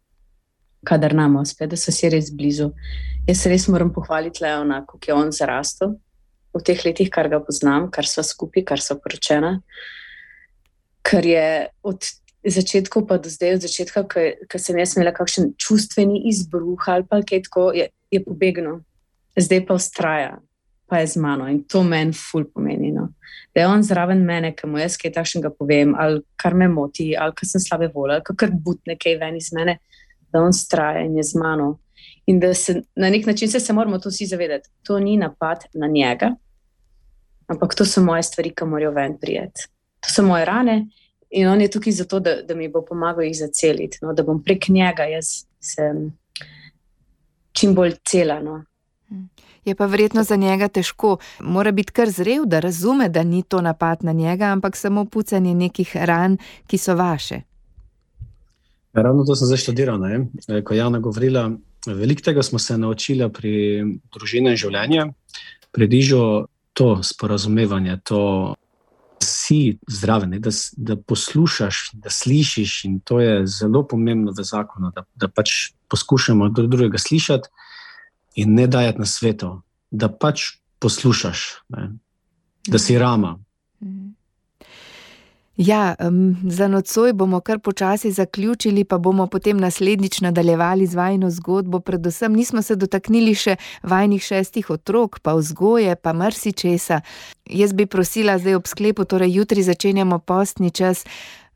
Kadar 0.87 1.15
nam 1.15 1.37
uspe, 1.41 1.67
da 1.67 1.77
so 1.77 1.95
si 1.95 2.11
res 2.11 2.33
blizu. 2.35 2.73
Jaz 3.27 3.47
res 3.47 3.69
moram 3.69 3.93
pohvaliti 3.95 4.43
Leona, 4.43 4.83
kako 4.87 5.11
je 5.11 5.15
on 5.15 5.33
zarastel 5.33 5.97
v 6.57 6.65
teh 6.65 6.81
letih, 6.87 7.11
kar 7.13 7.29
ga 7.29 7.41
poznam, 7.45 7.91
kar 7.93 8.09
so 8.09 8.25
skupaj, 8.25 8.65
kar 8.65 8.83
so 8.83 8.97
poročena. 9.01 9.59
Ker 11.07 11.27
je 11.29 11.49
od 11.87 12.09
začetku, 12.51 13.07
pa 13.07 13.19
do 13.19 13.31
zdaj, 13.31 13.55
od 13.55 13.65
začetka, 13.67 14.05
ko 14.51 14.59
sem 14.59 14.79
jaz 14.79 14.97
imela 14.97 15.13
kakšen 15.15 15.55
čustveni 15.59 16.27
izbruh 16.31 16.89
ali 16.89 17.07
pa 17.09 17.21
kaj 17.23 17.43
tako, 17.49 17.71
je, 17.75 17.89
je 18.11 18.21
pobegnil, 18.25 18.81
zdaj 19.37 19.65
pa 19.67 19.75
ustraja, 19.75 20.39
pa 20.87 21.03
je 21.03 21.07
z 21.07 21.23
mano 21.23 21.49
in 21.51 21.63
to 21.65 21.83
meni 21.83 22.15
ful 22.15 22.45
pomeni. 22.45 22.93
No. 22.95 23.09
Da 23.55 23.61
je 23.61 23.69
on 23.69 23.83
zraven 23.83 24.23
mene, 24.25 24.53
ki 24.55 24.69
mu 24.71 24.79
jaz 24.79 24.99
kaj 25.01 25.15
takšnega 25.17 25.51
povem, 25.59 25.95
ali 25.99 26.23
kar 26.37 26.55
me 26.55 26.69
moti, 26.69 27.15
ali 27.19 27.35
kar 27.35 27.49
sem 27.49 27.61
slabe 27.61 27.89
volje, 27.95 28.21
ali 28.21 28.37
kar 28.37 28.53
but 28.53 28.79
nekaj 28.87 29.19
ven 29.21 29.37
iz 29.37 29.51
mene, 29.57 29.79
da 30.33 30.43
on 30.43 30.55
ustraja 30.55 31.05
in 31.07 31.17
je 31.17 31.25
z 31.25 31.41
mano. 31.41 31.79
In 32.27 32.41
da 32.43 32.55
se 32.55 32.83
na 32.97 33.11
nek 33.11 33.27
način 33.27 33.51
se, 33.51 33.61
se 33.61 33.73
moramo 33.73 33.99
to 33.99 34.11
vsi 34.11 34.27
zavedati. 34.27 34.69
To 34.87 34.99
ni 34.99 35.17
napad 35.17 35.65
na 35.75 35.87
njega, 35.87 36.35
ampak 37.47 37.75
to 37.75 37.85
so 37.85 38.03
moje 38.03 38.23
stvari, 38.23 38.51
ki 38.55 38.65
morajo 38.65 38.91
ven 38.91 39.19
prijeti. 39.21 39.67
To 40.01 40.13
so 40.13 40.23
moje 40.23 40.45
rane, 40.45 40.87
In 41.37 41.49
on 41.49 41.61
je 41.61 41.68
tukaj 41.70 41.93
zato, 41.93 42.20
da, 42.20 42.39
da 42.43 42.55
mi 42.55 42.68
bo 42.72 42.80
pomagal 42.84 43.26
jih 43.26 43.37
zaceliti, 43.37 43.99
no, 44.03 44.14
da 44.16 44.24
bom 44.24 44.39
prek 44.43 44.68
njega 44.68 45.05
jaz 45.11 45.45
se 45.61 45.91
čim 47.53 47.74
bolj 47.74 47.93
cela. 48.05 48.39
No. 48.41 48.62
Je 49.64 49.74
pa 49.74 49.87
verjetno 49.87 50.24
za 50.24 50.37
njega 50.37 50.68
težko. 50.68 51.16
Mora 51.41 51.72
biti 51.72 51.93
kar 51.93 52.11
zrel, 52.11 52.47
da 52.47 52.61
razume, 52.61 53.09
da 53.09 53.22
ni 53.22 53.43
to 53.43 53.61
napad 53.61 54.05
na 54.05 54.12
njega, 54.12 54.45
ampak 54.45 54.76
samo 54.76 55.05
pucanje 55.05 55.55
nekih 55.55 55.97
ran, 55.97 56.39
ki 56.66 56.78
so 56.78 56.95
vaše. 56.95 57.41
Ja, 58.95 59.03
ravno 59.03 59.24
to 59.24 59.37
sem 59.37 59.47
zdaj 59.47 59.64
študiral. 59.66 60.01
Ne? 60.01 60.62
Ko 60.64 60.74
je 60.74 60.78
Jana 60.78 60.99
govorila, 60.99 61.51
veliko 61.87 62.22
tega 62.22 62.43
smo 62.43 62.59
se 62.59 62.78
naučili 62.78 63.32
pri 63.32 63.84
družini 64.14 64.55
in 64.55 64.57
življenju, 64.57 65.11
predižo 65.72 66.47
to 66.72 67.03
sporazumevanje, 67.03 67.99
to 68.05 68.55
si 69.47 69.79
zraven, 69.89 70.35
da, 70.41 70.51
da 70.77 70.97
poslušaš, 70.97 71.91
da 71.93 72.11
slišiš. 72.11 72.85
In 72.85 73.01
to 73.01 73.21
je 73.21 73.47
zelo 73.47 73.87
pomembno 73.87 74.33
v 74.37 74.45
zakonu, 74.45 74.91
da, 74.95 75.05
da 75.15 75.29
pač 75.29 75.73
poskušamo 75.89 76.49
drug 76.49 76.71
drugega 76.71 76.99
slišati 76.99 77.49
in 78.43 78.55
ne 78.55 78.67
dajati 78.67 78.99
na 78.99 79.07
svetu, 79.07 79.63
da 79.91 80.09
pač 80.09 80.59
poslušaš, 80.79 81.47
ne? 81.69 81.93
da 82.67 82.79
si 82.79 82.99
rama. 82.99 83.37
Ja, 85.57 85.95
um, 86.01 86.37
za 86.49 86.69
nocoj 86.69 87.13
bomo 87.13 87.41
kar 87.41 87.59
počasi 87.59 88.11
zaključili, 88.13 88.85
pa 88.85 88.99
bomo 88.99 89.27
potem 89.27 89.57
naslednjič 89.57 90.21
nadaljevali 90.21 90.87
z 90.87 90.95
vajno 90.95 91.31
zgodbo. 91.31 91.81
Predvsem 91.81 92.33
nismo 92.33 92.63
se 92.63 92.77
dotaknili 92.77 93.35
še 93.35 93.57
vajnih 93.83 94.23
šestih 94.23 94.71
otrok, 94.71 95.19
pa 95.21 95.33
vzgoje, 95.35 95.97
pa 95.97 96.13
marsičesa. 96.13 97.01
Jaz 97.47 97.73
bi 97.73 97.87
prosila 97.87 98.39
zdaj 98.39 98.55
ob 98.55 98.67
sklepu, 98.67 99.05
torej 99.05 99.33
jutri 99.33 99.63
začenjamo 99.63 100.19
postni 100.19 100.71
čas 100.71 101.07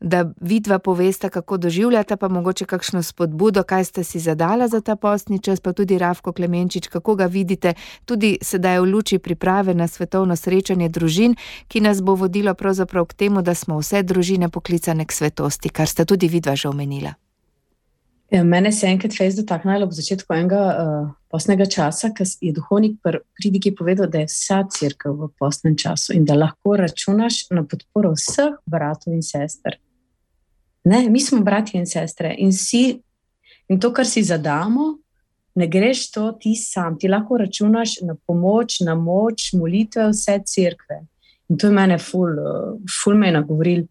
da 0.01 0.25
vidva 0.41 0.79
povesta, 0.79 1.29
kako 1.29 1.57
doživljata, 1.57 2.17
pa 2.17 2.29
mogoče 2.29 2.65
kakšno 2.65 3.03
spodbudo, 3.03 3.63
kaj 3.63 3.85
ste 3.85 4.05
si 4.05 4.19
zadala 4.19 4.69
za 4.69 4.81
ta 4.81 4.97
postni 4.97 5.39
čas, 5.39 5.61
pa 5.61 5.73
tudi 5.73 5.99
Ravko 5.99 6.33
Klemenčič, 6.33 6.89
kako 6.89 7.15
ga 7.15 7.27
vidite, 7.27 7.75
tudi 8.05 8.39
sedaj 8.43 8.81
v 8.81 8.85
luči 8.85 9.19
priprave 9.19 9.75
na 9.75 9.89
svetovno 9.89 10.37
srečanje 10.37 10.89
družin, 10.89 11.37
ki 11.69 11.81
nas 11.81 12.03
bo 12.03 12.15
vodilo 12.15 12.55
pravzaprav 12.55 13.05
k 13.07 13.15
temu, 13.15 13.43
da 13.43 13.55
smo 13.55 13.79
vse 13.79 14.03
družine 14.03 14.49
poklicane 14.49 15.05
k 15.05 15.13
svetosti, 15.13 15.69
kar 15.69 15.89
sta 15.89 16.05
tudi 16.05 16.29
vidva 16.29 16.57
že 16.57 16.69
omenila. 16.69 17.15
Ja, 18.31 18.45
mene 18.45 18.73
se 18.73 18.87
je 18.87 18.93
enkrat 18.93 19.15
fejs 19.17 19.35
dotaknilo 19.35 19.85
ob 19.85 19.93
začetku 19.93 20.35
enega 20.35 20.59
uh, 20.71 21.09
postnega 21.35 21.67
časa, 21.67 22.13
ker 22.15 22.29
je 22.41 22.53
duhovnik 22.55 23.01
pri 23.03 23.19
pridiki 23.35 23.75
povedal, 23.75 24.07
da 24.07 24.23
je 24.23 24.31
vsa 24.31 24.63
crkva 24.71 25.13
v 25.13 25.29
postnem 25.39 25.75
času 25.77 26.15
in 26.15 26.25
da 26.25 26.39
lahko 26.39 26.77
računaš 26.79 27.49
na 27.51 27.65
podporo 27.67 28.15
vseh 28.15 28.55
bratov 28.71 29.17
in 29.19 29.27
sester. 29.27 29.81
Ne, 30.85 31.11
mi 31.11 31.21
smo 31.21 31.41
bratje 31.45 31.81
in 31.81 31.87
sestre 31.87 32.35
in, 32.39 32.53
si, 32.53 33.01
in 33.69 33.81
to, 33.81 33.93
kar 33.93 34.07
si 34.09 34.23
zadamo, 34.25 34.95
ne 35.55 35.67
greš 35.69 36.07
to 36.15 36.31
ti 36.41 36.55
sam. 36.57 36.97
Ti 36.99 37.09
lahko 37.09 37.39
računaš 37.43 38.01
na 38.07 38.17
pomoč, 38.27 38.81
na 38.87 38.95
moč, 38.95 39.53
molitve, 39.53 40.09
vse 40.13 40.39
crkve. 40.47 41.01
In 41.51 41.59
to 41.59 41.69
je 41.69 41.75
meni, 41.75 41.99
ful, 41.99 42.37
ful 42.89 43.19
me 43.19 43.29
je 43.29 43.37
nagovoril, 43.37 43.87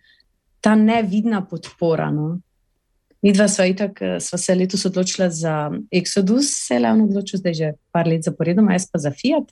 ta 0.61 0.75
nevidna 0.75 1.43
podpora. 1.45 2.09
No. 2.11 2.39
Mi 3.21 3.33
dva 3.35 3.49
sva, 3.51 3.67
itak, 3.67 3.99
sva 4.23 4.39
se 4.39 4.55
letos 4.55 4.85
odločila 4.87 5.27
za 5.29 5.69
Exodus, 5.91 6.53
se 6.67 6.77
je 6.77 6.83
le 6.83 6.91
odločil, 7.03 7.41
zdaj 7.41 7.53
že 7.53 7.71
par 7.91 8.07
let 8.07 8.23
zaporedoma, 8.23 8.77
jaz 8.77 8.87
pa 8.87 9.01
za 9.03 9.11
Fiat. 9.11 9.51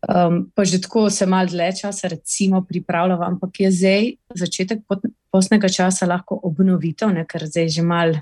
Um, 0.00 0.46
pa 0.54 0.64
že 0.64 0.80
tako 0.80 1.10
se 1.10 1.26
malo 1.26 1.50
dlje 1.50 1.82
časa, 1.82 2.08
recimo, 2.08 2.62
pripravljamo, 2.64 3.26
ampak 3.26 3.60
je 3.60 3.70
zdaj 3.70 4.06
začetek 4.34 4.86
postnega 5.30 5.68
časa 5.68 6.06
lahko 6.06 6.38
obnovitev, 6.42 7.12
ne, 7.14 7.24
ker 7.26 7.46
zdaj 7.46 7.68
že 7.68 7.82
malo 7.86 8.20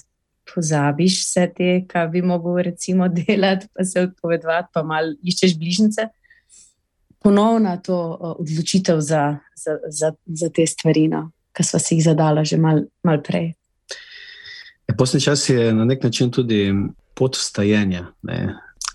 pozabiš 0.49 1.21
vse 1.23 1.47
te, 1.57 1.71
kar 1.89 2.09
bi 2.09 2.23
mogel 2.23 2.63
recimo 2.71 3.09
delati, 3.19 3.69
pa 3.75 3.85
se 3.85 4.07
odpovedati, 4.09 4.69
pa 4.75 4.83
malo 4.83 5.15
iščeš 5.23 5.57
bližnjice. 5.59 6.09
Ponovna 7.19 7.77
to 7.83 7.97
uh, 7.99 8.37
odločitev 8.39 9.01
za, 9.01 9.39
za, 9.57 9.79
za, 9.89 10.13
za 10.27 10.49
te 10.55 10.67
stvari, 10.67 11.09
no, 11.09 11.31
ki 11.53 11.65
smo 11.67 11.81
si 11.83 11.97
jih 11.99 12.05
zadala 12.05 12.45
že 12.45 12.57
malo 12.57 12.87
mal 13.03 13.23
prej. 13.23 13.53
Ja, 14.89 14.95
Posni 14.99 15.21
čas 15.21 15.49
je 15.49 15.73
na 15.75 15.85
nek 15.85 16.03
način 16.03 16.31
tudi 16.31 16.73
pot 17.15 17.37
vstajanja. 17.37 18.07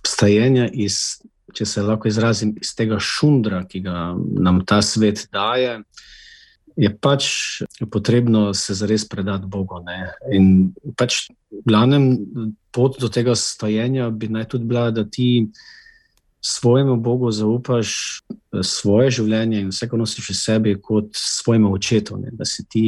Vstajanja 0.04 0.70
iz, 0.74 1.20
če 1.54 1.66
se 1.66 1.84
lahko 1.84 2.08
izrazim, 2.08 2.56
iz 2.62 2.72
tega 2.76 2.98
šundra, 3.00 3.66
ki 3.68 3.84
ga 3.84 4.14
nam 4.16 4.64
ta 4.66 4.82
svet 4.82 5.28
daje. 5.32 5.82
Je 6.76 6.90
pač 6.90 7.26
potrebno 7.92 8.54
se 8.54 8.74
zares 8.74 9.06
predati 9.10 9.46
Bogu. 9.48 9.80
Ne? 9.86 10.14
In 10.34 10.74
pač, 10.98 11.28
glavnem, 11.66 12.18
pot 12.74 12.98
do 13.02 13.10
tega 13.14 13.36
stajanja 13.38 14.10
bi 14.10 14.32
naj 14.34 14.50
tudi 14.56 14.70
bila, 14.70 14.90
da 14.92 15.06
ti 15.06 15.50
svojemu 16.46 16.96
Bogu 16.96 17.32
zaupaš 17.32 17.90
eh, 18.30 18.64
svoje 18.64 19.12
življenje 19.20 19.62
in 19.62 19.70
vse, 19.72 19.88
kar 19.88 20.00
nosiš 20.00 20.30
v 20.30 20.36
sebi, 20.36 20.74
kot 20.82 21.14
svojemu 21.16 21.72
očetu. 21.74 22.18
Ne? 22.20 22.34
Da 22.36 22.46
si 22.46 22.66
ti, 22.68 22.86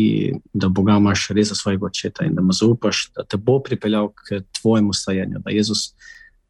da 0.53 0.67
Boga 0.67 0.97
imaš 0.99 1.29
res 1.37 1.53
za 1.53 1.55
svojega 1.55 1.87
očeta 1.87 2.25
in 2.25 2.35
da 2.35 2.43
mu 2.43 2.53
zaupaš, 2.53 3.09
da 3.15 3.23
te 3.23 3.37
bo 3.37 3.59
pripeljal 3.63 4.11
k 4.11 4.41
tvojemu 4.59 4.93
stajenju, 4.93 5.39
da 5.45 5.55
Jezus 5.55 5.93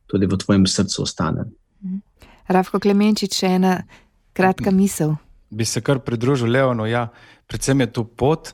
tudi 0.10 0.26
v 0.26 0.38
tvojem 0.38 0.66
srcu 0.68 1.04
ostane. 1.04 1.46
Mhm. 1.84 2.02
Rafko 2.48 2.80
Klemenčič, 2.80 3.38
še 3.38 3.56
ena 3.58 3.78
kratka 4.34 4.72
misel. 4.72 5.16
Bi 5.56 5.66
se 5.66 5.82
kar 5.82 6.02
pridružil 6.04 6.52
Leonu, 6.52 6.86
ja, 6.90 7.08
predvsem 7.48 7.86
je 7.86 7.92
to 7.96 8.04
pot. 8.04 8.52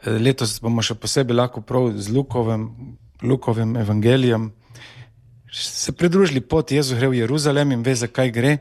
Eh, 0.00 0.16
letos 0.16 0.56
bomo 0.64 0.82
še 0.82 0.96
posebej 0.96 1.36
lahko 1.36 1.60
prav 1.60 1.92
z 2.00 2.16
Lukovim, 2.16 2.70
Lukovim 3.22 3.76
evangelijem 3.76 4.52
se 5.54 5.92
pridružili 5.92 6.40
poti, 6.40 6.76
Jezus 6.76 6.98
gre 6.98 7.08
v 7.08 7.14
Jeruzalem 7.14 7.72
in 7.72 7.82
ve, 7.82 7.94
zakaj 7.94 8.30
gre. 8.30 8.58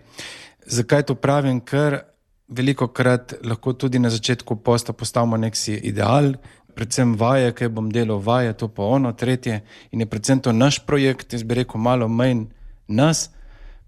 Zakaj 0.66 1.04
to 1.04 1.16
pravim? 1.16 1.62
Ker 1.62 2.04
veliko 2.48 2.88
krat 2.88 3.34
lahko 3.44 3.74
tudi 3.74 4.00
na 4.00 4.10
začetku 4.10 4.56
posta 4.56 4.94
postavimo 4.94 5.38
nek 5.38 5.56
si 5.56 5.74
ideal, 5.74 6.36
predvsem 6.76 7.16
vaje, 7.18 7.52
kaj 7.54 7.70
bom 7.70 7.90
delal, 7.92 8.22
vaje, 8.22 8.54
to 8.54 8.68
pa 8.68 8.84
ono, 8.84 9.14
tretje. 9.14 9.62
In 9.92 10.00
je 10.00 10.10
predvsem 10.10 10.40
to 10.40 10.52
naš 10.52 10.80
projekt, 10.86 11.34
jaz 11.34 11.44
bi 11.44 11.62
rekel, 11.62 11.82
malo 11.82 12.08
manj 12.08 12.48
nas, 12.88 13.30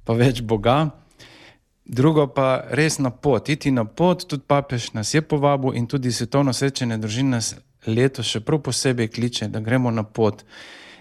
pa 0.05 0.13
več 0.13 0.41
Boga. 0.41 0.89
Drugo 1.85 2.27
pa 2.33 2.65
res 2.69 2.97
na 2.99 3.09
pot, 3.09 3.49
iti 3.49 3.71
na 3.71 3.85
pot, 3.85 4.25
tudi 4.27 4.43
papež 4.47 4.93
nas 4.93 5.13
je 5.13 5.21
povabil 5.21 5.75
in 5.77 5.87
tudi 5.87 6.11
svetovno 6.11 6.53
srečanje 6.53 6.97
družin 6.97 7.29
nas 7.29 7.55
letos 7.85 8.25
še 8.25 8.41
prav 8.41 8.63
posebej 8.65 9.11
kliče, 9.13 9.47
da 9.47 9.59
gremo 9.59 9.91
na 9.91 10.03
pot 10.03 10.41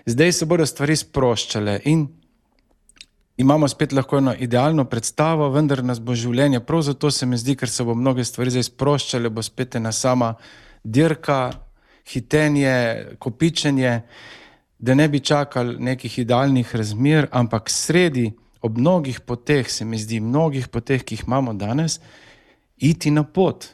zdaj 0.06 0.32
se 0.32 0.46
bodo 0.46 0.66
stvari 0.66 0.96
sproščale 0.96 1.78
in 1.84 2.06
imamo 3.36 3.68
spet 3.68 3.92
lahko 3.92 4.18
eno 4.18 4.34
idealno 4.38 4.84
predstavo, 4.84 5.48
vendar 5.50 5.82
nas 5.84 6.00
bo 6.00 6.14
življenje, 6.14 6.60
prav 6.60 6.82
zato 6.86 7.10
se 7.10 7.26
mi 7.26 7.38
zdi, 7.38 7.56
ker 7.56 7.68
se 7.68 7.84
bo 7.84 7.94
mnoge 7.94 8.24
stvari 8.24 8.52
zdaj 8.54 8.68
sproščale, 8.68 9.30
bo 9.30 9.42
spet 9.42 9.74
ena 9.80 9.92
sama 9.92 10.34
dirka, 10.84 11.50
hitenje, 12.12 13.16
kopičenje, 13.18 13.94
da 14.78 14.94
ne 14.94 15.08
bi 15.08 15.20
čakali 15.20 15.78
nekih 15.80 16.18
idealnih 16.18 16.74
razmer, 16.76 17.28
ampak 17.32 17.70
sredi. 17.72 18.28
Ob 18.64 18.78
mnogih 18.80 19.20
poteh, 19.20 19.68
se 19.68 19.84
mi 19.84 19.98
zdi, 20.00 20.22
mnogih 20.24 20.70
poteh, 20.72 21.02
ki 21.04 21.18
jih 21.18 21.26
imamo 21.26 21.52
danes, 21.52 21.98
iti 22.80 23.10
na 23.12 23.22
pot, 23.24 23.68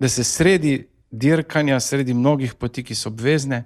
da 0.00 0.08
se 0.08 0.24
sredi 0.24 0.78
dirkanja, 1.10 1.80
sredi 1.80 2.14
mnogih 2.14 2.54
poti, 2.54 2.84
ki 2.84 2.94
so 2.94 3.10
obvezne, 3.10 3.64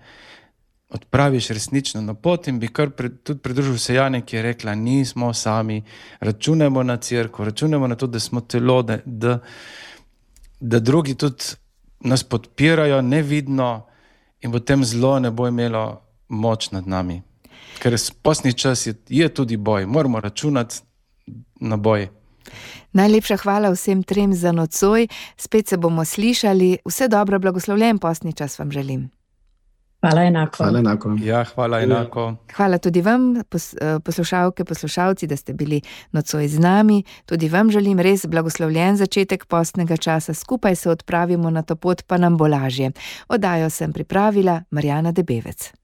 odpraviš 0.94 1.48
resnično 1.50 2.00
na 2.02 2.14
pot 2.14 2.48
in 2.48 2.58
bi 2.58 2.68
kar 2.68 2.90
pred, 2.94 3.16
tudi 3.22 3.40
pridružil 3.42 3.78
se 3.78 3.94
Jane, 3.94 4.20
ki 4.22 4.36
je 4.36 4.42
rekla, 4.42 4.74
nismo 4.74 5.32
sami, 5.34 5.82
računamo 6.20 6.82
na 6.82 6.96
crkvo, 6.96 7.44
računamo 7.44 7.86
na 7.86 7.96
to, 7.96 8.06
da 8.06 8.20
smo 8.20 8.40
telo, 8.40 8.82
da, 8.82 8.98
da, 9.04 9.38
da 10.60 10.80
drugi 10.80 11.14
tudi 11.14 11.54
nas 12.00 12.22
podpirajo 12.22 13.02
nevidno 13.02 13.86
in 14.40 14.52
potem 14.52 14.84
zlo 14.84 15.18
ne 15.18 15.30
bo 15.30 15.48
imelo 15.48 16.02
moč 16.28 16.70
nad 16.70 16.86
nami. 16.86 17.22
Ker 17.78 17.96
posni 18.22 18.52
čas 18.52 18.86
je, 18.86 18.94
je 19.08 19.28
tudi 19.28 19.56
boj, 19.56 19.86
moramo 19.86 20.20
računati 20.20 20.76
na 21.60 21.76
boj. 21.76 22.08
Najlepša 22.92 23.36
hvala 23.36 23.70
vsem 23.74 24.02
trem 24.02 24.34
za 24.34 24.52
nocoj, 24.52 25.08
spet 25.36 25.68
se 25.68 25.76
bomo 25.76 26.04
slišali. 26.04 26.78
Vse 26.84 27.08
dobro, 27.08 27.38
blagoslovljen 27.38 27.98
posni 27.98 28.32
čas 28.32 28.58
vam 28.58 28.70
želim. 28.70 29.10
Hvala 30.04 30.22
enako. 30.22 30.56
Hvala 30.56 30.78
enako. 30.78 31.16
Ja, 31.22 31.44
hvala 31.44 31.80
enako. 31.80 32.34
Hvala 32.56 32.78
tudi 32.78 33.00
vam, 33.00 33.36
eh, 33.36 33.42
poslušalke, 34.04 34.64
poslušalci, 34.64 35.26
da 35.26 35.36
ste 35.36 35.52
bili 35.52 35.80
nocoj 36.12 36.48
z 36.48 36.58
nami. 36.58 37.02
Tudi 37.26 37.48
vam 37.48 37.70
želim 37.70 38.00
res 38.00 38.26
blagoslovljen 38.26 38.96
začetek 38.96 39.46
postnega 39.46 39.96
časa. 39.96 40.34
Skupaj 40.34 40.76
se 40.76 40.90
odpravimo 40.90 41.50
na 41.50 41.62
to 41.62 41.76
pot, 41.76 42.02
pa 42.06 42.16
nam 42.16 42.36
bo 42.36 42.46
lažje. 42.46 42.92
Odajo 43.28 43.70
sem 43.70 43.92
pripravila 43.92 44.62
Marjana 44.70 45.12
Debevec. 45.12 45.83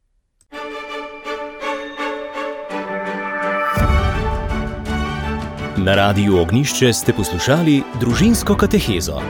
Na 5.84 5.94
radiju 5.94 6.36
Ognišče 6.38 6.92
ste 6.92 7.12
poslušali 7.12 7.82
družinsko 8.00 8.56
katehezo. 8.56 9.22